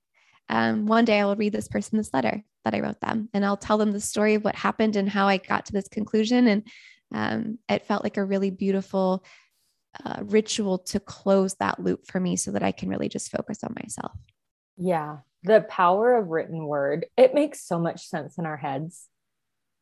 Um, 0.50 0.88
one 0.88 1.06
day 1.06 1.20
I 1.20 1.26
will 1.26 1.36
read 1.36 1.54
this 1.54 1.68
person 1.68 2.00
this 2.00 2.16
letter 2.16 2.44
that 2.66 2.74
I 2.74 2.80
wrote 2.80 3.00
them 3.00 3.30
and 3.32 3.46
I'll 3.46 3.58
tell 3.58 3.78
them 3.78 3.92
the 3.92 4.02
story 4.02 4.34
of 4.34 4.44
what 4.44 4.56
happened 4.56 4.96
and 4.96 5.08
how 5.08 5.28
I 5.28 5.38
got 5.38 5.68
to 5.68 5.72
this 5.72 5.88
conclusion. 5.88 6.48
And 6.48 6.68
um, 7.14 7.60
it 7.70 7.86
felt 7.86 8.04
like 8.04 8.18
a 8.18 8.26
really 8.26 8.50
beautiful 8.50 9.24
uh, 10.04 10.24
ritual 10.24 10.80
to 10.80 11.00
close 11.00 11.54
that 11.60 11.80
loop 11.80 12.08
for 12.08 12.20
me 12.20 12.38
so 12.38 12.50
that 12.54 12.64
I 12.64 12.72
can 12.72 12.90
really 12.90 13.08
just 13.08 13.30
focus 13.30 13.64
on 13.64 13.76
myself. 13.80 14.14
Yeah. 14.78 15.18
The 15.44 15.62
power 15.62 16.18
of 16.18 16.30
written 16.30 16.66
word, 16.66 17.06
it 17.18 17.36
makes 17.36 17.64
so 17.64 17.78
much 17.78 18.08
sense 18.08 18.40
in 18.40 18.48
our 18.48 18.58
heads. 18.58 19.08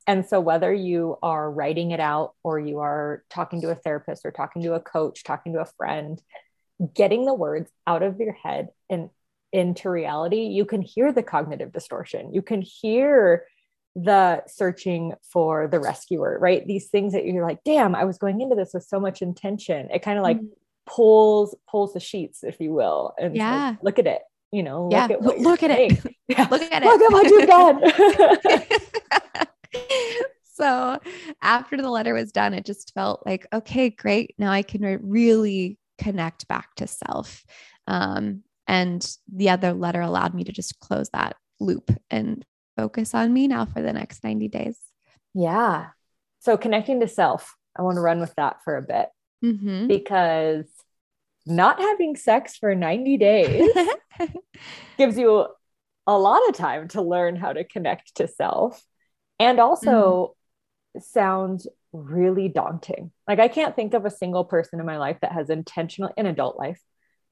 And 0.08 0.26
so, 0.26 0.40
whether 0.40 0.74
you 0.74 1.18
are 1.24 1.50
writing 1.50 1.92
it 1.92 2.00
out 2.00 2.34
or 2.44 2.60
you 2.60 2.80
are 2.80 3.24
talking 3.30 3.62
to 3.62 3.72
a 3.72 3.76
therapist 3.76 4.26
or 4.26 4.32
talking 4.32 4.62
to 4.64 4.74
a 4.74 4.80
coach, 4.80 5.24
talking 5.24 5.54
to 5.54 5.62
a 5.62 5.72
friend, 5.78 6.22
getting 6.94 7.26
the 7.26 7.34
words 7.34 7.72
out 7.88 8.04
of 8.04 8.20
your 8.20 8.34
head 8.34 8.70
and 8.90 9.10
into 9.52 9.90
reality, 9.90 10.48
you 10.48 10.66
can 10.66 10.82
hear 10.82 11.12
the 11.12 11.24
cognitive 11.24 11.72
distortion. 11.72 12.34
You 12.34 12.42
can 12.42 12.62
hear 12.62 13.46
the 13.96 14.44
searching 14.48 15.14
for 15.32 15.68
the 15.68 15.80
rescuer, 15.80 16.38
right? 16.40 16.68
These 16.68 16.90
things 16.90 17.14
that 17.14 17.26
you're 17.26 17.46
like, 17.46 17.64
damn, 17.64 17.96
I 17.96 18.04
was 18.04 18.18
going 18.18 18.42
into 18.42 18.56
this 18.56 18.72
with 18.74 18.84
so 18.84 19.00
much 19.00 19.22
intention. 19.22 19.88
It 19.94 20.02
kind 20.02 20.18
of 20.18 20.24
like 20.24 20.38
mm-hmm. 20.38 20.48
pulls 20.86 21.56
pulls 21.70 21.94
the 21.94 22.00
sheets, 22.00 22.44
if 22.44 22.60
you 22.60 22.74
will, 22.74 23.14
and 23.18 23.36
yeah, 23.36 23.70
like, 23.70 23.84
look 23.84 24.00
at 24.00 24.08
it. 24.08 24.22
You 24.52 24.64
know, 24.64 24.90
yeah, 24.92 25.08
look 25.08 25.36
at, 25.36 25.42
look 25.42 25.64
at 25.64 25.72
it. 25.72 26.16
Yeah. 26.28 26.48
Look 26.52 26.62
at 26.62 26.84
it. 26.84 26.86
Look 26.86 27.02
at 27.02 27.12
what 27.12 27.30
you've 27.30 27.48
done. 27.48 29.22
so 30.44 31.00
after 31.42 31.78
the 31.78 31.90
letter 31.90 32.14
was 32.14 32.32
done, 32.32 32.54
it 32.54 32.66
just 32.66 32.94
felt 32.94 33.26
like, 33.26 33.48
okay, 33.54 33.90
great. 33.90 34.36
Now 34.38 34.52
I 34.52 34.62
can 34.62 34.82
re- 34.82 34.98
really 35.02 35.78
connect 35.98 36.48
back 36.48 36.76
to 36.76 36.88
self. 36.88 37.44
Um, 37.88 38.44
and 38.68 39.06
the 39.32 39.50
other 39.50 39.74
letter 39.74 40.02
allowed 40.02 40.34
me 40.34 40.44
to 40.44 40.52
just 40.52 40.80
close 40.80 41.10
that 41.10 41.36
loop 41.60 41.92
and 42.10 42.46
focus 42.76 43.14
on 43.14 43.32
me 43.32 43.48
now 43.48 43.66
for 43.66 43.82
the 43.82 43.94
next 43.94 44.24
90 44.24 44.48
days. 44.48 44.78
Yeah. 45.34 45.88
So 46.40 46.58
connecting 46.58 47.00
to 47.00 47.08
self, 47.08 47.56
I 47.78 47.82
want 47.82 47.96
to 47.96 48.02
run 48.02 48.20
with 48.20 48.34
that 48.36 48.58
for 48.64 48.78
a 48.78 48.82
bit 48.82 49.10
mm-hmm. 49.44 49.88
because 49.88 50.66
not 51.46 51.80
having 51.80 52.16
sex 52.16 52.58
for 52.58 52.74
90 52.74 53.18
days 53.18 53.70
gives 54.98 55.18
you 55.18 55.46
a 56.08 56.18
lot 56.18 56.48
of 56.50 56.56
time 56.56 56.88
to 56.90 57.02
learn 57.02 57.36
how 57.36 57.54
to 57.54 57.64
connect 57.64 58.16
to 58.16 58.28
self 58.28 58.82
and 59.40 59.60
also 59.60 60.36
mm. 60.96 61.04
sounds 61.04 61.68
really 61.92 62.50
daunting. 62.50 63.12
Like 63.28 63.40
I 63.40 63.48
can't 63.48 63.76
think 63.76 63.94
of 63.94 64.06
a 64.06 64.12
single 64.12 64.46
person 64.46 64.80
in 64.80 64.86
my 64.86 64.98
life 64.98 65.18
that 65.22 65.32
has 65.32 65.50
intentionally 65.50 66.14
in 66.18 66.26
adult 66.26 66.58
life 66.58 66.82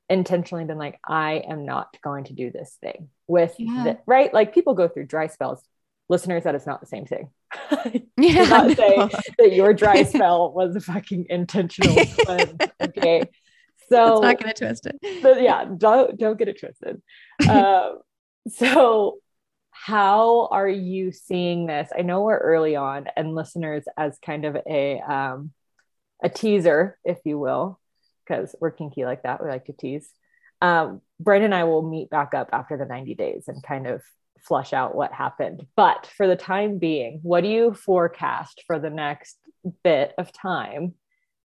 intentionally 0.10 0.66
been 0.66 0.78
like 0.78 1.00
I 1.06 1.44
am 1.48 1.66
not 1.66 1.98
going 2.04 2.26
to 2.26 2.34
do 2.34 2.52
this 2.52 2.78
thing 2.82 3.10
with 3.28 3.56
yeah. 3.58 3.84
the, 3.84 4.00
right 4.06 4.34
like 4.34 4.54
people 4.54 4.74
go 4.74 4.88
through 4.88 5.06
dry 5.06 5.28
spells 5.28 5.63
listeners 6.10 6.44
that 6.44 6.56
is 6.56 6.68
not 6.68 6.82
the 6.82 6.88
same 6.88 7.06
thing 7.06 7.30
yeah, 8.18 8.44
not 8.44 8.68
no. 8.68 8.74
say 8.74 9.10
that 9.38 9.54
your 9.54 9.74
dry 9.74 10.04
spell 10.04 10.52
was 10.52 10.76
a 10.76 10.82
fucking 10.82 11.28
intentional 11.30 11.96
okay 12.82 13.24
so 13.89 14.20
Let's 14.20 14.44
not 14.44 14.56
twist 14.56 14.88
it 14.88 15.24
but 15.24 15.42
yeah 15.42 15.66
don't 15.78 16.20
don't 16.20 16.38
get 16.38 16.50
it 16.50 16.60
twisted 16.60 17.02
um, 17.50 18.00
so 18.50 19.20
how 19.86 20.48
are 20.50 20.69
you 20.69 21.12
seeing 21.12 21.65
this? 21.65 21.89
I 21.93 22.04
know 22.04 22.22
we're 22.22 22.38
early 22.38 22.78
on, 22.78 23.08
and 23.17 23.36
listeners, 23.36 23.84
as 23.98 24.17
kind 24.26 24.46
of 24.46 24.56
a 24.65 25.02
um, 25.02 25.52
a 26.24 26.30
teaser, 26.30 26.98
if 27.04 27.17
you 27.26 27.38
will, 27.38 27.82
because 28.26 28.56
we're 28.62 28.72
kinky 28.72 29.04
like 29.04 29.24
that. 29.24 29.43
We 29.43 29.50
like 29.50 29.65
to 29.65 29.74
tease. 29.74 30.10
Um, 30.62 31.02
Bryn 31.19 31.41
and 31.41 31.54
I 31.54 31.65
will 31.65 31.82
meet 31.82 32.10
back 32.10 32.34
up 32.34 32.52
after 32.54 32.78
the 32.78 32.86
90 32.86 33.15
days 33.15 33.43
and 33.50 33.62
kind 33.62 33.86
of 33.86 34.02
flush 34.48 34.72
out 34.72 34.96
what 34.96 35.12
happened. 35.12 35.67
But 35.76 36.10
for 36.15 36.28
the 36.28 36.38
time 36.38 36.78
being, 36.78 37.19
what 37.22 37.41
do 37.41 37.50
you 37.50 37.74
forecast 37.74 38.63
for 38.65 38.80
the 38.80 38.89
next 38.89 39.36
bit 39.84 40.13
of 40.17 40.32
time 40.32 40.93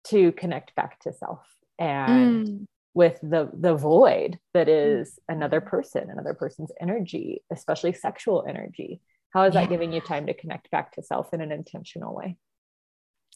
to 0.08 0.32
connect 0.32 0.74
back 0.74 1.00
to 1.00 1.14
self 1.14 1.46
and 1.78 2.46
mm 2.46 2.66
with 2.94 3.18
the 3.22 3.50
the 3.52 3.74
void 3.74 4.38
that 4.54 4.66
mm. 4.66 5.06
another 5.28 5.60
person 5.60 6.10
another 6.10 6.34
person's 6.34 6.72
energy 6.80 7.42
especially 7.52 7.92
sexual 7.92 8.44
energy 8.48 9.00
how 9.30 9.44
is 9.44 9.54
yeah. 9.54 9.62
that 9.62 9.70
giving 9.70 9.92
you 9.92 10.00
time 10.00 10.26
to 10.26 10.34
connect 10.34 10.70
back 10.70 10.92
to 10.92 11.02
self 11.02 11.32
in 11.32 11.40
an 11.40 11.52
intentional 11.52 12.14
way 12.14 12.36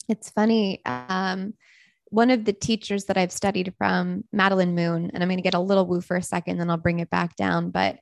it's 0.09 0.31
funny 0.31 0.81
um, 0.85 1.55
one 2.13 2.31
of 2.31 2.45
the 2.45 2.53
teachers 2.53 3.07
that 3.07 3.17
I've 3.17 3.33
studied 3.33 3.73
from, 3.79 4.25
Madeline 4.33 4.75
Moon, 4.75 5.11
and 5.13 5.23
I'm 5.23 5.31
going 5.31 5.39
to 5.39 5.43
get 5.43 5.55
a 5.55 5.59
little 5.59 5.87
woo 5.87 6.03
for 6.03 6.15
a 6.15 6.23
second, 6.23 6.59
then 6.59 6.69
I'll 6.69 6.77
bring 6.77 7.01
it 7.01 7.09
back 7.09 7.37
down. 7.37 7.71
But 7.71 8.01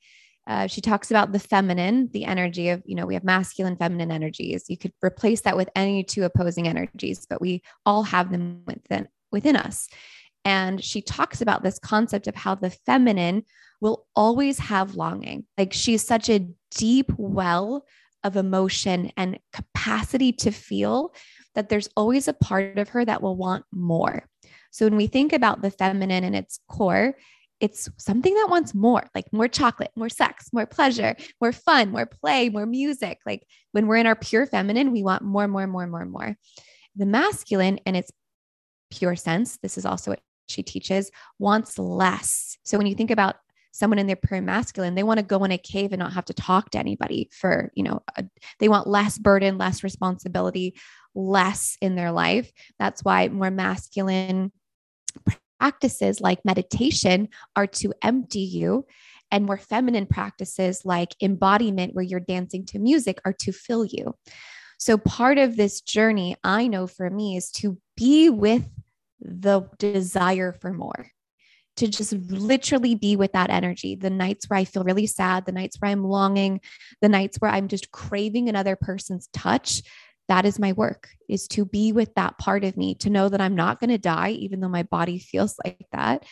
uh, 0.48 0.66
she 0.66 0.80
talks 0.80 1.12
about 1.12 1.30
the 1.30 1.38
feminine, 1.38 2.10
the 2.12 2.24
energy 2.24 2.70
of, 2.70 2.82
you 2.84 2.96
know, 2.96 3.06
we 3.06 3.14
have 3.14 3.22
masculine, 3.22 3.76
feminine 3.76 4.10
energies. 4.10 4.64
You 4.68 4.76
could 4.76 4.92
replace 5.00 5.42
that 5.42 5.56
with 5.56 5.70
any 5.76 6.02
two 6.02 6.24
opposing 6.24 6.66
energies, 6.66 7.24
but 7.30 7.40
we 7.40 7.62
all 7.86 8.02
have 8.02 8.32
them 8.32 8.62
within 8.66 9.06
within 9.30 9.54
us. 9.54 9.88
And 10.44 10.82
she 10.82 11.02
talks 11.02 11.40
about 11.40 11.62
this 11.62 11.78
concept 11.78 12.26
of 12.26 12.34
how 12.34 12.54
the 12.54 12.70
feminine 12.70 13.44
will 13.80 14.06
always 14.14 14.58
have 14.58 14.94
longing. 14.94 15.46
Like 15.58 15.72
she's 15.72 16.02
such 16.02 16.28
a 16.28 16.48
deep 16.70 17.12
well 17.16 17.84
of 18.22 18.36
emotion 18.36 19.10
and 19.16 19.38
capacity 19.52 20.32
to 20.32 20.50
feel 20.50 21.14
that 21.54 21.68
there's 21.68 21.88
always 21.96 22.28
a 22.28 22.32
part 22.32 22.78
of 22.78 22.90
her 22.90 23.04
that 23.04 23.22
will 23.22 23.36
want 23.36 23.64
more. 23.72 24.24
So 24.70 24.86
when 24.86 24.96
we 24.96 25.06
think 25.06 25.32
about 25.32 25.62
the 25.62 25.70
feminine 25.70 26.24
and 26.24 26.36
its 26.36 26.60
core, 26.68 27.14
it's 27.58 27.90
something 27.98 28.32
that 28.34 28.48
wants 28.48 28.74
more, 28.74 29.04
like 29.14 29.30
more 29.32 29.48
chocolate, 29.48 29.90
more 29.94 30.08
sex, 30.08 30.48
more 30.52 30.66
pleasure, 30.66 31.16
more 31.40 31.52
fun, 31.52 31.90
more 31.90 32.06
play, 32.06 32.48
more 32.48 32.66
music. 32.66 33.18
Like 33.26 33.46
when 33.72 33.86
we're 33.86 33.96
in 33.96 34.06
our 34.06 34.16
pure 34.16 34.46
feminine, 34.46 34.92
we 34.92 35.02
want 35.02 35.22
more, 35.22 35.46
more, 35.46 35.66
more, 35.66 35.86
more, 35.86 36.06
more. 36.06 36.36
The 36.96 37.06
masculine 37.06 37.80
and 37.84 37.96
its 37.96 38.10
pure 38.90 39.16
sense, 39.16 39.58
this 39.62 39.76
is 39.76 39.84
also 39.84 40.12
what 40.12 40.20
she 40.50 40.62
teaches, 40.62 41.10
wants 41.38 41.78
less. 41.78 42.58
So 42.64 42.76
when 42.78 42.86
you 42.86 42.94
think 42.94 43.10
about 43.10 43.36
someone 43.72 43.98
in 43.98 44.06
their 44.06 44.16
pure 44.16 44.40
masculine, 44.40 44.94
they 44.94 45.02
want 45.02 45.18
to 45.18 45.26
go 45.26 45.44
in 45.44 45.52
a 45.52 45.58
cave 45.58 45.92
and 45.92 46.00
not 46.00 46.12
have 46.12 46.24
to 46.26 46.34
talk 46.34 46.70
to 46.70 46.78
anybody 46.78 47.30
for, 47.32 47.70
you 47.74 47.84
know, 47.84 48.02
a, 48.16 48.24
they 48.58 48.68
want 48.68 48.86
less 48.86 49.16
burden, 49.16 49.58
less 49.58 49.82
responsibility, 49.84 50.74
less 51.14 51.76
in 51.80 51.94
their 51.94 52.12
life. 52.12 52.50
That's 52.78 53.04
why 53.04 53.28
more 53.28 53.50
masculine 53.50 54.52
practices 55.58 56.20
like 56.20 56.44
meditation 56.44 57.28
are 57.54 57.66
to 57.66 57.92
empty 58.02 58.40
you 58.40 58.86
and 59.30 59.44
more 59.44 59.58
feminine 59.58 60.06
practices 60.06 60.84
like 60.84 61.14
embodiment 61.20 61.94
where 61.94 62.04
you're 62.04 62.20
dancing 62.20 62.64
to 62.66 62.78
music 62.78 63.20
are 63.24 63.32
to 63.34 63.52
fill 63.52 63.84
you. 63.84 64.14
So 64.78 64.96
part 64.96 65.38
of 65.38 65.56
this 65.56 65.82
journey 65.82 66.36
I 66.42 66.66
know 66.66 66.86
for 66.86 67.10
me 67.10 67.36
is 67.36 67.50
to 67.52 67.78
be 67.96 68.30
with 68.30 68.66
the 69.20 69.62
desire 69.78 70.52
for 70.52 70.72
more 70.72 71.06
to 71.76 71.88
just 71.88 72.12
literally 72.12 72.94
be 72.94 73.16
with 73.16 73.32
that 73.32 73.50
energy. 73.50 73.94
The 73.94 74.10
nights 74.10 74.48
where 74.48 74.58
I 74.58 74.64
feel 74.64 74.84
really 74.84 75.06
sad, 75.06 75.46
the 75.46 75.52
nights 75.52 75.76
where 75.78 75.90
I'm 75.90 76.04
longing, 76.04 76.60
the 77.00 77.08
nights 77.08 77.38
where 77.38 77.50
I'm 77.50 77.68
just 77.68 77.90
craving 77.90 78.48
another 78.48 78.76
person's 78.76 79.28
touch. 79.32 79.82
That 80.28 80.44
is 80.44 80.58
my 80.58 80.72
work 80.72 81.08
is 81.28 81.48
to 81.48 81.64
be 81.64 81.92
with 81.92 82.14
that 82.16 82.38
part 82.38 82.64
of 82.64 82.76
me, 82.76 82.94
to 82.96 83.10
know 83.10 83.28
that 83.28 83.40
I'm 83.40 83.54
not 83.54 83.80
going 83.80 83.90
to 83.90 83.98
die, 83.98 84.30
even 84.30 84.60
though 84.60 84.68
my 84.68 84.82
body 84.82 85.18
feels 85.18 85.56
like 85.64 85.86
that. 85.92 86.24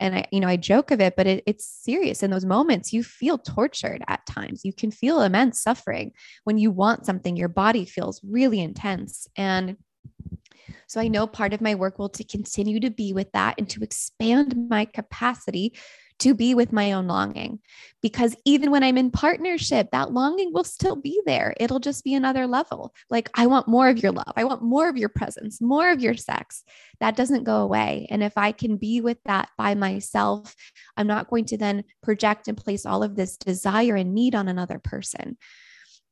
And 0.00 0.14
I, 0.14 0.26
you 0.30 0.40
know, 0.40 0.48
I 0.48 0.56
joke 0.56 0.90
of 0.90 1.00
it, 1.00 1.16
but 1.16 1.26
it, 1.26 1.42
it's 1.46 1.66
serious. 1.66 2.22
In 2.22 2.30
those 2.30 2.44
moments, 2.44 2.92
you 2.92 3.02
feel 3.02 3.36
tortured 3.36 4.02
at 4.06 4.24
times. 4.26 4.64
You 4.64 4.72
can 4.72 4.90
feel 4.90 5.20
immense 5.20 5.60
suffering 5.60 6.12
when 6.44 6.56
you 6.56 6.70
want 6.70 7.04
something. 7.04 7.36
Your 7.36 7.48
body 7.48 7.84
feels 7.84 8.20
really 8.24 8.60
intense. 8.60 9.26
And 9.36 9.76
so 10.86 11.00
I 11.00 11.08
know 11.08 11.26
part 11.26 11.52
of 11.52 11.60
my 11.60 11.74
work 11.74 11.98
will 11.98 12.08
to 12.10 12.24
continue 12.24 12.80
to 12.80 12.90
be 12.90 13.12
with 13.12 13.30
that 13.32 13.54
and 13.58 13.68
to 13.70 13.82
expand 13.82 14.68
my 14.68 14.84
capacity 14.84 15.74
to 16.20 16.34
be 16.34 16.54
with 16.54 16.72
my 16.72 16.92
own 16.92 17.06
longing. 17.06 17.60
Because 18.02 18.34
even 18.44 18.70
when 18.70 18.82
I'm 18.82 18.98
in 18.98 19.10
partnership, 19.10 19.90
that 19.92 20.12
longing 20.12 20.52
will 20.52 20.64
still 20.64 20.96
be 20.96 21.20
there. 21.26 21.54
It'll 21.60 21.78
just 21.78 22.04
be 22.04 22.14
another 22.14 22.46
level. 22.46 22.92
Like, 23.08 23.30
I 23.34 23.46
want 23.46 23.68
more 23.68 23.88
of 23.88 24.02
your 24.02 24.12
love. 24.12 24.32
I 24.36 24.44
want 24.44 24.62
more 24.62 24.88
of 24.88 24.96
your 24.96 25.08
presence, 25.08 25.60
more 25.60 25.90
of 25.90 26.00
your 26.00 26.14
sex. 26.14 26.64
That 27.00 27.16
doesn't 27.16 27.44
go 27.44 27.58
away. 27.58 28.06
And 28.10 28.22
if 28.22 28.36
I 28.36 28.52
can 28.52 28.76
be 28.76 29.00
with 29.00 29.18
that 29.26 29.50
by 29.56 29.74
myself, 29.74 30.54
I'm 30.96 31.06
not 31.06 31.30
going 31.30 31.44
to 31.46 31.58
then 31.58 31.84
project 32.02 32.48
and 32.48 32.56
place 32.56 32.84
all 32.84 33.02
of 33.02 33.14
this 33.14 33.36
desire 33.36 33.94
and 33.96 34.14
need 34.14 34.34
on 34.34 34.48
another 34.48 34.78
person. 34.78 35.36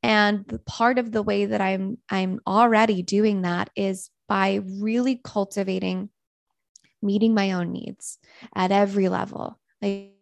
And 0.02 0.60
part 0.66 0.98
of 0.98 1.10
the 1.10 1.22
way 1.22 1.46
that 1.46 1.60
I'm 1.60 1.98
I'm 2.08 2.40
already 2.46 3.02
doing 3.02 3.42
that 3.42 3.70
is 3.74 4.08
by 4.28 4.60
really 4.80 5.20
cultivating 5.22 6.10
meeting 7.02 7.34
my 7.34 7.52
own 7.52 7.72
needs 7.72 8.18
at 8.54 8.72
every 8.72 9.08
level. 9.08 9.58
Like, 9.80 10.12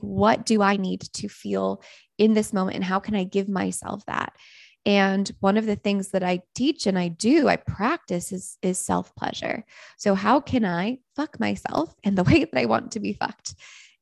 what 0.00 0.46
do 0.46 0.62
I 0.62 0.76
need 0.76 1.02
to 1.14 1.28
feel 1.28 1.82
in 2.18 2.34
this 2.34 2.52
moment? 2.52 2.76
And 2.76 2.84
how 2.84 2.98
can 2.98 3.14
I 3.14 3.24
give 3.24 3.48
myself 3.48 4.04
that? 4.06 4.34
And 4.84 5.30
one 5.40 5.56
of 5.56 5.66
the 5.66 5.76
things 5.76 6.10
that 6.10 6.24
I 6.24 6.40
teach 6.54 6.86
and 6.86 6.98
I 6.98 7.08
do, 7.08 7.48
I 7.48 7.56
practice 7.56 8.32
is, 8.32 8.58
is 8.62 8.78
self 8.78 9.14
pleasure. 9.14 9.64
So, 9.96 10.14
how 10.14 10.40
can 10.40 10.64
I 10.64 10.98
fuck 11.14 11.38
myself 11.38 11.94
in 12.02 12.16
the 12.16 12.24
way 12.24 12.44
that 12.44 12.58
I 12.58 12.64
want 12.64 12.92
to 12.92 13.00
be 13.00 13.12
fucked? 13.12 13.54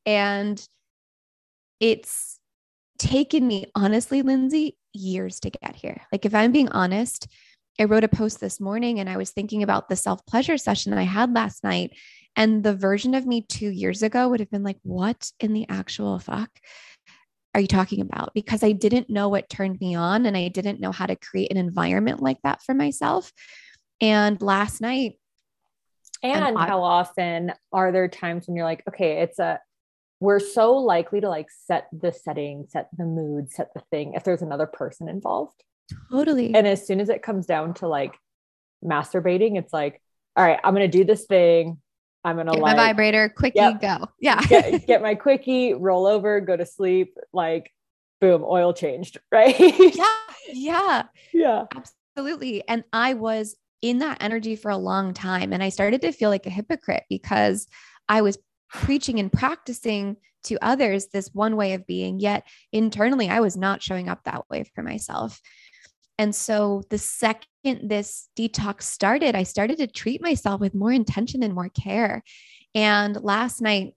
And 0.06 0.66
it's 1.80 2.38
taken 2.98 3.46
me, 3.46 3.66
honestly, 3.74 4.22
Lindsey, 4.22 4.78
years 4.94 5.40
to 5.40 5.50
get 5.50 5.76
here. 5.76 6.00
Like, 6.12 6.24
if 6.24 6.34
I'm 6.34 6.52
being 6.52 6.70
honest, 6.70 7.28
I 7.80 7.84
wrote 7.84 8.04
a 8.04 8.08
post 8.08 8.40
this 8.40 8.60
morning 8.60 9.00
and 9.00 9.08
I 9.08 9.16
was 9.16 9.30
thinking 9.30 9.62
about 9.62 9.88
the 9.88 9.96
self 9.96 10.24
pleasure 10.26 10.58
session 10.58 10.92
I 10.92 11.04
had 11.04 11.32
last 11.34 11.64
night. 11.64 11.96
And 12.36 12.62
the 12.62 12.74
version 12.74 13.14
of 13.14 13.26
me 13.26 13.40
two 13.40 13.70
years 13.70 14.02
ago 14.02 14.28
would 14.28 14.40
have 14.40 14.50
been 14.50 14.62
like, 14.62 14.78
what 14.82 15.32
in 15.40 15.54
the 15.54 15.66
actual 15.68 16.18
fuck 16.18 16.50
are 17.54 17.60
you 17.60 17.66
talking 17.66 18.02
about? 18.02 18.32
Because 18.34 18.62
I 18.62 18.72
didn't 18.72 19.08
know 19.08 19.30
what 19.30 19.48
turned 19.48 19.80
me 19.80 19.94
on 19.94 20.26
and 20.26 20.36
I 20.36 20.48
didn't 20.48 20.78
know 20.78 20.92
how 20.92 21.06
to 21.06 21.16
create 21.16 21.50
an 21.50 21.56
environment 21.56 22.22
like 22.22 22.36
that 22.44 22.62
for 22.62 22.74
myself. 22.74 23.32
And 24.00 24.40
last 24.42 24.80
night, 24.80 25.14
and 26.22 26.58
how 26.58 26.82
often 26.82 27.54
are 27.72 27.92
there 27.92 28.08
times 28.08 28.46
when 28.46 28.54
you're 28.56 28.66
like, 28.66 28.82
okay, 28.86 29.22
it's 29.22 29.38
a, 29.38 29.58
we're 30.20 30.38
so 30.38 30.74
likely 30.76 31.22
to 31.22 31.30
like 31.30 31.48
set 31.50 31.88
the 31.92 32.12
setting, 32.12 32.66
set 32.68 32.90
the 32.96 33.06
mood, 33.06 33.50
set 33.50 33.72
the 33.72 33.80
thing 33.90 34.12
if 34.14 34.22
there's 34.22 34.42
another 34.42 34.66
person 34.66 35.08
involved. 35.08 35.64
Totally. 36.10 36.54
And 36.54 36.66
as 36.66 36.86
soon 36.86 37.00
as 37.00 37.08
it 37.08 37.22
comes 37.22 37.46
down 37.46 37.74
to 37.74 37.88
like 37.88 38.16
masturbating, 38.84 39.58
it's 39.58 39.72
like, 39.72 40.00
all 40.36 40.44
right, 40.44 40.58
I'm 40.62 40.74
going 40.74 40.90
to 40.90 40.98
do 40.98 41.04
this 41.04 41.26
thing. 41.26 41.78
I'm 42.22 42.36
gonna 42.36 42.52
get 42.52 42.60
like 42.60 42.76
my 42.76 42.88
vibrator, 42.88 43.30
quickie, 43.30 43.60
yep, 43.60 43.80
go. 43.80 44.06
Yeah. 44.20 44.42
get, 44.42 44.86
get 44.86 45.00
my 45.00 45.14
quickie, 45.14 45.72
roll 45.72 46.06
over, 46.06 46.40
go 46.40 46.54
to 46.54 46.66
sleep, 46.66 47.16
like 47.32 47.72
boom, 48.20 48.44
oil 48.44 48.74
changed, 48.74 49.18
right? 49.32 49.58
yeah. 49.58 50.16
Yeah. 50.52 51.02
Yeah. 51.32 51.64
Absolutely. 51.74 52.62
And 52.68 52.84
I 52.92 53.14
was 53.14 53.56
in 53.82 53.98
that 53.98 54.18
energy 54.20 54.56
for 54.56 54.70
a 54.70 54.76
long 54.76 55.14
time. 55.14 55.52
And 55.52 55.62
I 55.62 55.70
started 55.70 56.02
to 56.02 56.12
feel 56.12 56.30
like 56.30 56.46
a 56.46 56.50
hypocrite 56.50 57.04
because 57.08 57.66
I 58.08 58.22
was 58.22 58.38
preaching 58.68 59.18
and 59.18 59.32
practicing 59.32 60.16
to 60.44 60.58
others 60.62 61.06
this 61.06 61.30
one 61.32 61.56
way 61.56 61.74
of 61.74 61.86
being, 61.86 62.18
yet 62.20 62.46
internally 62.72 63.28
I 63.28 63.40
was 63.40 63.56
not 63.56 63.82
showing 63.82 64.08
up 64.08 64.24
that 64.24 64.48
way 64.50 64.64
for 64.74 64.82
myself. 64.82 65.40
And 66.20 66.34
so 66.34 66.82
the 66.90 66.98
second 66.98 67.88
this 67.88 68.28
detox 68.36 68.82
started, 68.82 69.34
I 69.34 69.42
started 69.42 69.78
to 69.78 69.86
treat 69.86 70.20
myself 70.20 70.60
with 70.60 70.74
more 70.74 70.92
intention 70.92 71.42
and 71.42 71.54
more 71.54 71.70
care. 71.70 72.22
And 72.74 73.16
last 73.22 73.62
night, 73.62 73.94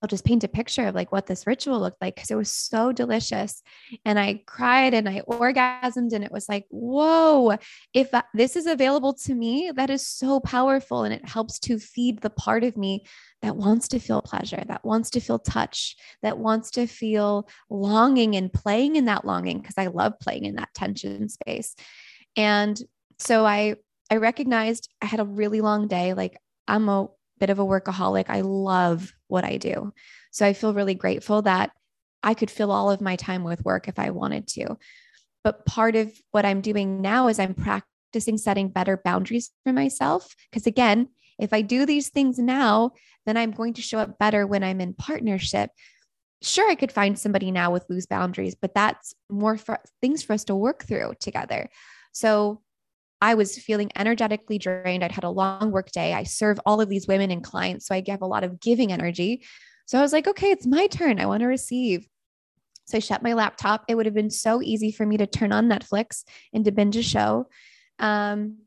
I'll 0.00 0.08
just 0.08 0.24
paint 0.24 0.44
a 0.44 0.48
picture 0.48 0.86
of 0.86 0.94
like 0.94 1.10
what 1.10 1.26
this 1.26 1.46
ritual 1.46 1.80
looked 1.80 2.00
like 2.00 2.14
because 2.14 2.30
it 2.30 2.36
was 2.36 2.52
so 2.52 2.92
delicious. 2.92 3.62
And 4.04 4.18
I 4.18 4.42
cried 4.46 4.94
and 4.94 5.08
I 5.08 5.22
orgasmed, 5.28 6.12
and 6.12 6.22
it 6.22 6.30
was 6.30 6.48
like, 6.48 6.66
whoa, 6.70 7.56
if 7.92 8.10
this 8.32 8.54
is 8.54 8.66
available 8.66 9.14
to 9.14 9.34
me, 9.34 9.72
that 9.74 9.90
is 9.90 10.06
so 10.06 10.38
powerful. 10.40 11.02
And 11.02 11.12
it 11.12 11.28
helps 11.28 11.58
to 11.60 11.78
feed 11.78 12.20
the 12.20 12.30
part 12.30 12.62
of 12.62 12.76
me 12.76 13.06
that 13.42 13.56
wants 13.56 13.88
to 13.88 13.98
feel 13.98 14.22
pleasure, 14.22 14.62
that 14.68 14.84
wants 14.84 15.10
to 15.10 15.20
feel 15.20 15.38
touch, 15.38 15.96
that 16.22 16.38
wants 16.38 16.70
to 16.72 16.86
feel 16.86 17.48
longing 17.68 18.36
and 18.36 18.52
playing 18.52 18.96
in 18.96 19.06
that 19.06 19.24
longing 19.24 19.60
because 19.60 19.78
I 19.78 19.86
love 19.86 20.18
playing 20.20 20.44
in 20.44 20.56
that 20.56 20.74
tension 20.74 21.28
space. 21.28 21.74
And 22.36 22.80
so 23.18 23.44
I 23.44 23.76
I 24.10 24.16
recognized 24.16 24.88
I 25.02 25.06
had 25.06 25.20
a 25.20 25.24
really 25.24 25.60
long 25.60 25.88
day. 25.88 26.14
Like 26.14 26.38
I'm 26.66 26.88
a 26.88 27.08
bit 27.38 27.50
of 27.50 27.58
a 27.58 27.64
workaholic. 27.64 28.26
I 28.28 28.40
love 28.40 29.12
what 29.28 29.44
I 29.44 29.56
do. 29.56 29.92
So 30.30 30.46
I 30.46 30.52
feel 30.52 30.74
really 30.74 30.94
grateful 30.94 31.42
that 31.42 31.70
I 32.22 32.34
could 32.34 32.50
fill 32.50 32.72
all 32.72 32.90
of 32.90 33.00
my 33.00 33.16
time 33.16 33.44
with 33.44 33.64
work 33.64 33.88
if 33.88 33.98
I 33.98 34.10
wanted 34.10 34.46
to. 34.48 34.76
But 35.44 35.64
part 35.64 35.96
of 35.96 36.12
what 36.32 36.44
I'm 36.44 36.60
doing 36.60 37.00
now 37.00 37.28
is 37.28 37.38
I'm 37.38 37.54
practicing 37.54 38.38
setting 38.38 38.68
better 38.68 39.00
boundaries 39.02 39.50
for 39.64 39.72
myself. 39.72 40.34
Because 40.50 40.66
again, 40.66 41.08
if 41.38 41.52
I 41.52 41.62
do 41.62 41.86
these 41.86 42.08
things 42.08 42.38
now, 42.38 42.92
then 43.24 43.36
I'm 43.36 43.52
going 43.52 43.74
to 43.74 43.82
show 43.82 43.98
up 43.98 44.18
better 44.18 44.46
when 44.46 44.64
I'm 44.64 44.80
in 44.80 44.94
partnership. 44.94 45.70
Sure, 46.42 46.68
I 46.68 46.74
could 46.74 46.92
find 46.92 47.18
somebody 47.18 47.50
now 47.50 47.70
with 47.70 47.86
loose 47.88 48.06
boundaries, 48.06 48.56
but 48.60 48.74
that's 48.74 49.14
more 49.30 49.56
for 49.56 49.78
things 50.00 50.22
for 50.22 50.32
us 50.32 50.44
to 50.44 50.54
work 50.54 50.84
through 50.84 51.14
together. 51.20 51.68
So 52.12 52.62
I 53.20 53.34
was 53.34 53.58
feeling 53.58 53.90
energetically 53.96 54.58
drained. 54.58 55.02
I'd 55.02 55.12
had 55.12 55.24
a 55.24 55.30
long 55.30 55.70
work 55.70 55.90
day. 55.90 56.14
I 56.14 56.22
serve 56.22 56.60
all 56.64 56.80
of 56.80 56.88
these 56.88 57.08
women 57.08 57.30
and 57.30 57.42
clients. 57.42 57.86
So 57.86 57.94
I 57.94 58.02
have 58.08 58.22
a 58.22 58.26
lot 58.26 58.44
of 58.44 58.60
giving 58.60 58.92
energy. 58.92 59.44
So 59.86 59.98
I 59.98 60.02
was 60.02 60.12
like, 60.12 60.28
okay, 60.28 60.50
it's 60.50 60.66
my 60.66 60.86
turn. 60.86 61.18
I 61.18 61.26
want 61.26 61.40
to 61.40 61.46
receive. 61.46 62.06
So 62.86 62.96
I 62.96 63.00
shut 63.00 63.22
my 63.22 63.34
laptop. 63.34 63.84
It 63.88 63.96
would 63.96 64.06
have 64.06 64.14
been 64.14 64.30
so 64.30 64.62
easy 64.62 64.92
for 64.92 65.04
me 65.04 65.16
to 65.16 65.26
turn 65.26 65.52
on 65.52 65.68
Netflix 65.68 66.24
and 66.52 66.64
to 66.64 66.72
binge 66.72 66.96
a 66.96 67.02
show. 67.02 67.48
Um, 67.98 68.58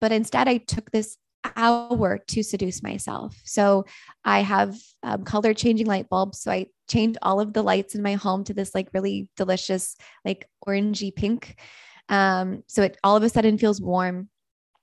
but 0.00 0.12
instead, 0.12 0.48
I 0.48 0.58
took 0.58 0.90
this 0.90 1.18
hour 1.56 2.18
to 2.18 2.42
seduce 2.42 2.82
myself. 2.82 3.36
So 3.44 3.84
I 4.24 4.40
have 4.40 4.76
um, 5.02 5.24
color 5.24 5.54
changing 5.54 5.86
light 5.86 6.08
bulbs. 6.08 6.40
So 6.40 6.50
I 6.50 6.66
changed 6.88 7.18
all 7.22 7.40
of 7.40 7.52
the 7.52 7.62
lights 7.62 7.94
in 7.94 8.02
my 8.02 8.14
home 8.14 8.44
to 8.44 8.54
this 8.54 8.74
like 8.74 8.88
really 8.92 9.28
delicious, 9.36 9.96
like 10.24 10.48
orangey 10.66 11.14
pink. 11.14 11.56
Um, 12.08 12.64
so 12.66 12.82
it 12.82 12.96
all 13.04 13.16
of 13.16 13.22
a 13.22 13.28
sudden 13.28 13.58
feels 13.58 13.80
warm. 13.80 14.28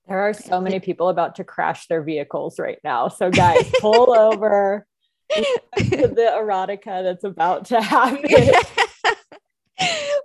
There 0.08 0.20
are 0.20 0.34
so 0.34 0.62
many 0.62 0.80
people 0.80 1.10
about 1.10 1.36
to 1.36 1.44
crash 1.44 1.88
their 1.88 2.04
vehicles 2.04 2.60
right 2.60 2.78
now. 2.84 3.08
So 3.08 3.32
guys, 3.32 3.70
pull 3.80 4.14
over 4.18 4.86
the 5.30 6.32
erotica 6.36 7.04
that's 7.04 7.24
about 7.24 7.66
to 7.66 7.82
happen. 7.82 8.24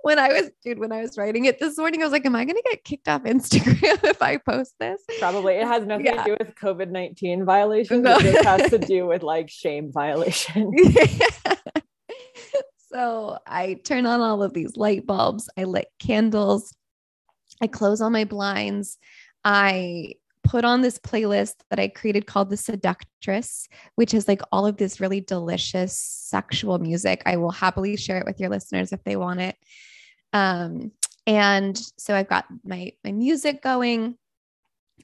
when 0.03 0.19
I 0.19 0.29
was, 0.29 0.49
dude, 0.63 0.79
when 0.79 0.91
I 0.91 1.01
was 1.01 1.17
writing 1.17 1.45
it 1.45 1.59
this 1.59 1.77
morning, 1.77 2.01
I 2.01 2.05
was 2.05 2.11
like, 2.11 2.25
am 2.25 2.35
I 2.35 2.45
going 2.45 2.55
to 2.55 2.69
get 2.69 2.83
kicked 2.83 3.07
off 3.07 3.23
Instagram 3.23 3.81
if 4.03 4.21
I 4.21 4.37
post 4.37 4.75
this? 4.79 5.01
Probably. 5.19 5.55
It 5.55 5.65
has 5.65 5.85
nothing 5.85 6.05
yeah. 6.05 6.23
to 6.23 6.31
do 6.31 6.37
with 6.39 6.55
COVID 6.55 6.89
19 6.89 7.45
violations. 7.45 8.03
No. 8.03 8.17
It 8.17 8.45
has 8.45 8.69
to 8.69 8.77
do 8.77 9.07
with 9.07 9.23
like 9.23 9.49
shame 9.49 9.91
violations. 9.91 10.97
so 12.91 13.37
I 13.47 13.75
turn 13.83 14.05
on 14.05 14.21
all 14.21 14.43
of 14.43 14.53
these 14.53 14.77
light 14.77 15.05
bulbs. 15.05 15.49
I 15.57 15.63
lit 15.63 15.87
candles. 15.99 16.73
I 17.61 17.67
close 17.67 18.01
all 18.01 18.09
my 18.09 18.23
blinds. 18.23 18.97
I 19.45 20.15
put 20.43 20.65
on 20.65 20.81
this 20.81 20.97
playlist 20.97 21.55
that 21.69 21.79
I 21.79 21.87
created 21.87 22.25
called 22.25 22.49
The 22.49 22.57
Seductress, 22.57 23.67
which 23.95 24.13
is 24.13 24.27
like 24.27 24.41
all 24.51 24.65
of 24.65 24.77
this 24.77 24.99
really 24.99 25.21
delicious 25.21 25.95
sexual 25.95 26.79
music. 26.79 27.21
I 27.25 27.37
will 27.37 27.51
happily 27.51 27.95
share 27.95 28.17
it 28.17 28.25
with 28.25 28.39
your 28.39 28.49
listeners 28.49 28.91
if 28.91 29.03
they 29.03 29.15
want 29.15 29.41
it. 29.41 29.55
Um, 30.33 30.91
and 31.27 31.79
so 31.97 32.15
I've 32.15 32.29
got 32.29 32.45
my 32.63 32.93
my 33.03 33.11
music 33.11 33.61
going. 33.61 34.17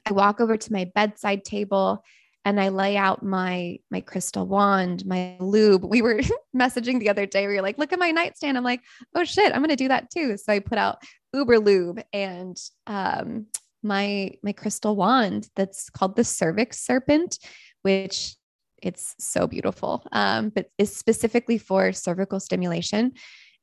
I 0.06 0.14
walk 0.14 0.40
over 0.40 0.58
to 0.58 0.74
my 0.74 0.90
bedside 0.96 1.46
table 1.46 2.04
and 2.48 2.62
I 2.62 2.70
lay 2.70 2.96
out 2.96 3.24
my 3.24 3.78
my 3.92 4.02
crystal 4.02 4.48
wand, 4.48 5.06
my 5.06 5.36
lube. 5.40 5.84
We 5.84 6.02
were 6.02 6.22
messaging 6.56 7.00
the 7.00 7.10
other 7.10 7.26
day. 7.26 7.46
We 7.46 7.56
were 7.56 7.62
like, 7.62 7.78
"Look 7.78 7.94
at 7.94 8.00
my 8.00 8.12
nightstand." 8.12 8.58
I'm 8.58 8.64
like, 8.64 8.82
"Oh 9.14 9.26
shit, 9.26 9.54
I'm 9.54 9.62
gonna 9.62 9.76
do 9.76 9.90
that 9.90 10.10
too." 10.10 10.38
So 10.38 10.54
I 10.54 10.60
put 10.60 10.78
out 10.78 10.98
Uber 11.34 11.60
lube 11.60 12.02
and 12.14 12.58
um, 12.88 13.48
my 13.84 14.32
my 14.44 14.54
crystal 14.54 14.96
wand 14.96 15.50
that's 15.56 15.90
called 15.90 16.16
the 16.16 16.24
cervix 16.24 16.80
serpent, 16.80 17.40
which 17.82 18.36
it's 18.82 19.16
so 19.20 19.48
beautiful, 19.48 20.06
um, 20.12 20.50
but 20.50 20.70
is 20.78 20.96
specifically 20.96 21.58
for 21.58 21.92
cervical 21.92 22.40
stimulation 22.40 23.14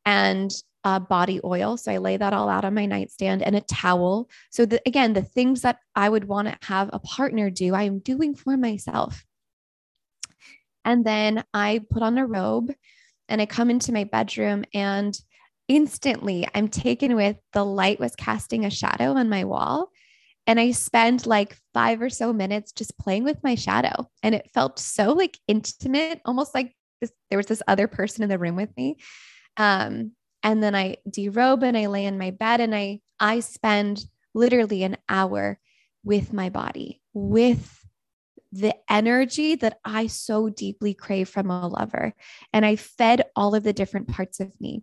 and 0.05 0.51
uh, 0.85 0.99
body 0.99 1.41
oil. 1.45 1.77
So 1.77 1.93
I 1.93 1.99
lay 1.99 2.17
that 2.17 2.33
all 2.33 2.49
out 2.49 2.65
on 2.65 2.75
my 2.75 2.87
nightstand 2.87 3.43
and 3.43 3.57
a 3.57 3.61
towel. 3.61 4.29
So 4.51 4.67
the, 4.67 4.83
again, 4.87 5.15
the 5.15 5.23
things 5.23 5.62
that 5.62 5.79
I 5.95 6.09
would 6.09 6.25
want 6.25 6.49
to 6.49 6.59
have 6.67 6.91
a 6.93 6.99
partner 6.99 7.49
do, 7.49 7.75
I 7.75 7.85
am 7.85 8.01
doing 8.01 8.35
for 8.35 8.57
myself. 8.57 9.25
And 10.85 11.05
then 11.05 11.43
I 11.55 11.81
put 11.91 12.03
on 12.03 12.19
a 12.19 12.27
robe 12.27 12.73
and 13.29 13.41
I 13.41 13.47
come 13.47 13.71
into 13.71 13.93
my 13.93 14.05
bedroom 14.05 14.65
and 14.75 15.19
instantly 15.69 16.47
I'm 16.55 16.69
taken 16.69 17.17
with 17.17 17.37
the 17.53 17.65
light 17.65 18.01
was 18.01 18.17
casting 18.17 18.65
a 18.65 18.71
shadow 18.71 19.12
on 19.12 19.29
my 19.29 19.45
wall. 19.45 19.91
And 20.47 20.61
I 20.61 20.73
spent 20.73 21.27
like 21.27 21.57
five 21.73 22.03
or 22.03 22.11
so 22.11 22.33
minutes 22.33 22.73
just 22.73 22.99
playing 22.99 23.25
with 23.25 23.43
my 23.43 23.55
shadow. 23.55 24.11
And 24.23 24.35
it 24.35 24.51
felt 24.53 24.79
so 24.79 25.12
like 25.12 25.39
intimate, 25.49 26.21
almost 26.27 26.55
like 26.55 26.75
this, 27.01 27.11
there 27.31 27.39
was 27.39 27.47
this 27.47 27.62
other 27.67 27.89
person 27.89 28.23
in 28.23 28.29
the 28.29 28.39
room 28.39 28.57
with 28.57 28.77
me. 28.77 28.99
Um, 29.57 30.12
and 30.43 30.62
then 30.62 30.75
I 30.75 30.99
derobe 31.09 31.62
and 31.62 31.77
I 31.77 31.87
lay 31.87 32.05
in 32.05 32.19
my 32.19 32.31
bed 32.31 32.61
and 32.61 32.75
I 32.75 33.01
I 33.19 33.41
spend 33.41 34.05
literally 34.35 34.83
an 34.83 34.99
hour 35.09 35.59
with 36.03 36.33
my 36.33 36.51
body, 36.51 37.01
with 37.15 37.81
the 38.53 38.75
energy 38.89 39.55
that 39.57 39.79
I 39.85 40.07
so 40.09 40.49
deeply 40.51 40.93
crave 40.93 41.29
from 41.29 41.51
a 41.51 41.67
lover. 41.67 42.15
And 42.53 42.67
I 42.67 42.77
fed 42.77 43.23
all 43.35 43.55
of 43.55 43.62
the 43.62 43.73
different 43.73 44.09
parts 44.09 44.39
of 44.41 44.61
me 44.61 44.83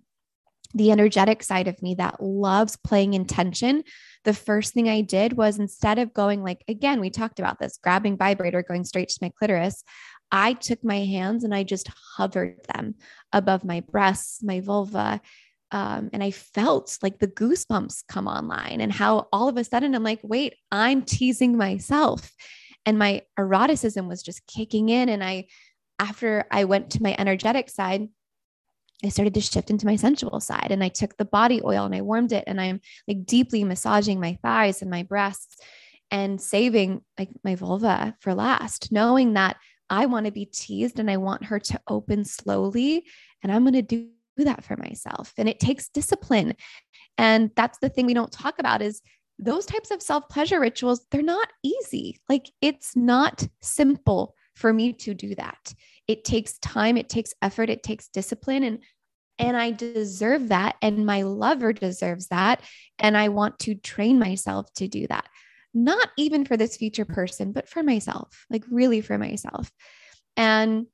the 0.73 0.91
energetic 0.91 1.43
side 1.43 1.67
of 1.67 1.81
me 1.81 1.95
that 1.95 2.21
loves 2.21 2.77
playing 2.77 3.13
intention 3.13 3.83
the 4.23 4.33
first 4.33 4.73
thing 4.73 4.87
I 4.87 5.01
did 5.01 5.33
was 5.33 5.57
instead 5.57 5.97
of 5.97 6.13
going 6.13 6.43
like, 6.43 6.63
again, 6.67 6.99
we 6.99 7.09
talked 7.09 7.39
about 7.39 7.59
this, 7.59 7.79
grabbing 7.81 8.17
vibrator, 8.17 8.61
going 8.61 8.83
straight 8.83 9.09
to 9.09 9.19
my 9.21 9.31
clitoris, 9.37 9.83
I 10.31 10.53
took 10.53 10.83
my 10.83 10.99
hands 10.99 11.43
and 11.43 11.53
I 11.53 11.63
just 11.63 11.89
hovered 12.15 12.63
them 12.73 12.95
above 13.33 13.65
my 13.65 13.81
breasts, 13.81 14.43
my 14.43 14.61
vulva. 14.61 15.21
Um, 15.71 16.09
and 16.13 16.23
I 16.23 16.31
felt 16.31 16.97
like 17.01 17.19
the 17.19 17.27
goosebumps 17.27 18.03
come 18.07 18.27
online, 18.27 18.81
and 18.81 18.91
how 18.91 19.29
all 19.31 19.47
of 19.47 19.55
a 19.55 19.63
sudden 19.63 19.95
I'm 19.95 20.03
like, 20.03 20.19
wait, 20.21 20.55
I'm 20.69 21.01
teasing 21.01 21.57
myself. 21.57 22.29
And 22.85 22.99
my 22.99 23.21
eroticism 23.39 24.07
was 24.07 24.21
just 24.21 24.45
kicking 24.47 24.89
in. 24.89 25.07
And 25.07 25.23
I, 25.23 25.47
after 25.97 26.45
I 26.51 26.65
went 26.65 26.91
to 26.91 27.03
my 27.03 27.15
energetic 27.17 27.69
side, 27.69 28.09
I 29.03 29.09
started 29.09 29.33
to 29.33 29.41
shift 29.41 29.69
into 29.69 29.85
my 29.85 29.95
sensual 29.95 30.39
side 30.39 30.67
and 30.69 30.83
I 30.83 30.89
took 30.89 31.17
the 31.17 31.25
body 31.25 31.61
oil 31.63 31.85
and 31.85 31.95
I 31.95 32.01
warmed 32.01 32.31
it 32.31 32.43
and 32.47 32.61
I'm 32.61 32.81
like 33.07 33.25
deeply 33.25 33.63
massaging 33.63 34.19
my 34.19 34.37
thighs 34.43 34.81
and 34.81 34.91
my 34.91 35.03
breasts 35.03 35.57
and 36.11 36.39
saving 36.39 37.01
like 37.17 37.29
my 37.43 37.55
vulva 37.55 38.15
for 38.19 38.33
last, 38.33 38.91
knowing 38.91 39.33
that 39.33 39.57
I 39.89 40.05
want 40.05 40.25
to 40.25 40.31
be 40.31 40.45
teased 40.45 40.99
and 40.99 41.09
I 41.09 41.17
want 41.17 41.45
her 41.45 41.59
to 41.59 41.81
open 41.87 42.25
slowly. 42.25 43.05
And 43.43 43.51
I'm 43.51 43.63
going 43.63 43.73
to 43.73 43.81
do 43.81 44.07
that 44.37 44.63
for 44.63 44.77
myself. 44.77 45.33
And 45.37 45.49
it 45.49 45.59
takes 45.59 45.89
discipline. 45.89 46.55
And 47.17 47.51
that's 47.55 47.79
the 47.79 47.89
thing 47.89 48.05
we 48.05 48.13
don't 48.13 48.31
talk 48.31 48.59
about 48.59 48.81
is 48.81 49.01
those 49.39 49.65
types 49.65 49.91
of 49.91 50.01
self 50.01 50.29
pleasure 50.29 50.59
rituals, 50.59 51.05
they're 51.11 51.21
not 51.21 51.49
easy. 51.63 52.19
Like 52.29 52.51
it's 52.61 52.95
not 52.95 53.47
simple 53.61 54.35
for 54.55 54.71
me 54.71 54.93
to 54.93 55.13
do 55.13 55.35
that. 55.35 55.73
It 56.11 56.23
takes 56.23 56.57
time, 56.59 56.97
it 56.97 57.09
takes 57.09 57.33
effort, 57.41 57.69
it 57.69 57.83
takes 57.83 58.07
discipline. 58.07 58.63
And 58.63 58.79
and 59.39 59.57
I 59.57 59.71
deserve 59.71 60.49
that. 60.49 60.75
And 60.83 61.05
my 61.05 61.23
lover 61.23 61.73
deserves 61.73 62.27
that. 62.27 62.61
And 62.99 63.17
I 63.17 63.29
want 63.29 63.57
to 63.59 63.73
train 63.73 64.19
myself 64.19 64.71
to 64.75 64.87
do 64.87 65.07
that 65.07 65.27
not 65.73 66.09
even 66.17 66.45
for 66.45 66.57
this 66.57 66.77
future 66.77 67.05
person, 67.05 67.51
but 67.51 67.69
for 67.69 67.83
myself, 67.83 68.45
like 68.49 68.63
really 68.69 69.01
for 69.01 69.17
myself. 69.17 69.71
And 70.35 70.87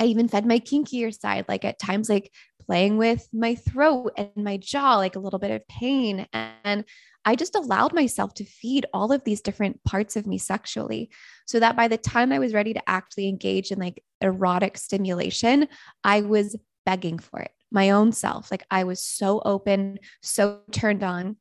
I 0.00 0.06
even 0.06 0.28
fed 0.28 0.46
my 0.46 0.58
kinkier 0.58 1.18
side, 1.18 1.46
like 1.48 1.64
at 1.64 1.78
times, 1.78 2.08
like 2.08 2.32
playing 2.66 2.96
with 2.96 3.26
my 3.32 3.54
throat 3.54 4.12
and 4.16 4.30
my 4.36 4.56
jaw, 4.56 4.96
like 4.96 5.16
a 5.16 5.20
little 5.20 5.38
bit 5.38 5.50
of 5.50 5.66
pain. 5.68 6.26
And 6.32 6.84
I 7.24 7.36
just 7.36 7.54
allowed 7.54 7.94
myself 7.94 8.34
to 8.34 8.44
feed 8.44 8.86
all 8.92 9.12
of 9.12 9.24
these 9.24 9.40
different 9.40 9.82
parts 9.84 10.16
of 10.16 10.26
me 10.26 10.38
sexually 10.38 11.10
so 11.46 11.60
that 11.60 11.76
by 11.76 11.88
the 11.88 11.98
time 11.98 12.32
I 12.32 12.38
was 12.38 12.54
ready 12.54 12.74
to 12.74 12.88
actually 12.88 13.28
engage 13.28 13.70
in 13.70 13.78
like 13.78 14.02
erotic 14.20 14.76
stimulation, 14.76 15.68
I 16.02 16.22
was 16.22 16.56
begging 16.84 17.18
for 17.18 17.40
it, 17.40 17.50
my 17.70 17.90
own 17.90 18.12
self. 18.12 18.50
Like 18.50 18.64
I 18.70 18.84
was 18.84 19.00
so 19.00 19.40
open, 19.44 19.98
so 20.22 20.60
turned 20.70 21.02
on. 21.02 21.36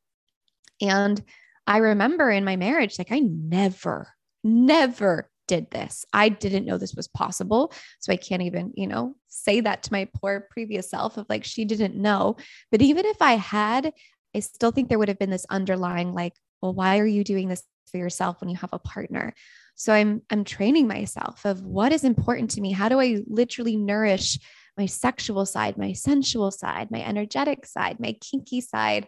And 0.82 1.22
I 1.68 1.78
remember 1.78 2.30
in 2.30 2.46
my 2.46 2.56
marriage, 2.56 2.98
like 2.98 3.12
I 3.12 3.20
never, 3.20 4.10
never 4.44 5.30
did 5.48 5.70
this. 5.72 6.06
I 6.14 6.30
didn't 6.30 6.66
know 6.66 6.78
this 6.78 6.96
was 6.96 7.08
possible. 7.08 7.74
So 8.00 8.14
I 8.14 8.18
can't 8.18 8.42
even, 8.42 8.74
you 8.76 8.88
know, 8.88 9.16
say 9.28 9.60
that 9.62 9.84
to 9.84 9.92
my 9.92 10.08
poor 10.16 10.48
previous 10.50 10.90
self 10.90 11.18
of 11.18 11.26
like, 11.30 11.44
she 11.44 11.66
didn't 11.66 11.96
know. 11.96 12.38
But 12.72 12.82
even 12.82 13.06
if 13.06 13.22
I 13.22 13.34
had, 13.34 13.94
I 14.36 14.40
still 14.40 14.72
think 14.72 14.90
there 14.90 15.00
would 15.00 15.08
have 15.08 15.20
been 15.20 15.30
this 15.30 15.46
underlying, 15.50 16.14
like, 16.14 16.34
well, 16.62 16.74
why 16.74 17.00
are 17.00 17.06
you 17.06 17.24
doing 17.24 17.50
this 17.50 17.64
for 17.92 17.98
yourself 17.98 18.42
when 18.42 18.50
you 18.50 18.58
have 18.58 18.74
a 18.74 18.80
partner? 18.80 19.34
So 19.76 19.94
I'm 19.94 20.22
I'm 20.30 20.44
training 20.44 20.88
myself 20.88 21.46
of 21.46 21.62
what 21.62 21.92
is 21.92 22.04
important 22.04 22.52
to 22.52 22.62
me. 22.62 22.72
How 22.72 22.90
do 22.90 23.00
I 23.00 23.22
literally 23.28 23.76
nourish 23.76 24.40
my 24.78 24.86
sexual 24.86 25.46
side, 25.46 25.78
my 25.78 25.94
sensual 25.94 26.52
side, 26.52 26.92
my 26.92 27.04
energetic 27.04 27.66
side, 27.66 28.00
my 28.00 28.14
kinky 28.22 28.62
side 28.62 29.08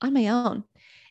on 0.00 0.12
my 0.12 0.28
own? 0.28 0.64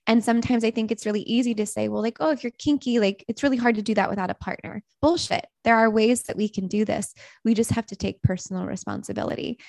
And 0.06 0.24
sometimes 0.24 0.66
I 0.66 0.72
think 0.72 0.92
it's 0.92 1.06
really 1.06 1.22
easy 1.22 1.54
to 1.56 1.66
say, 1.66 1.88
well, 1.88 2.02
like, 2.02 2.18
oh, 2.20 2.32
if 2.32 2.44
you're 2.44 2.52
kinky, 2.58 3.00
like 3.00 3.24
it's 3.28 3.44
really 3.44 3.58
hard 3.58 3.76
to 3.76 3.82
do 3.82 3.94
that 3.94 4.10
without 4.10 4.30
a 4.30 4.36
partner. 4.36 4.84
Bullshit. 5.02 5.48
There 5.64 5.78
are 5.78 5.90
ways 5.90 6.24
that 6.24 6.36
we 6.36 6.50
can 6.50 6.68
do 6.68 6.84
this. 6.84 7.14
We 7.46 7.54
just 7.54 7.72
have 7.72 7.86
to 7.88 7.96
take 7.96 8.22
personal 8.22 8.66
responsibility. 8.66 9.60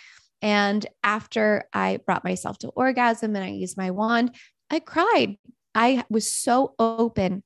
And 0.45 0.87
after 1.03 1.65
I 1.73 2.01
brought 2.05 2.23
myself 2.23 2.59
to 2.59 2.69
orgasm 2.69 3.35
and 3.35 3.43
I 3.43 3.49
used 3.49 3.79
my 3.79 3.91
wand, 3.93 4.37
I 4.71 4.79
cried. 4.79 5.39
I 5.75 6.05
was 6.11 6.31
so 6.31 6.75
open 6.79 7.43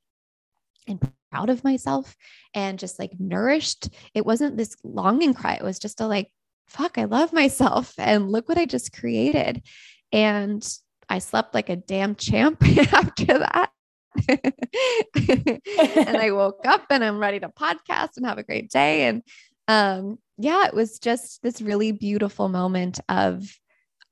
and 0.88 1.01
proud 1.30 1.49
of 1.49 1.62
myself 1.62 2.16
and 2.55 2.76
just 2.76 2.99
like 2.99 3.12
nourished. 3.20 3.88
It 4.14 4.26
wasn't 4.26 4.57
this 4.57 4.74
longing 4.82 5.32
cry. 5.32 5.55
It 5.55 5.62
was 5.62 5.78
just 5.78 6.01
a 6.01 6.09
like, 6.09 6.32
fuck, 6.66 6.99
I 6.99 7.05
love 7.05 7.32
myself. 7.32 7.94
And 7.99 8.32
look 8.32 8.49
what 8.49 8.59
I 8.59 8.66
just 8.66 8.92
created. 8.92 9.62
And 10.11 10.68
I 11.09 11.20
slept 11.20 11.55
like 11.55 11.68
a 11.68 11.76
damn 11.76 12.16
champ 12.16 12.61
after 12.92 13.38
that. 13.38 13.70
and 14.28 16.16
I 16.16 16.32
woke 16.32 16.66
up 16.66 16.86
and 16.90 17.05
I'm 17.05 17.20
ready 17.20 17.38
to 17.38 17.49
podcast 17.49 18.16
and 18.16 18.26
have 18.26 18.38
a 18.38 18.42
great 18.42 18.70
day. 18.70 19.05
And 19.05 19.22
um, 19.68 20.18
yeah, 20.38 20.66
it 20.66 20.74
was 20.74 20.98
just 20.98 21.42
this 21.42 21.60
really 21.60 21.92
beautiful 21.92 22.48
moment 22.48 23.00
of 23.08 23.46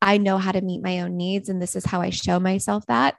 I 0.03 0.19
know 0.19 0.37
how 0.37 0.53
to 0.53 0.61
meet 0.61 0.83
my 0.83 1.01
own 1.01 1.17
needs, 1.17 1.49
and 1.49 1.61
this 1.61 1.75
is 1.75 1.87
how 1.87 2.03
I 2.03 2.11
show 2.11 2.39
myself 2.39 2.85
that. 2.87 3.17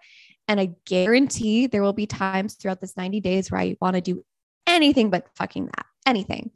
And 0.47 0.59
I 0.59 0.75
guarantee 0.85 1.67
there 1.67 1.81
will 1.81 1.93
be 1.93 2.05
times 2.05 2.53
throughout 2.53 2.79
this 2.79 2.95
90 2.95 3.19
days 3.19 3.51
where 3.51 3.59
I 3.59 3.75
want 3.81 3.95
to 3.95 4.01
do 4.01 4.23
anything 4.65 5.09
but 5.09 5.27
fucking 5.35 5.65
that, 5.65 5.85
anything. 6.05 6.51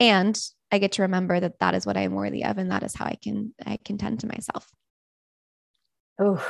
And 0.00 0.38
I 0.72 0.78
get 0.78 0.92
to 0.92 1.02
remember 1.02 1.38
that 1.38 1.60
that 1.60 1.74
is 1.74 1.86
what 1.86 1.96
I 1.96 2.02
am 2.02 2.12
worthy 2.12 2.44
of, 2.44 2.58
and 2.58 2.72
that 2.72 2.82
is 2.82 2.94
how 2.94 3.06
I 3.06 3.16
can 3.22 3.54
I 3.64 3.78
can 3.84 3.96
tend 3.96 4.20
to 4.20 4.26
myself. 4.26 4.68
Oh, 6.20 6.44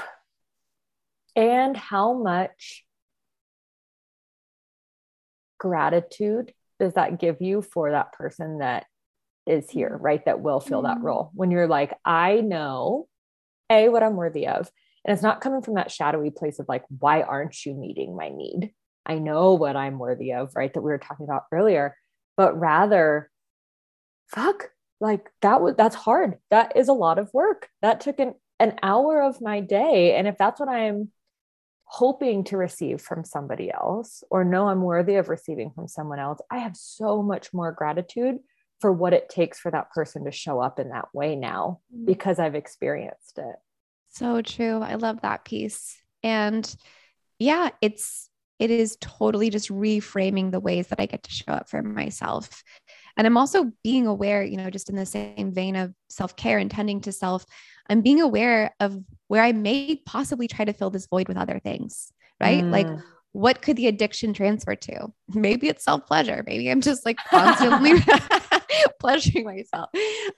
and 1.37 1.77
how 1.77 2.15
much 2.15 2.85
gratitude 5.59 6.55
does 6.81 6.95
that 6.95 7.21
give 7.21 7.41
you 7.41 7.63
for 7.63 7.93
that 7.93 8.13
person 8.13 8.59
that 8.59 8.87
is 9.47 9.71
here, 9.71 9.97
right? 10.01 10.25
That 10.25 10.41
will 10.41 10.61
fill 10.61 10.83
that 10.83 10.97
mm-hmm. 10.97 11.07
role 11.07 11.31
when 11.35 11.51
you're 11.51 11.69
like, 11.69 11.97
I 12.05 12.41
know 12.41 13.07
A, 13.71 13.89
what 13.89 14.03
I'm 14.03 14.17
worthy 14.17 14.49
of. 14.49 14.71
And 15.05 15.15
it's 15.15 15.23
not 15.23 15.41
coming 15.41 15.63
from 15.63 15.75
that 15.75 15.93
shadowy 15.93 16.31
place 16.31 16.59
of 16.59 16.69
like, 16.69 16.85
why 16.89 17.23
aren't 17.23 17.65
you 17.65 17.75
meeting 17.75 18.17
my 18.17 18.29
need? 18.29 18.73
I 19.07 19.19
know 19.19 19.55
what 19.55 19.77
I'm 19.77 19.99
worthy 19.99 20.33
of, 20.33 20.53
right? 20.55 20.73
That 20.73 20.83
we 20.83 20.91
were 20.91 20.99
talking 20.99 21.25
about 21.25 21.45
earlier, 21.53 21.97
but 22.37 22.59
rather, 22.59 23.31
fuck, 24.29 24.71
like 25.01 25.31
that 25.41 25.63
was 25.63 25.75
that's 25.77 25.97
hard. 25.97 26.37
That 26.51 26.77
is 26.77 26.89
a 26.89 26.93
lot 26.93 27.19
of 27.19 27.33
work. 27.33 27.69
That 27.81 28.01
took 28.01 28.21
an 28.21 28.35
an 28.59 28.79
hour 28.83 29.23
of 29.23 29.41
my 29.41 29.61
day. 29.61 30.17
And 30.17 30.29
if 30.29 30.37
that's 30.37 30.61
what 30.61 30.69
I'm 30.69 31.11
hoping 31.93 32.45
to 32.45 32.57
receive 32.57 33.01
from 33.01 33.25
somebody 33.25 33.69
else 33.69 34.23
or 34.31 34.45
know 34.45 34.69
I'm 34.69 34.83
worthy 34.83 35.17
of 35.17 35.29
receiving 35.29 35.73
from 35.73 35.89
someone 35.89 36.21
else, 36.21 36.39
I 36.49 36.59
have 36.59 36.77
so 36.77 37.21
much 37.21 37.53
more 37.53 37.73
gratitude 37.73 38.37
for 38.79 38.93
what 38.93 39.13
it 39.13 39.29
takes 39.29 39.59
for 39.59 39.73
that 39.73 39.91
person 39.91 40.25
to 40.25 40.31
show 40.31 40.61
up 40.61 40.79
in 40.79 40.91
that 40.91 41.09
way 41.13 41.35
now 41.35 41.81
mm. 41.93 42.07
because 42.07 42.39
I've 42.39 42.55
experienced 42.55 43.39
it. 43.39 43.57
So 44.09 44.41
true. 44.41 44.81
I 44.81 44.95
love 44.95 45.23
that 45.23 45.45
piece. 45.45 45.97
And 46.23 46.73
yeah, 47.41 47.71
it's 47.81 48.31
it 48.61 48.71
is 48.71 48.97
totally 49.01 49.51
just 49.51 49.69
reframing 49.69 50.53
the 50.53 50.61
ways 50.61 50.87
that 50.89 51.01
I 51.01 51.07
get 51.07 51.25
to 51.25 51.31
show 51.33 51.53
up 51.53 51.69
for 51.69 51.83
myself. 51.83 52.63
And 53.17 53.27
I'm 53.27 53.37
also 53.37 53.73
being 53.83 54.07
aware, 54.07 54.43
you 54.43 54.57
know, 54.57 54.71
just 54.71 54.89
in 54.89 54.97
the 54.97 55.07
same 55.07 55.53
vein 55.53 55.77
of 55.77 55.93
self 56.09 56.37
care 56.37 56.59
and 56.59 56.71
tending 56.71 57.01
to 57.03 57.13
self, 57.13 57.45
I'm 57.89 58.01
being 58.01 58.21
aware 58.21 58.75
of 58.81 58.99
where 59.29 59.43
I 59.43 59.53
may 59.53 59.97
possibly 60.07 60.49
try 60.49 60.65
to 60.65 60.73
fill 60.73 60.91
this 60.91 61.07
void 61.07 61.29
with 61.29 61.37
other 61.37 61.59
things, 61.59 62.13
right? 62.41 62.63
Mm. 62.63 62.71
Like, 62.71 62.89
what 63.33 63.63
could 63.63 63.77
the 63.77 63.87
addiction 63.87 64.33
transfer 64.33 64.75
to? 64.75 65.09
Maybe 65.29 65.69
it's 65.69 65.85
self 65.85 66.07
pleasure. 66.07 66.43
Maybe 66.47 66.71
I'm 66.71 66.81
just 66.81 67.05
like 67.05 67.19
constantly 67.29 67.93
pleasuring 69.01 69.45
myself. 69.45 69.91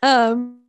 Um, 0.02 0.60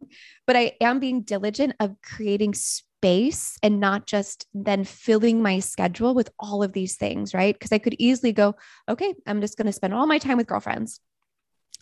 but 0.45 0.56
I 0.56 0.74
am 0.82 0.99
being 0.99 1.22
diligent 1.22 1.76
of 1.80 1.95
creating 2.01 2.54
space 2.54 3.58
and 3.62 3.80
not 3.80 4.06
just 4.06 4.47
then 4.54 4.84
filling 4.84 5.41
my 5.41 5.60
schedule 5.60 6.14
with 6.14 6.30
all 6.39 6.64
of 6.64 6.74
these 6.74 6.95
things, 6.95 7.34
right? 7.34 7.54
Because 7.54 7.72
I 7.72 7.78
could 7.78 7.95
easily 7.99 8.32
go, 8.32 8.56
okay, 8.88 9.14
I'm 9.28 9.41
just 9.41 9.58
going 9.58 9.68
to 9.68 9.74
spend 9.74 9.93
all 9.93 10.08
my 10.08 10.18
time 10.18 10.38
with 10.38 10.47
girlfriends. 10.47 10.99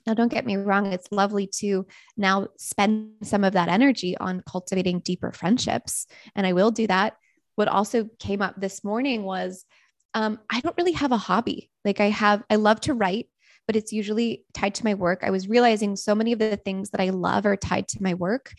Now, 0.06 0.14
don't 0.14 0.32
get 0.32 0.46
me 0.46 0.58
wrong, 0.58 0.88
it's 0.88 1.12
lovely 1.12 1.48
to 1.60 1.86
now 2.18 2.48
spend 2.58 3.12
some 3.24 3.44
of 3.44 3.54
that 3.54 3.70
energy 3.70 4.18
on 4.18 4.44
cultivating 4.48 5.00
deeper 5.00 5.32
friendships. 5.32 6.08
And 6.36 6.48
I 6.48 6.54
will 6.54 6.72
do 6.72 6.88
that. 6.88 7.18
What 7.56 7.68
also 7.68 8.10
came 8.20 8.42
up 8.42 8.56
this 8.60 8.84
morning 8.84 9.24
was 9.24 9.66
um, 10.14 10.40
I 10.50 10.60
don't 10.62 10.78
really 10.78 10.94
have 10.94 11.12
a 11.12 11.18
hobby. 11.18 11.70
Like, 11.86 12.00
I 12.00 12.10
have, 12.10 12.44
I 12.50 12.56
love 12.56 12.82
to 12.82 12.94
write, 12.94 13.28
but 13.68 13.76
it's 13.76 13.94
usually 13.94 14.44
tied 14.54 14.76
to 14.76 14.84
my 14.84 14.94
work. 14.94 15.22
I 15.24 15.30
was 15.30 15.48
realizing 15.48 15.96
so 15.96 16.16
many 16.16 16.34
of 16.34 16.40
the 16.40 16.58
things 16.58 16.90
that 16.90 17.02
I 17.02 17.10
love 17.10 17.46
are 17.46 17.56
tied 17.56 17.88
to 17.90 18.04
my 18.04 18.14
work. 18.14 18.54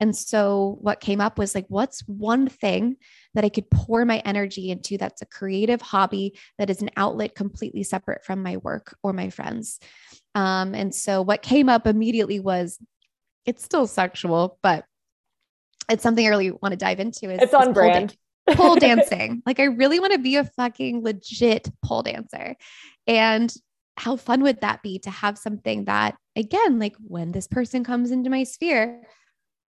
And 0.00 0.14
so 0.14 0.78
what 0.80 1.00
came 1.00 1.20
up 1.20 1.38
was 1.38 1.54
like, 1.54 1.66
what's 1.68 2.00
one 2.06 2.48
thing 2.48 2.96
that 3.34 3.44
I 3.44 3.48
could 3.48 3.70
pour 3.70 4.04
my 4.04 4.18
energy 4.18 4.70
into 4.70 4.98
that's 4.98 5.22
a 5.22 5.26
creative 5.26 5.80
hobby 5.80 6.38
that 6.58 6.68
is 6.68 6.82
an 6.82 6.90
outlet 6.96 7.34
completely 7.34 7.84
separate 7.84 8.24
from 8.24 8.42
my 8.42 8.56
work 8.58 8.96
or 9.02 9.12
my 9.12 9.30
friends? 9.30 9.78
Um, 10.34 10.74
and 10.74 10.94
so 10.94 11.22
what 11.22 11.42
came 11.42 11.68
up 11.68 11.86
immediately 11.86 12.40
was 12.40 12.78
it's 13.46 13.64
still 13.64 13.86
sexual, 13.86 14.58
but 14.62 14.84
it's 15.88 16.02
something 16.02 16.26
I 16.26 16.30
really 16.30 16.50
want 16.50 16.72
to 16.72 16.76
dive 16.76 17.00
into. 17.00 17.30
Is, 17.30 17.42
it's 17.42 17.54
on 17.54 17.72
brand. 17.72 18.16
pole 18.52 18.76
dancing. 18.80 19.42
Like 19.46 19.60
I 19.60 19.64
really 19.64 20.00
want 20.00 20.12
to 20.12 20.18
be 20.18 20.36
a 20.36 20.44
fucking 20.44 21.02
legit 21.02 21.70
pole 21.84 22.02
dancer. 22.02 22.56
And 23.06 23.52
how 23.96 24.16
fun 24.16 24.42
would 24.42 24.60
that 24.62 24.82
be 24.82 24.98
to 25.00 25.10
have 25.10 25.38
something 25.38 25.84
that 25.84 26.16
again, 26.36 26.78
like 26.78 26.96
when 27.06 27.32
this 27.32 27.46
person 27.46 27.84
comes 27.84 28.10
into 28.10 28.30
my 28.30 28.42
sphere, 28.42 29.06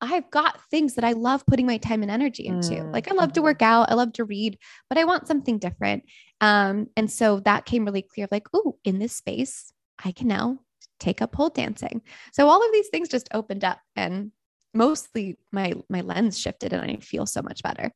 I've 0.03 0.29
got 0.33 0.61
things 0.69 0.97
that 0.97 1.05
I 1.05 1.13
love 1.13 1.47
putting 1.47 1.65
my 1.65 1.77
time 1.77 2.03
and 2.03 2.11
energy 2.11 2.45
into. 2.45 2.75
Mm, 2.75 2.93
like 2.93 3.09
I 3.09 3.15
love 3.15 3.33
to 3.35 3.43
work 3.43 3.63
out, 3.63 3.89
I 3.89 3.95
love 3.95 4.13
to 4.15 4.25
read, 4.25 4.59
but 4.89 4.99
I 4.99 5.05
want 5.05 5.29
something 5.29 5.59
different. 5.59 6.03
Um, 6.41 6.89
and 6.97 7.09
so 7.09 7.39
that 7.41 7.67
came 7.67 7.85
really 7.85 8.03
clear 8.03 8.27
like, 8.33 8.49
oh, 8.53 8.79
in 8.85 8.99
this 8.99 9.15
space, 9.15 9.73
I 10.05 10.11
can 10.11 10.27
now 10.27 10.59
take 10.99 11.23
up 11.23 11.31
pole 11.31 11.51
dancing. 11.51 12.03
So 12.33 12.49
all 12.49 12.67
of 12.67 12.73
these 12.73 12.89
things 12.89 13.09
just 13.09 13.29
opened 13.33 13.63
up 13.63 13.79
and 13.95 14.33
mostly 14.75 15.39
my 15.53 15.75
my 15.89 16.01
lens 16.01 16.39
shifted 16.39 16.73
and 16.73 16.83
I 16.83 16.97
feel 16.97 17.25
so 17.25 17.41
much 17.41 17.63
better. 17.63 17.93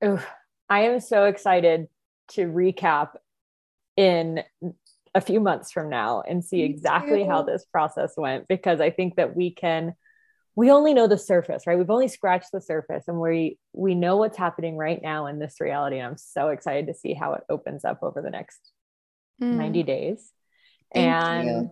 Oh, 0.00 0.24
I 0.68 0.82
am 0.82 1.00
so 1.00 1.24
excited 1.24 1.88
to 2.32 2.46
recap 2.46 3.16
in 3.96 4.42
a 5.14 5.20
few 5.20 5.40
months 5.40 5.72
from 5.72 5.90
now 5.90 6.22
and 6.22 6.44
see 6.44 6.62
exactly 6.62 7.24
how 7.24 7.42
this 7.42 7.66
process 7.66 8.14
went 8.16 8.48
because 8.48 8.80
I 8.80 8.90
think 8.90 9.16
that 9.16 9.36
we 9.36 9.50
can 9.50 9.94
we 10.54 10.70
only 10.70 10.92
know 10.92 11.06
the 11.06 11.18
surface, 11.18 11.66
right? 11.66 11.78
We've 11.78 11.90
only 11.90 12.08
scratched 12.08 12.52
the 12.52 12.60
surface 12.60 13.04
and 13.08 13.20
we 13.20 13.58
we 13.72 13.94
know 13.94 14.16
what's 14.16 14.36
happening 14.36 14.76
right 14.76 15.00
now 15.02 15.26
in 15.26 15.38
this 15.38 15.60
reality. 15.60 15.98
And 15.98 16.06
I'm 16.06 16.18
so 16.18 16.48
excited 16.48 16.86
to 16.88 16.94
see 16.94 17.14
how 17.14 17.34
it 17.34 17.42
opens 17.48 17.84
up 17.84 18.00
over 18.02 18.20
the 18.20 18.30
next 18.30 18.72
mm. 19.42 19.54
90 19.54 19.82
days. 19.82 20.30
Thank 20.94 21.06
and 21.06 21.48
you. 21.48 21.70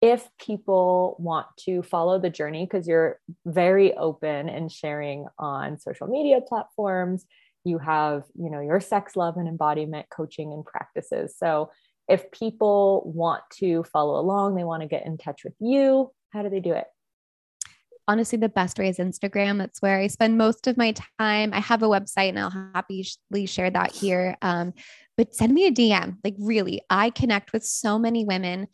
if 0.00 0.26
people 0.40 1.16
want 1.18 1.46
to 1.64 1.82
follow 1.82 2.18
the 2.18 2.30
journey, 2.30 2.64
because 2.64 2.88
you're 2.88 3.20
very 3.44 3.94
open 3.94 4.48
and 4.48 4.72
sharing 4.72 5.26
on 5.38 5.78
social 5.78 6.06
media 6.06 6.40
platforms, 6.40 7.26
you 7.64 7.78
have, 7.78 8.24
you 8.34 8.50
know, 8.50 8.60
your 8.60 8.80
sex, 8.80 9.14
love, 9.14 9.36
and 9.36 9.46
embodiment 9.46 10.06
coaching 10.08 10.54
and 10.54 10.64
practices. 10.64 11.34
So 11.36 11.70
if 12.08 12.30
people 12.30 13.12
want 13.14 13.42
to 13.58 13.84
follow 13.84 14.18
along, 14.18 14.54
they 14.54 14.64
want 14.64 14.82
to 14.82 14.88
get 14.88 15.04
in 15.04 15.18
touch 15.18 15.44
with 15.44 15.52
you, 15.60 16.10
how 16.30 16.42
do 16.42 16.48
they 16.48 16.60
do 16.60 16.72
it? 16.72 16.86
Honestly 18.10 18.38
the 18.38 18.48
best 18.48 18.76
way 18.76 18.88
is 18.88 18.98
Instagram. 18.98 19.58
That's 19.58 19.80
where 19.80 20.00
I 20.00 20.08
spend 20.08 20.36
most 20.36 20.66
of 20.66 20.76
my 20.76 20.92
time. 21.20 21.54
I 21.54 21.60
have 21.60 21.84
a 21.84 21.86
website 21.86 22.30
and 22.30 22.40
I'll 22.40 22.50
happily 22.50 23.46
share 23.46 23.70
that 23.70 23.92
here. 23.92 24.36
Um, 24.42 24.72
but 25.16 25.32
send 25.32 25.54
me 25.54 25.68
a 25.68 25.70
DM. 25.70 26.16
Like, 26.24 26.34
really, 26.40 26.80
I 26.90 27.10
connect 27.10 27.52
with 27.52 27.62
so 27.62 28.00
many 28.00 28.24
women. 28.24 28.66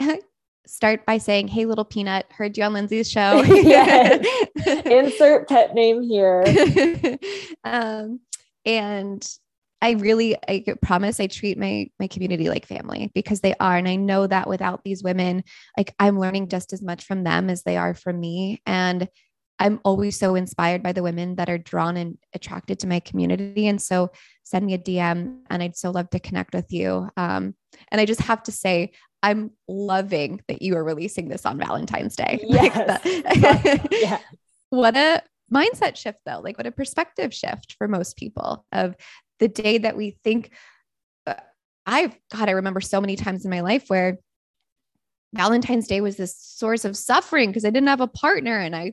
Start 0.66 1.06
by 1.06 1.18
saying, 1.18 1.46
Hey, 1.46 1.64
little 1.64 1.84
peanut, 1.84 2.26
heard 2.32 2.58
you 2.58 2.64
on 2.64 2.72
Lindsey's 2.72 3.08
show. 3.08 3.40
Insert 4.66 5.48
pet 5.48 5.74
name 5.74 6.02
here. 6.02 6.42
um, 7.62 8.18
and 8.66 9.24
I 9.82 9.92
really, 9.92 10.36
I 10.48 10.64
promise 10.80 11.18
I 11.18 11.26
treat 11.26 11.58
my, 11.58 11.90
my 11.98 12.06
community 12.06 12.48
like 12.48 12.66
family 12.66 13.10
because 13.14 13.40
they 13.40 13.54
are. 13.58 13.76
And 13.76 13.88
I 13.88 13.96
know 13.96 14.28
that 14.28 14.48
without 14.48 14.84
these 14.84 15.02
women, 15.02 15.42
like 15.76 15.92
I'm 15.98 16.20
learning 16.20 16.48
just 16.48 16.72
as 16.72 16.80
much 16.80 17.04
from 17.04 17.24
them 17.24 17.50
as 17.50 17.64
they 17.64 17.76
are 17.76 17.92
from 17.92 18.20
me. 18.20 18.62
And 18.64 19.08
I'm 19.58 19.80
always 19.84 20.16
so 20.18 20.36
inspired 20.36 20.82
by 20.82 20.92
the 20.92 21.02
women 21.02 21.34
that 21.36 21.50
are 21.50 21.58
drawn 21.58 21.96
and 21.96 22.16
attracted 22.32 22.78
to 22.80 22.86
my 22.86 23.00
community. 23.00 23.66
And 23.66 23.82
so 23.82 24.12
send 24.44 24.66
me 24.66 24.74
a 24.74 24.78
DM 24.78 25.40
and 25.50 25.62
I'd 25.62 25.76
so 25.76 25.90
love 25.90 26.10
to 26.10 26.20
connect 26.20 26.54
with 26.54 26.72
you. 26.72 27.08
Um, 27.16 27.54
and 27.90 28.00
I 28.00 28.04
just 28.04 28.20
have 28.22 28.42
to 28.44 28.52
say, 28.52 28.92
I'm 29.22 29.50
loving 29.66 30.42
that 30.48 30.62
you 30.62 30.76
are 30.76 30.84
releasing 30.84 31.28
this 31.28 31.44
on 31.44 31.58
Valentine's 31.58 32.16
Day. 32.16 32.40
Yes. 32.48 33.86
yeah. 33.90 34.18
What 34.70 34.96
a 34.96 35.22
mindset 35.52 35.96
shift 35.96 36.20
though, 36.24 36.40
like 36.42 36.56
what 36.56 36.66
a 36.66 36.72
perspective 36.72 37.34
shift 37.34 37.74
for 37.76 37.86
most 37.86 38.16
people 38.16 38.64
of 38.72 38.96
the 39.42 39.48
day 39.48 39.78
that 39.78 39.96
we 39.96 40.16
think 40.22 40.52
uh, 41.26 41.34
I've 41.84 42.16
God, 42.32 42.48
I 42.48 42.52
remember 42.52 42.80
so 42.80 43.00
many 43.00 43.16
times 43.16 43.44
in 43.44 43.50
my 43.50 43.60
life 43.60 43.84
where 43.88 44.18
Valentine's 45.34 45.88
Day 45.88 46.00
was 46.00 46.16
this 46.16 46.36
source 46.38 46.84
of 46.84 46.96
suffering 46.96 47.50
because 47.50 47.64
I 47.64 47.70
didn't 47.70 47.88
have 47.88 48.00
a 48.00 48.06
partner 48.06 48.56
and 48.56 48.76
I 48.76 48.92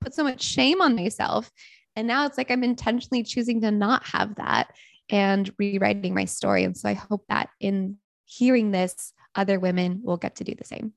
put 0.00 0.14
so 0.14 0.22
much 0.22 0.40
shame 0.40 0.80
on 0.80 0.94
myself. 0.94 1.50
And 1.96 2.06
now 2.06 2.26
it's 2.26 2.38
like 2.38 2.52
I'm 2.52 2.62
intentionally 2.62 3.24
choosing 3.24 3.60
to 3.62 3.72
not 3.72 4.06
have 4.06 4.36
that 4.36 4.68
and 5.10 5.50
rewriting 5.58 6.14
my 6.14 6.26
story. 6.26 6.62
And 6.62 6.76
so 6.76 6.88
I 6.88 6.92
hope 6.94 7.24
that 7.28 7.48
in 7.58 7.96
hearing 8.24 8.70
this, 8.70 9.12
other 9.34 9.58
women 9.58 10.02
will 10.04 10.16
get 10.16 10.36
to 10.36 10.44
do 10.44 10.54
the 10.54 10.64
same. 10.64 10.92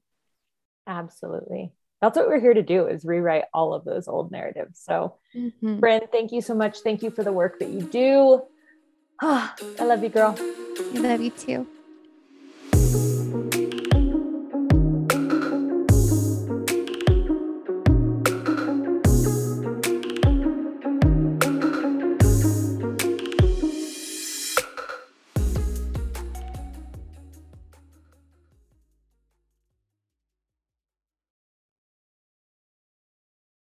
Absolutely. 0.86 1.72
That's 2.02 2.18
what 2.18 2.28
we're 2.28 2.39
here 2.39 2.54
to 2.54 2.62
do 2.62 2.86
is 2.88 3.06
rewrite 3.06 3.45
all 3.52 3.74
of 3.74 3.86
those 3.86 4.08
old 4.08 4.32
narratives. 4.32 4.80
So, 4.84 5.18
mm-hmm. 5.36 5.80
Bryn, 5.80 6.02
thank 6.12 6.32
you 6.32 6.41
so 6.41 6.54
much. 6.54 6.80
Thank 6.80 7.02
you 7.02 7.12
for 7.12 7.24
the 7.24 7.32
work 7.32 7.60
that 7.60 7.70
you 7.70 7.82
do. 7.82 8.41
Oh, 9.22 9.53
I 9.80 9.84
love 9.84 10.03
you, 10.03 10.09
girl. 10.09 10.36
I 10.39 10.97
love 10.99 11.22
you 11.22 11.30
too. 11.30 11.67